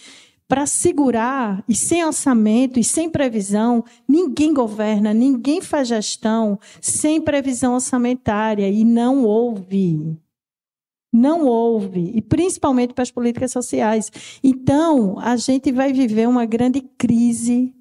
[0.49, 7.75] para segurar e sem orçamento e sem previsão, ninguém governa, ninguém faz gestão sem previsão
[7.75, 10.19] orçamentária e não houve.
[11.11, 14.11] Não houve, e principalmente para as políticas sociais.
[14.43, 17.75] Então, a gente vai viver uma grande crise,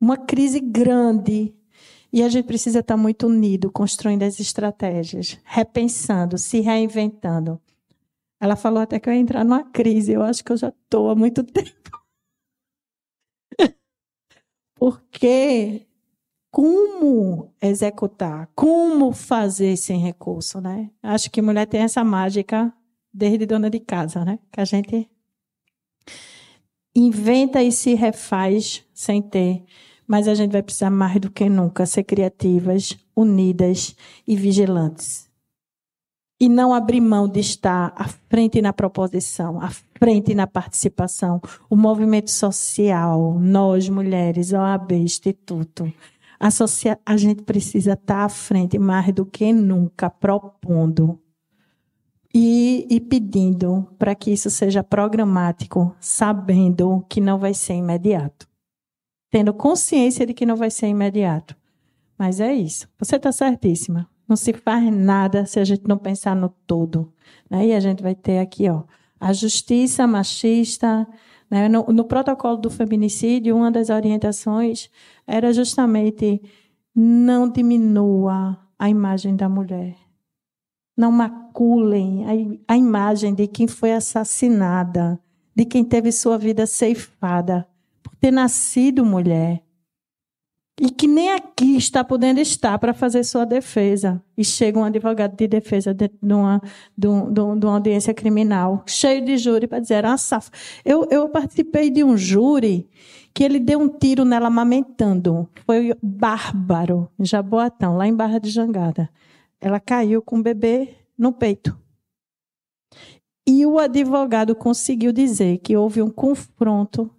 [0.00, 1.54] uma crise grande
[2.14, 7.60] E a gente precisa estar muito unido, construindo as estratégias, repensando, se reinventando.
[8.40, 10.12] Ela falou até que eu ia entrar numa crise.
[10.12, 11.90] Eu acho que eu já estou há muito tempo.
[14.76, 15.88] Porque
[16.52, 20.92] como executar, como fazer sem recurso, né?
[21.02, 22.72] Acho que mulher tem essa mágica
[23.12, 24.38] desde dona de casa, né?
[24.52, 25.10] Que a gente
[26.94, 29.64] inventa e se refaz sem ter.
[30.06, 35.28] Mas a gente vai precisar mais do que nunca ser criativas, unidas e vigilantes.
[36.38, 41.40] E não abrir mão de estar à frente na proposição, à frente na participação.
[41.70, 45.90] O movimento social, nós mulheres, OAB, Instituto,
[46.38, 46.48] a,
[47.06, 51.18] a gente precisa estar à frente mais do que nunca, propondo
[52.34, 58.48] e, e pedindo para que isso seja programático, sabendo que não vai ser imediato.
[59.34, 61.56] Tendo consciência de que não vai ser imediato.
[62.16, 62.88] Mas é isso.
[62.96, 64.08] Você está certíssima.
[64.28, 67.12] Não se faz nada se a gente não pensar no todo.
[67.50, 67.66] Né?
[67.66, 68.84] E a gente vai ter aqui ó,
[69.18, 71.04] a justiça machista,
[71.50, 71.68] né?
[71.68, 74.88] No, no, protocolo do feminicídio, uma das orientações
[75.26, 76.40] era justamente
[76.94, 79.96] não diminua a imagem da mulher.
[80.96, 82.24] Não maculem
[82.68, 85.18] a, a imagem de quem foi assassinada,
[85.56, 87.66] de quem teve sua vida ceifada
[88.04, 89.64] por ter nascido mulher
[90.80, 94.22] e que nem aqui está podendo estar para fazer sua defesa.
[94.36, 96.60] E chega um advogado de defesa de, de, uma,
[96.96, 100.50] de, de uma audiência criminal, cheio de júri, para dizer, ah, saf...
[100.84, 102.88] eu, eu participei de um júri
[103.32, 105.48] que ele deu um tiro nela amamentando.
[105.64, 109.08] Foi bárbaro, em Jaboatão, lá em Barra de Jangada.
[109.60, 111.76] Ela caiu com o bebê no peito.
[113.46, 117.10] E o advogado conseguiu dizer que houve um confronto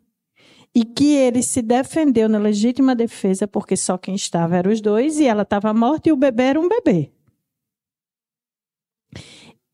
[0.76, 5.18] e que ele se defendeu na legítima defesa porque só quem estava eram os dois
[5.18, 7.14] e ela estava morta e o bebê era um bebê.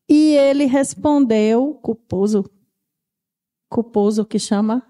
[0.08, 2.48] E ele respondeu, culposo,
[3.68, 4.86] culposo que chama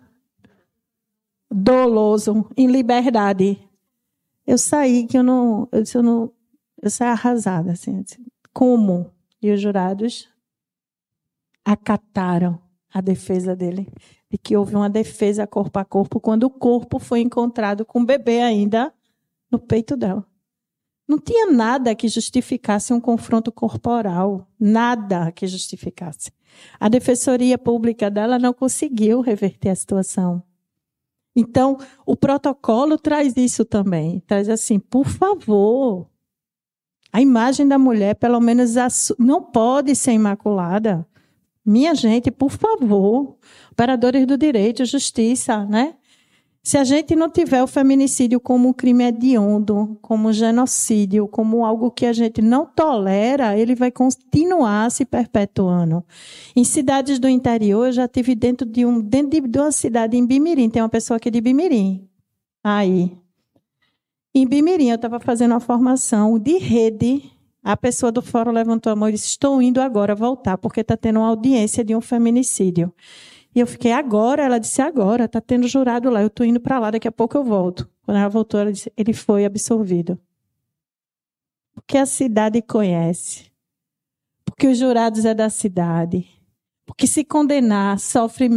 [1.51, 3.59] doloso, em liberdade.
[4.47, 6.33] Eu saí que eu não, eu, eu não,
[6.83, 8.05] eu saí arrasada assim.
[8.53, 9.11] Como?
[9.41, 10.29] E os jurados
[11.65, 12.61] acataram
[12.93, 13.89] a defesa dele
[14.33, 18.07] de que houve uma defesa corpo a corpo quando o corpo foi encontrado com o
[18.07, 18.91] bebê ainda
[19.51, 20.27] no peito dela.
[21.07, 26.33] Não tinha nada que justificasse um confronto corporal, nada que justificasse.
[26.81, 30.43] A defensoria pública dela não conseguiu reverter a situação.
[31.37, 31.77] Então,
[32.07, 34.21] o protocolo traz isso também.
[34.21, 36.09] Traz assim, por favor,
[37.13, 38.75] a imagem da mulher, pelo menos,
[39.19, 41.07] não pode ser imaculada.
[41.65, 43.37] Minha gente, por favor,
[43.71, 45.95] operadores do direito, justiça, né?
[46.65, 51.65] Se a gente não tiver o feminicídio como um crime hediondo, como um genocídio, como
[51.65, 56.05] algo que a gente não tolera, ele vai continuar se perpetuando.
[56.55, 60.25] Em cidades do interior, eu já tive dentro de um dentro de uma cidade em
[60.25, 62.09] Bimirim, tem uma pessoa aqui de Bimirim.
[62.63, 63.11] Aí.
[64.33, 67.32] Em Bimirim, eu estava fazendo uma formação de rede
[67.63, 70.97] a pessoa do fórum levantou a mão e disse: Estou indo agora voltar, porque está
[70.97, 72.93] tendo uma audiência de um feminicídio.
[73.55, 74.45] E eu fiquei, agora?
[74.45, 77.37] Ela disse, agora, está tendo jurado lá, eu estou indo para lá, daqui a pouco
[77.37, 77.89] eu volto.
[78.03, 80.19] Quando ela voltou, ela disse, ele foi absolvido.
[81.75, 83.53] Porque a cidade conhece.
[84.45, 86.27] Porque os jurados é da cidade.
[86.87, 88.49] Porque se condenar, sofre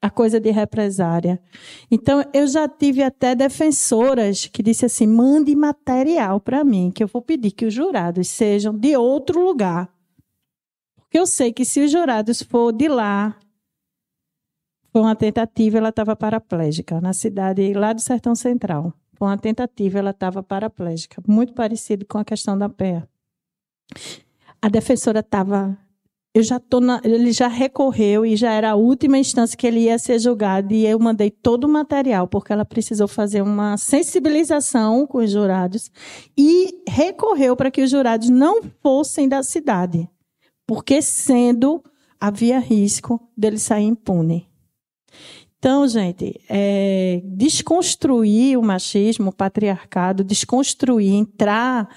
[0.00, 1.40] a coisa de represária.
[1.90, 7.08] Então, eu já tive até defensoras que disse assim: mande material para mim, que eu
[7.08, 9.88] vou pedir que os jurados sejam de outro lugar.
[10.96, 13.36] Porque eu sei que se os jurados for de lá,
[14.92, 18.92] foi uma tentativa, ela estava paraplégica, na cidade lá do Sertão Central.
[19.14, 23.06] Foi uma tentativa, ela estava paraplégica, muito parecido com a questão da pé.
[24.60, 25.78] A defensora estava
[26.36, 29.80] eu já tô na, ele já recorreu e já era a última instância que ele
[29.80, 35.06] ia ser julgado e eu mandei todo o material porque ela precisou fazer uma sensibilização
[35.06, 35.90] com os jurados
[36.36, 40.06] e recorreu para que os jurados não fossem da cidade,
[40.66, 41.82] porque sendo
[42.20, 44.46] havia risco dele sair impune.
[45.58, 51.88] Então, gente, é, desconstruir o machismo, o patriarcado, desconstruir, entrar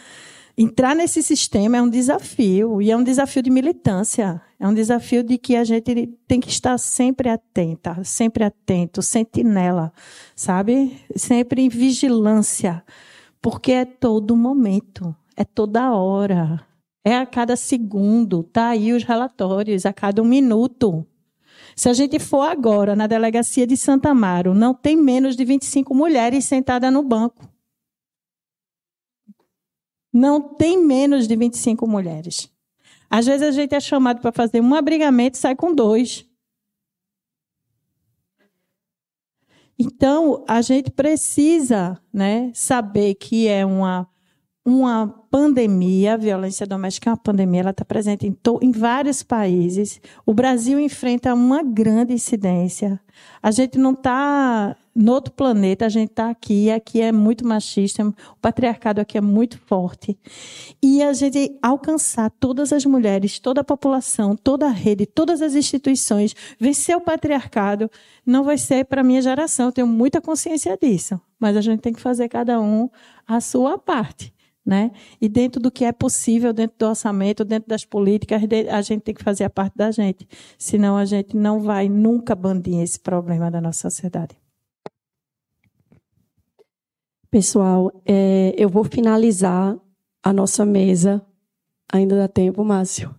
[0.62, 4.42] entrar nesse sistema é um desafio, e é um desafio de militância.
[4.60, 9.94] É um desafio de que a gente tem que estar sempre atenta, sempre atento, sentinela,
[10.36, 11.00] sabe?
[11.16, 12.84] Sempre em vigilância,
[13.42, 16.62] porque é todo momento, é toda hora,
[17.06, 21.08] é a cada segundo, tá aí os relatórios, a cada um minuto.
[21.74, 25.96] Se a gente for agora na delegacia de Santa Amaro, não tem menos de 25
[25.96, 27.48] mulheres sentadas no banco.
[30.20, 32.50] Não tem menos de 25 mulheres.
[33.10, 36.26] Às vezes a gente é chamado para fazer um abrigamento e sai com dois.
[39.80, 44.06] Então, a gente precisa né, saber que é uma,
[44.66, 50.02] uma pandemia, a violência doméstica é uma pandemia, ela está presente em, em vários países.
[50.26, 53.00] O Brasil enfrenta uma grande incidência.
[53.42, 58.06] A gente não está no outro planeta, a gente está aqui, aqui é muito machista,
[58.06, 60.20] o patriarcado aqui é muito forte.
[60.84, 65.56] E a gente alcançar todas as mulheres, toda a população, toda a rede, todas as
[65.56, 67.90] instituições, vencer o patriarcado,
[68.26, 71.20] não vai ser para a minha geração, eu tenho muita consciência disso.
[71.40, 72.90] Mas a gente tem que fazer cada um
[73.26, 74.34] a sua parte.
[74.70, 74.92] Né?
[75.20, 78.40] E dentro do que é possível, dentro do orçamento, dentro das políticas,
[78.72, 80.28] a gente tem que fazer a parte da gente.
[80.60, 84.38] Senão a gente não vai nunca bandir esse problema da nossa sociedade.
[87.32, 89.76] Pessoal, é, eu vou finalizar
[90.22, 91.20] a nossa mesa.
[91.92, 93.16] Ainda dá tempo, Márcio?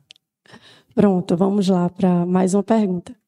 [0.94, 3.19] Pronto, vamos lá para mais uma pergunta.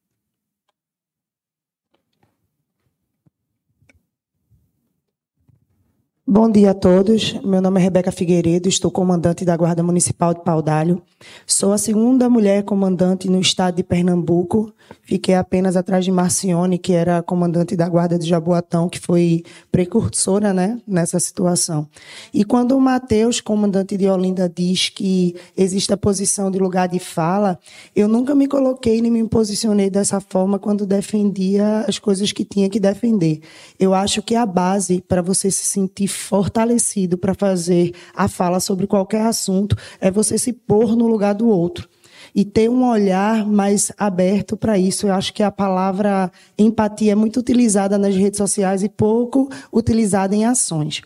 [6.25, 7.33] Bom dia a todos.
[7.43, 11.01] Meu nome é Rebeca Figueiredo, estou comandante da Guarda Municipal de Paudalho.
[11.45, 14.73] Sou a segunda mulher comandante no estado de Pernambuco.
[15.01, 20.53] Fiquei apenas atrás de Marcione, que era comandante da Guarda de Jaboatão, que foi precursora
[20.53, 21.89] né, nessa situação.
[22.33, 26.99] E quando o Matheus, comandante de Olinda, diz que existe a posição de lugar de
[26.99, 27.59] fala,
[27.93, 32.69] eu nunca me coloquei nem me posicionei dessa forma quando defendia as coisas que tinha
[32.69, 33.41] que defender.
[33.77, 38.87] Eu acho que a base para você se sentir fortalecido para fazer a fala sobre
[38.87, 41.89] qualquer assunto é você se pôr no lugar do outro
[42.35, 45.07] e ter um olhar mais aberto para isso.
[45.07, 50.35] Eu acho que a palavra empatia é muito utilizada nas redes sociais e pouco utilizada
[50.35, 51.01] em ações.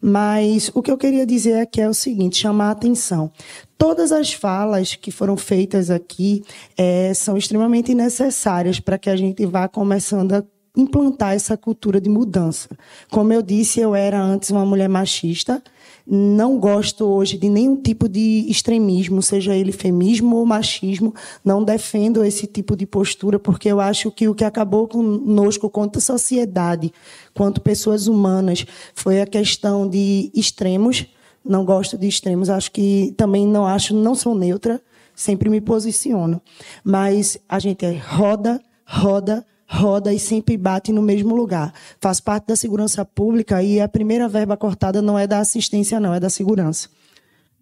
[0.00, 3.30] Mas o que eu queria dizer aqui é o seguinte: chamar a atenção.
[3.78, 6.44] Todas as falas que foram feitas aqui
[6.76, 10.44] é, são extremamente necessárias para que a gente vá começando a
[10.76, 12.68] implantar essa cultura de mudança.
[13.10, 15.62] Como eu disse, eu era antes uma mulher machista.
[16.06, 21.14] Não gosto hoje de nenhum tipo de extremismo, seja ele feminismo ou machismo.
[21.44, 26.00] Não defendo esse tipo de postura, porque eu acho que o que acabou conosco, quanto
[26.00, 26.92] sociedade,
[27.34, 31.06] quanto pessoas humanas, foi a questão de extremos.
[31.44, 34.80] Não gosto de extremos, acho que também não acho, não sou neutra,
[35.14, 36.40] sempre me posiciono.
[36.84, 41.72] Mas a gente é roda, roda, roda e sempre bate no mesmo lugar.
[42.00, 46.14] Faz parte da segurança pública e a primeira verba cortada não é da assistência, não,
[46.14, 46.88] é da segurança.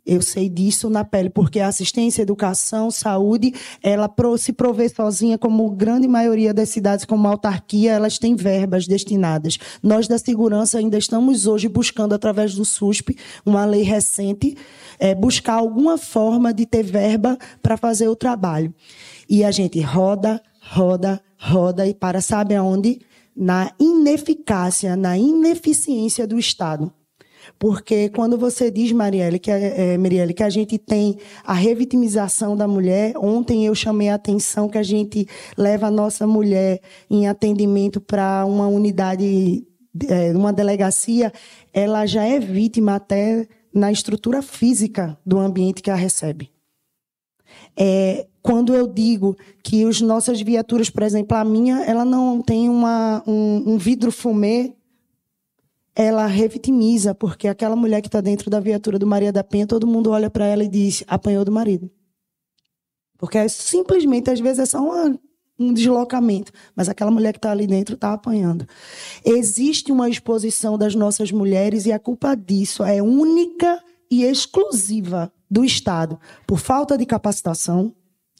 [0.07, 5.71] Eu sei disso na pele, porque a assistência, educação, saúde, ela se provê sozinha, como
[5.71, 9.59] grande maioria das cidades, como autarquia, elas têm verbas destinadas.
[9.83, 13.17] Nós da segurança ainda estamos hoje buscando, através do SUSP,
[13.47, 14.55] uma lei recente,
[14.99, 18.75] é, buscar alguma forma de ter verba para fazer o trabalho.
[19.27, 21.25] E a gente roda, roda, roda
[21.87, 23.01] e para sabe aonde?
[23.37, 26.93] Na ineficácia, na ineficiência do Estado.
[27.59, 32.67] Porque quando você diz, Marielle, que, é, Marielle, que a gente tem a revitimização da
[32.67, 35.27] mulher, ontem eu chamei a atenção que a gente
[35.57, 36.81] leva a nossa mulher
[37.11, 39.67] em atendimento para uma unidade,
[40.09, 41.33] é, uma delegacia,
[41.73, 46.51] ela já é vítima até na estrutura física do ambiente que a recebe.
[47.77, 52.69] É, quando eu digo que as nossas viaturas, por exemplo, a minha, ela não tem
[52.69, 54.75] uma, um, um vidro fumê,
[55.97, 59.87] ela revitimiza, porque aquela mulher que está dentro da viatura do Maria da Penha, todo
[59.87, 61.91] mundo olha para ela e diz: apanhou do marido.
[63.17, 65.19] Porque é simplesmente, às vezes, é só uma,
[65.59, 68.69] um deslocamento, mas aquela mulher que está ali dentro está apanhando.
[69.25, 75.65] Existe uma exposição das nossas mulheres e a culpa disso é única e exclusiva do
[75.65, 77.95] Estado, por falta de capacitação,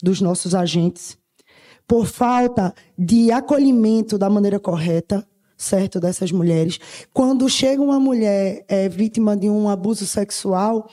[0.05, 1.17] dos nossos agentes,
[1.87, 5.27] por falta de acolhimento da maneira correta,
[5.57, 6.79] certo, dessas mulheres.
[7.11, 10.87] Quando chega uma mulher é, vítima de um abuso sexual,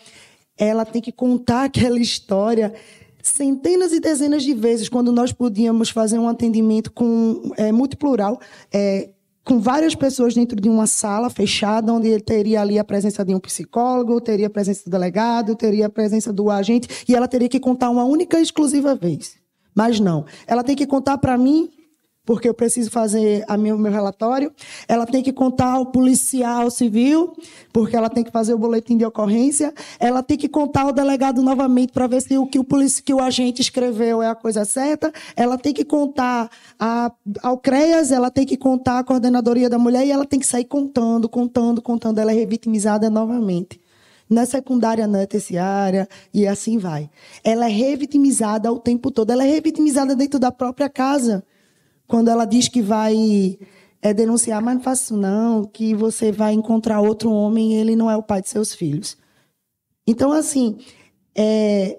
[0.57, 2.73] ela tem que contar aquela história
[3.23, 8.41] centenas e dezenas de vezes, quando nós podíamos fazer um atendimento com é, multiplural,
[8.73, 9.11] é,
[9.45, 13.35] com várias pessoas dentro de uma sala fechada, onde ele teria ali a presença de
[13.35, 17.49] um psicólogo, teria a presença do delegado, teria a presença do agente, e ela teria
[17.49, 19.37] que contar uma única e exclusiva vez.
[19.75, 20.25] Mas não.
[20.47, 21.69] Ela tem que contar para mim
[22.25, 24.53] porque eu preciso fazer o meu, meu relatório.
[24.87, 27.33] Ela tem que contar ao policial civil,
[27.73, 29.75] porque ela tem que fazer o boletim de ocorrência.
[29.99, 33.13] Ela tem que contar ao delegado novamente para ver se o que o, polici, que
[33.13, 35.13] o agente escreveu é a coisa certa.
[35.35, 37.11] Ela tem que contar a,
[37.43, 40.65] ao CREAS, ela tem que contar à coordenadoria da mulher e ela tem que sair
[40.65, 42.19] contando, contando, contando.
[42.19, 43.81] Ela é revitimizada novamente.
[44.31, 47.11] não é secundária, não é terciária, e assim vai.
[47.45, 49.31] Ela é revitimizada o tempo todo.
[49.31, 51.45] Ela é revitimizada dentro da própria casa.
[52.13, 53.59] Quando ela diz que vai
[54.03, 57.97] é, denunciar, mas não faça isso não, que você vai encontrar outro homem e ele
[57.97, 59.17] não é o pai de seus filhos.
[60.07, 60.77] Então, assim,
[61.35, 61.99] é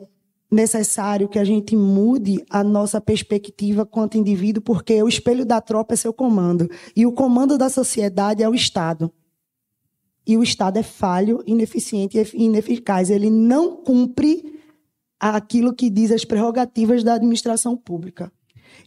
[0.52, 5.96] necessário que a gente mude a nossa perspectiva quanto indivíduo, porque o espelho da tropa
[5.96, 6.70] é seu comando.
[6.96, 9.12] E o comando da sociedade é o Estado.
[10.28, 13.10] E o Estado é falho, ineficiente e ineficaz.
[13.10, 14.62] Ele não cumpre
[15.20, 18.32] aquilo que diz as prerrogativas da administração pública.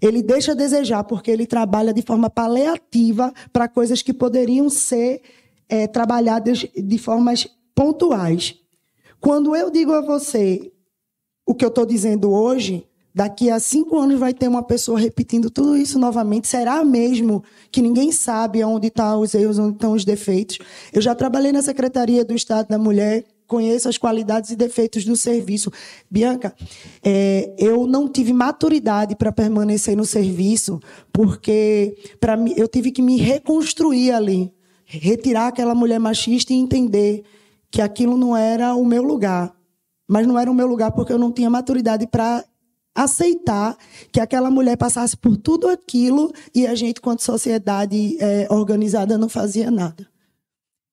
[0.01, 5.23] Ele deixa a desejar porque ele trabalha de forma paliativa para coisas que poderiam ser
[5.69, 8.55] é, trabalhadas de formas pontuais.
[9.21, 10.73] Quando eu digo a você
[11.47, 15.49] o que eu estou dizendo hoje, daqui a cinco anos vai ter uma pessoa repetindo
[15.49, 16.49] tudo isso novamente.
[16.49, 20.59] Será mesmo que ninguém sabe onde estão os erros, onde estão os defeitos?
[20.93, 25.17] Eu já trabalhei na Secretaria do Estado da Mulher, conheço as qualidades e defeitos do
[25.17, 25.71] serviço.
[26.11, 26.55] Bianca,
[27.03, 30.81] é, eu não tive maturidade para permanecer no serviço,
[31.13, 34.53] porque para mim eu tive que me reconstruir ali,
[34.85, 37.23] retirar aquela mulher machista e entender
[37.71, 39.55] que aquilo não era o meu lugar.
[40.09, 42.45] Mas não era o meu lugar porque eu não tinha maturidade para
[42.95, 43.77] aceitar
[44.11, 49.29] que aquela mulher passasse por tudo aquilo e a gente, quanto sociedade é, organizada, não
[49.29, 50.09] fazia nada.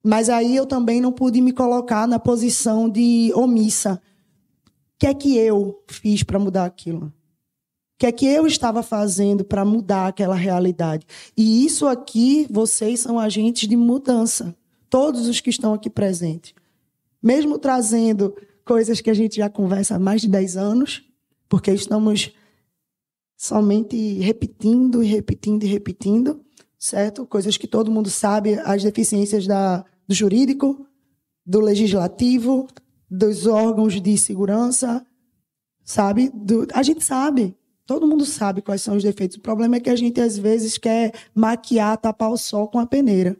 [0.04, 4.02] Mas aí eu também não pude me colocar na posição de omissa.
[4.66, 7.06] O que é que eu fiz para mudar aquilo?
[7.08, 7.12] O
[8.00, 11.08] que é que eu estava fazendo para mudar aquela realidade?
[11.38, 14.54] E isso aqui, vocês são agentes de mudança.
[14.90, 16.54] Todos os que estão aqui presentes.
[17.22, 18.36] Mesmo trazendo
[18.66, 21.04] coisas que a gente já conversa há mais de 10 anos,
[21.48, 22.34] porque estamos
[23.38, 26.42] somente repetindo e repetindo e repetindo,
[26.78, 27.26] certo?
[27.26, 30.86] Coisas que todo mundo sabe, as deficiências da, do jurídico,
[31.44, 32.68] do legislativo,
[33.10, 35.06] dos órgãos de segurança,
[35.84, 36.30] sabe?
[36.34, 39.38] Do, a gente sabe, todo mundo sabe quais são os defeitos.
[39.38, 42.86] O problema é que a gente às vezes quer maquiar, tapar o sol com a
[42.86, 43.36] peneira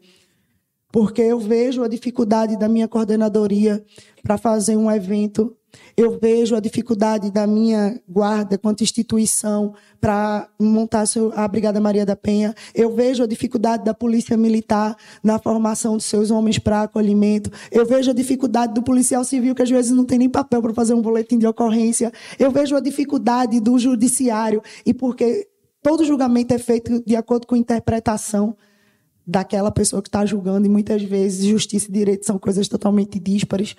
[0.94, 3.84] porque eu vejo a dificuldade da minha coordenadoria
[4.22, 5.56] para fazer um evento,
[5.96, 12.16] eu vejo a dificuldade da minha guarda quanto instituição para montar a Brigada Maria da
[12.16, 17.50] Penha, eu vejo a dificuldade da Polícia Militar na formação de seus homens para acolhimento,
[17.70, 20.74] eu vejo a dificuldade do policial civil, que às vezes não tem nem papel para
[20.74, 25.48] fazer um boletim de ocorrência, eu vejo a dificuldade do judiciário, e porque
[25.82, 28.56] todo julgamento é feito de acordo com interpretação
[29.26, 33.74] daquela pessoa que está julgando, e muitas vezes justiça e direito são coisas totalmente díspares,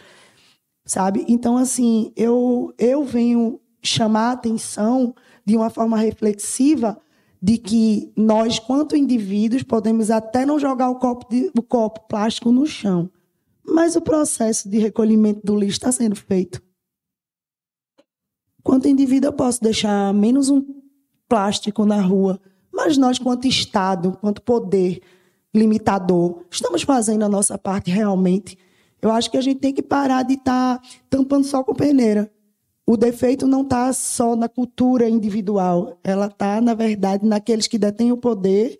[0.85, 1.25] sabe?
[1.27, 5.13] Então, assim, eu, eu venho chamar a atenção
[5.45, 6.99] de uma forma reflexiva
[7.41, 12.51] de que nós, quanto indivíduos, podemos até não jogar o copo, de, o copo plástico
[12.51, 13.09] no chão,
[13.63, 16.61] mas o processo de recolhimento do lixo está sendo feito.
[18.63, 20.65] Quanto indivíduo, eu posso deixar menos um
[21.29, 22.39] plástico na rua,
[22.73, 25.01] mas nós, quanto Estado, quanto poder,
[25.53, 26.43] limitador.
[26.49, 28.57] Estamos fazendo a nossa parte realmente.
[29.05, 32.31] Eu acho que a gente tem que parar de estar tá tampando só com peneira.
[32.87, 38.11] O defeito não está só na cultura individual, ela está, na verdade, naqueles que detêm
[38.11, 38.79] o poder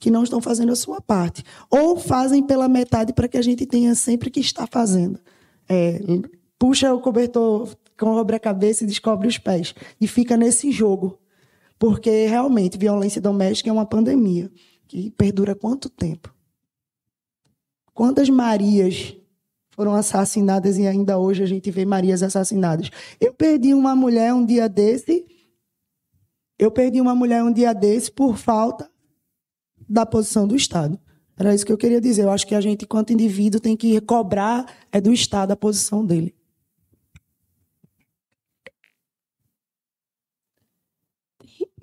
[0.00, 1.44] que não estão fazendo a sua parte.
[1.70, 5.20] Ou fazem pela metade para que a gente tenha sempre que estar fazendo.
[5.68, 6.00] É,
[6.58, 9.74] puxa o cobertor, cobre a cabeça e descobre os pés.
[10.00, 11.18] E fica nesse jogo.
[11.78, 14.50] Porque, realmente, violência doméstica é uma pandemia
[14.88, 16.34] que perdura quanto tempo?
[17.92, 19.14] Quantas Marias
[19.82, 22.88] foram assassinadas e ainda hoje a gente vê Marias assassinadas?
[23.20, 25.26] Eu perdi uma mulher um dia desse.
[26.56, 28.88] Eu perdi uma mulher um dia desse por falta
[29.88, 30.96] da posição do Estado.
[31.36, 32.22] Era isso que eu queria dizer.
[32.22, 36.06] Eu acho que a gente, enquanto indivíduo, tem que cobrar é do Estado a posição
[36.06, 36.32] dele.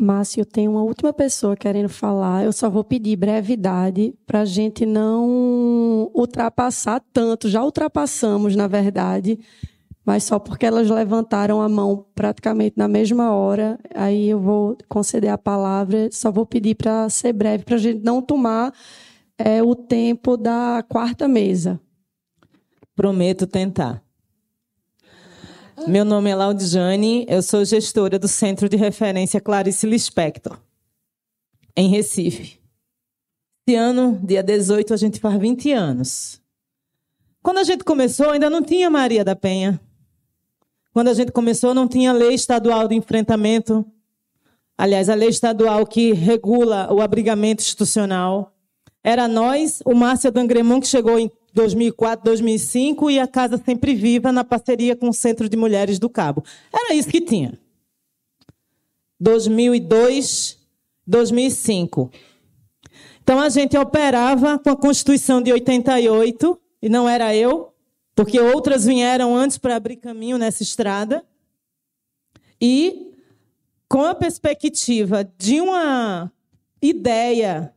[0.02, 2.46] Márcio, tem uma última pessoa querendo falar.
[2.46, 7.50] Eu só vou pedir brevidade para a gente não ultrapassar tanto.
[7.50, 9.38] Já ultrapassamos, na verdade,
[10.06, 13.78] mas só porque elas levantaram a mão praticamente na mesma hora.
[13.94, 16.08] Aí eu vou conceder a palavra.
[16.14, 18.74] Só vou pedir para ser breve, para a gente não tomar
[19.38, 21.78] é, o tempo da quarta mesa.
[22.96, 24.02] Prometo tentar.
[25.88, 30.60] Meu nome é Laudijane, eu sou gestora do Centro de Referência Clarice Lispector,
[31.76, 32.60] em Recife.
[33.66, 36.42] Esse ano, dia 18, a gente faz 20 anos.
[37.42, 39.80] Quando a gente começou, ainda não tinha Maria da Penha.
[40.94, 43.86] Quando a gente começou, não tinha lei estadual de enfrentamento.
[44.78, 48.54] Aliás, a lei estadual que regula o abrigamento institucional.
[49.04, 54.32] Era nós, o Márcio Dangremon, que chegou em 2004, 2005 e a Casa Sempre Viva
[54.32, 56.42] na parceria com o Centro de Mulheres do Cabo.
[56.72, 57.60] Era isso que tinha.
[59.20, 60.58] 2002,
[61.06, 62.10] 2005.
[63.22, 67.74] Então a gente operava com a Constituição de 88, e não era eu,
[68.16, 71.26] porque outras vieram antes para abrir caminho nessa estrada.
[72.62, 73.12] E
[73.90, 76.32] com a perspectiva de uma
[76.82, 77.74] ideia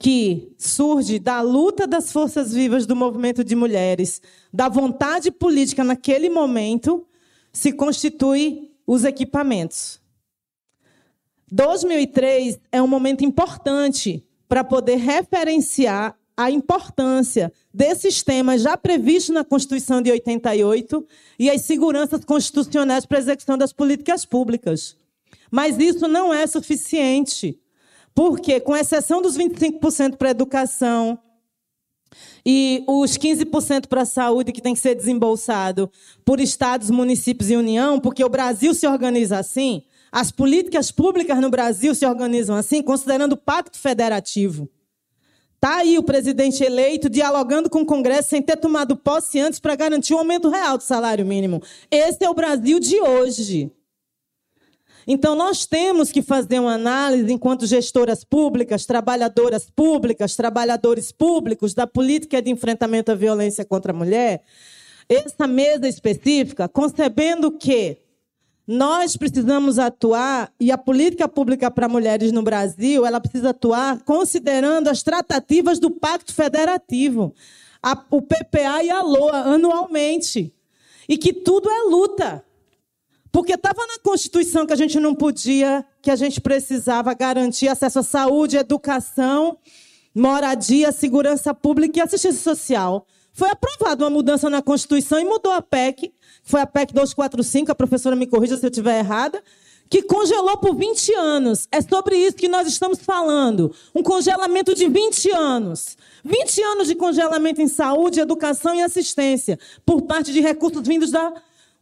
[0.00, 6.30] que surge da luta das forças vivas do movimento de mulheres, da vontade política naquele
[6.30, 7.06] momento,
[7.52, 10.00] se constitui os equipamentos.
[11.52, 19.44] 2003 é um momento importante para poder referenciar a importância desses temas já previstos na
[19.44, 21.06] Constituição de 88
[21.38, 24.96] e as seguranças constitucionais para a execução das políticas públicas.
[25.50, 27.59] Mas isso não é suficiente,
[28.14, 31.18] porque, com exceção dos 25% para a educação
[32.44, 35.90] e os 15% para a saúde, que tem que ser desembolsado
[36.24, 41.50] por estados, municípios e União, porque o Brasil se organiza assim, as políticas públicas no
[41.50, 44.68] Brasil se organizam assim, considerando o pacto federativo.
[45.54, 49.76] Está aí o presidente eleito dialogando com o Congresso sem ter tomado posse antes para
[49.76, 51.62] garantir o um aumento real do salário mínimo.
[51.90, 53.70] Esse é o Brasil de hoje.
[55.06, 61.86] Então, nós temos que fazer uma análise, enquanto gestoras públicas, trabalhadoras públicas, trabalhadores públicos, da
[61.86, 64.42] política de enfrentamento à violência contra a mulher,
[65.08, 67.98] essa mesa específica, concebendo que
[68.66, 74.88] nós precisamos atuar, e a política pública para mulheres no Brasil, ela precisa atuar considerando
[74.88, 77.34] as tratativas do Pacto Federativo,
[77.82, 80.54] a, o PPA e a LOA, anualmente.
[81.08, 82.44] E que tudo é luta.
[83.32, 88.00] Porque estava na Constituição que a gente não podia, que a gente precisava garantir acesso
[88.00, 89.56] à saúde, educação,
[90.14, 93.06] moradia, segurança pública e assistência social.
[93.32, 96.12] Foi aprovada uma mudança na Constituição e mudou a PEC
[96.42, 99.42] foi a PEC 245, a professora me corrija se eu estiver errada,
[99.88, 101.68] que congelou por 20 anos.
[101.70, 103.74] É sobre isso que nós estamos falando.
[103.94, 105.96] Um congelamento de 20 anos.
[106.24, 111.32] 20 anos de congelamento em saúde, educação e assistência, por parte de recursos vindos da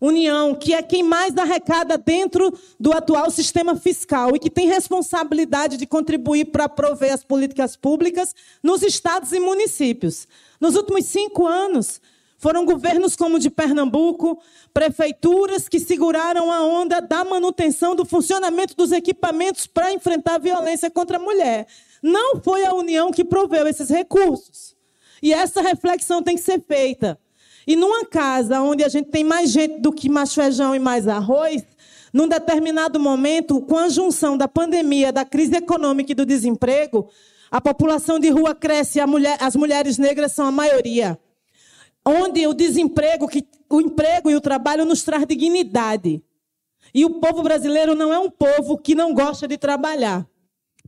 [0.00, 5.76] União, que é quem mais arrecada dentro do atual sistema fiscal e que tem responsabilidade
[5.76, 10.28] de contribuir para prover as políticas públicas nos estados e municípios.
[10.60, 12.00] Nos últimos cinco anos,
[12.38, 14.40] foram governos como o de Pernambuco,
[14.72, 20.88] prefeituras que seguraram a onda da manutenção do funcionamento dos equipamentos para enfrentar a violência
[20.88, 21.66] contra a mulher.
[22.00, 24.76] Não foi a União que proveu esses recursos.
[25.20, 27.18] E essa reflexão tem que ser feita.
[27.68, 31.06] E numa casa onde a gente tem mais gente do que mais feijão e mais
[31.06, 31.62] arroz,
[32.12, 37.08] num determinado momento, com a junção da pandemia, da crise econômica e do desemprego,
[37.48, 41.16] a população de rua cresce, mulher, as mulheres negras são a maioria
[42.08, 46.22] onde o desemprego, que, o emprego e o trabalho nos traz dignidade.
[46.94, 50.26] E o povo brasileiro não é um povo que não gosta de trabalhar.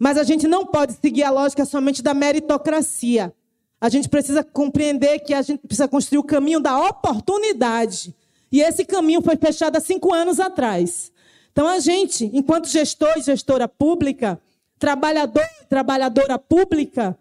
[0.01, 3.35] Mas a gente não pode seguir a lógica somente da meritocracia.
[3.81, 8.15] A gente precisa compreender que a gente precisa construir o caminho da oportunidade.
[8.53, 11.11] E esse caminho foi fechado há cinco anos atrás.
[11.53, 14.41] Então, a gente, enquanto gestor e gestora pública,
[14.79, 17.19] trabalhador e trabalhadora pública,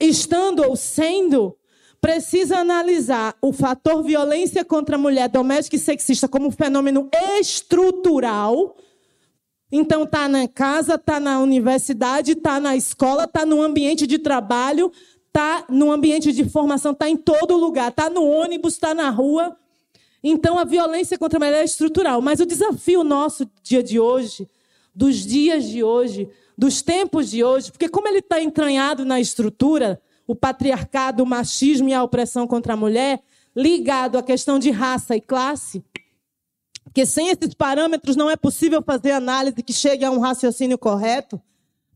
[0.00, 1.56] estando ou sendo,
[2.00, 7.08] precisa analisar o fator violência contra a mulher doméstica e sexista como um fenômeno
[7.40, 8.76] estrutural.
[9.72, 14.92] Então, está na casa, está na universidade, está na escola, está no ambiente de trabalho,
[15.34, 19.56] está no ambiente de formação, está em todo lugar, está no ônibus, está na rua.
[20.22, 22.22] Então, a violência contra a mulher é estrutural.
[22.22, 24.48] Mas o desafio nosso, dia de hoje,
[24.94, 30.00] dos dias de hoje, dos tempos de hoje, porque como ele está entranhado na estrutura,
[30.24, 33.20] o patriarcado, o machismo e a opressão contra a mulher,
[33.56, 35.84] ligado à questão de raça e classe,
[36.84, 41.42] porque sem esses parâmetros não é possível fazer análise que chegue a um raciocínio correto.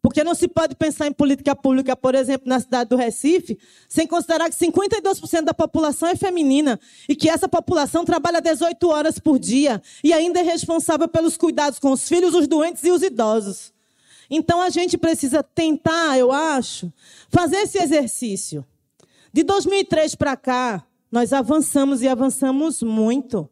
[0.01, 3.59] Porque não se pode pensar em política pública, por exemplo, na cidade do Recife,
[3.89, 9.19] sem considerar que 52% da população é feminina e que essa população trabalha 18 horas
[9.19, 13.03] por dia e ainda é responsável pelos cuidados com os filhos, os doentes e os
[13.03, 13.73] idosos.
[14.31, 16.93] Então a gente precisa tentar, eu acho,
[17.29, 18.65] fazer esse exercício.
[19.33, 23.49] De 2003 para cá, nós avançamos e avançamos muito.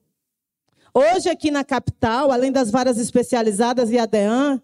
[0.92, 4.60] Hoje, aqui na capital, além das varas especializadas e a DEAN,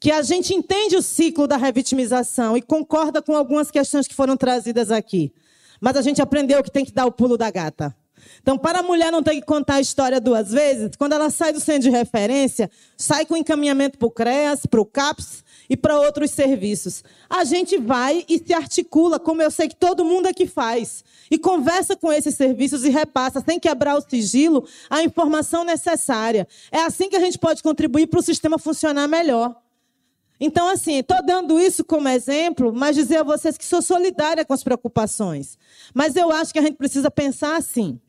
[0.00, 4.34] que a gente entende o ciclo da revitimização e concorda com algumas questões que foram
[4.34, 5.30] trazidas aqui.
[5.78, 7.94] Mas a gente aprendeu que tem que dar o pulo da gata.
[8.42, 11.52] Então, para a mulher não ter que contar a história duas vezes, quando ela sai
[11.52, 15.98] do centro de referência, sai com encaminhamento para o CREAS, para o CAPS e para
[15.98, 17.02] outros serviços.
[17.28, 21.38] A gente vai e se articula, como eu sei que todo mundo aqui faz, e
[21.38, 26.48] conversa com esses serviços e repassa, sem quebrar o sigilo, a informação necessária.
[26.72, 29.56] É assim que a gente pode contribuir para o sistema funcionar melhor.
[30.40, 34.54] Então, assim, estou dando isso como exemplo, mas dizer a vocês que sou solidária com
[34.54, 35.58] as preocupações.
[35.94, 38.00] Mas eu acho que a gente precisa pensar assim.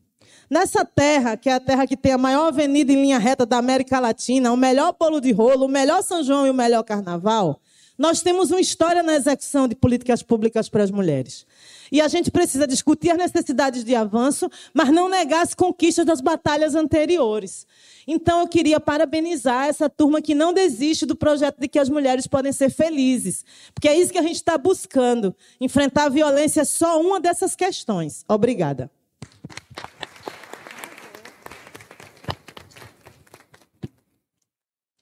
[0.50, 3.58] Nessa terra, que é a terra que tem a maior avenida em linha reta da
[3.58, 7.60] América Latina, o melhor bolo de rolo, o melhor São João e o melhor carnaval,
[8.02, 11.46] nós temos uma história na execução de políticas públicas para as mulheres.
[11.92, 16.20] E a gente precisa discutir as necessidades de avanço, mas não negar as conquistas das
[16.20, 17.68] batalhas anteriores.
[18.08, 22.26] Então, eu queria parabenizar essa turma que não desiste do projeto de que as mulheres
[22.26, 23.46] podem ser felizes.
[23.72, 25.36] Porque é isso que a gente está buscando.
[25.60, 28.26] Enfrentar a violência é só uma dessas questões.
[28.28, 28.90] Obrigada.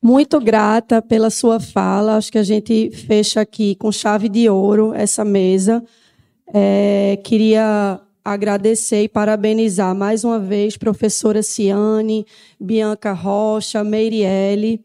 [0.02, 2.16] Muito grata pela sua fala.
[2.16, 5.84] Acho que a gente fecha aqui com chave de ouro essa mesa.
[6.54, 12.26] É, queria agradecer e parabenizar mais uma vez professora Ciane,
[12.60, 14.84] Bianca Rocha, Meirielle,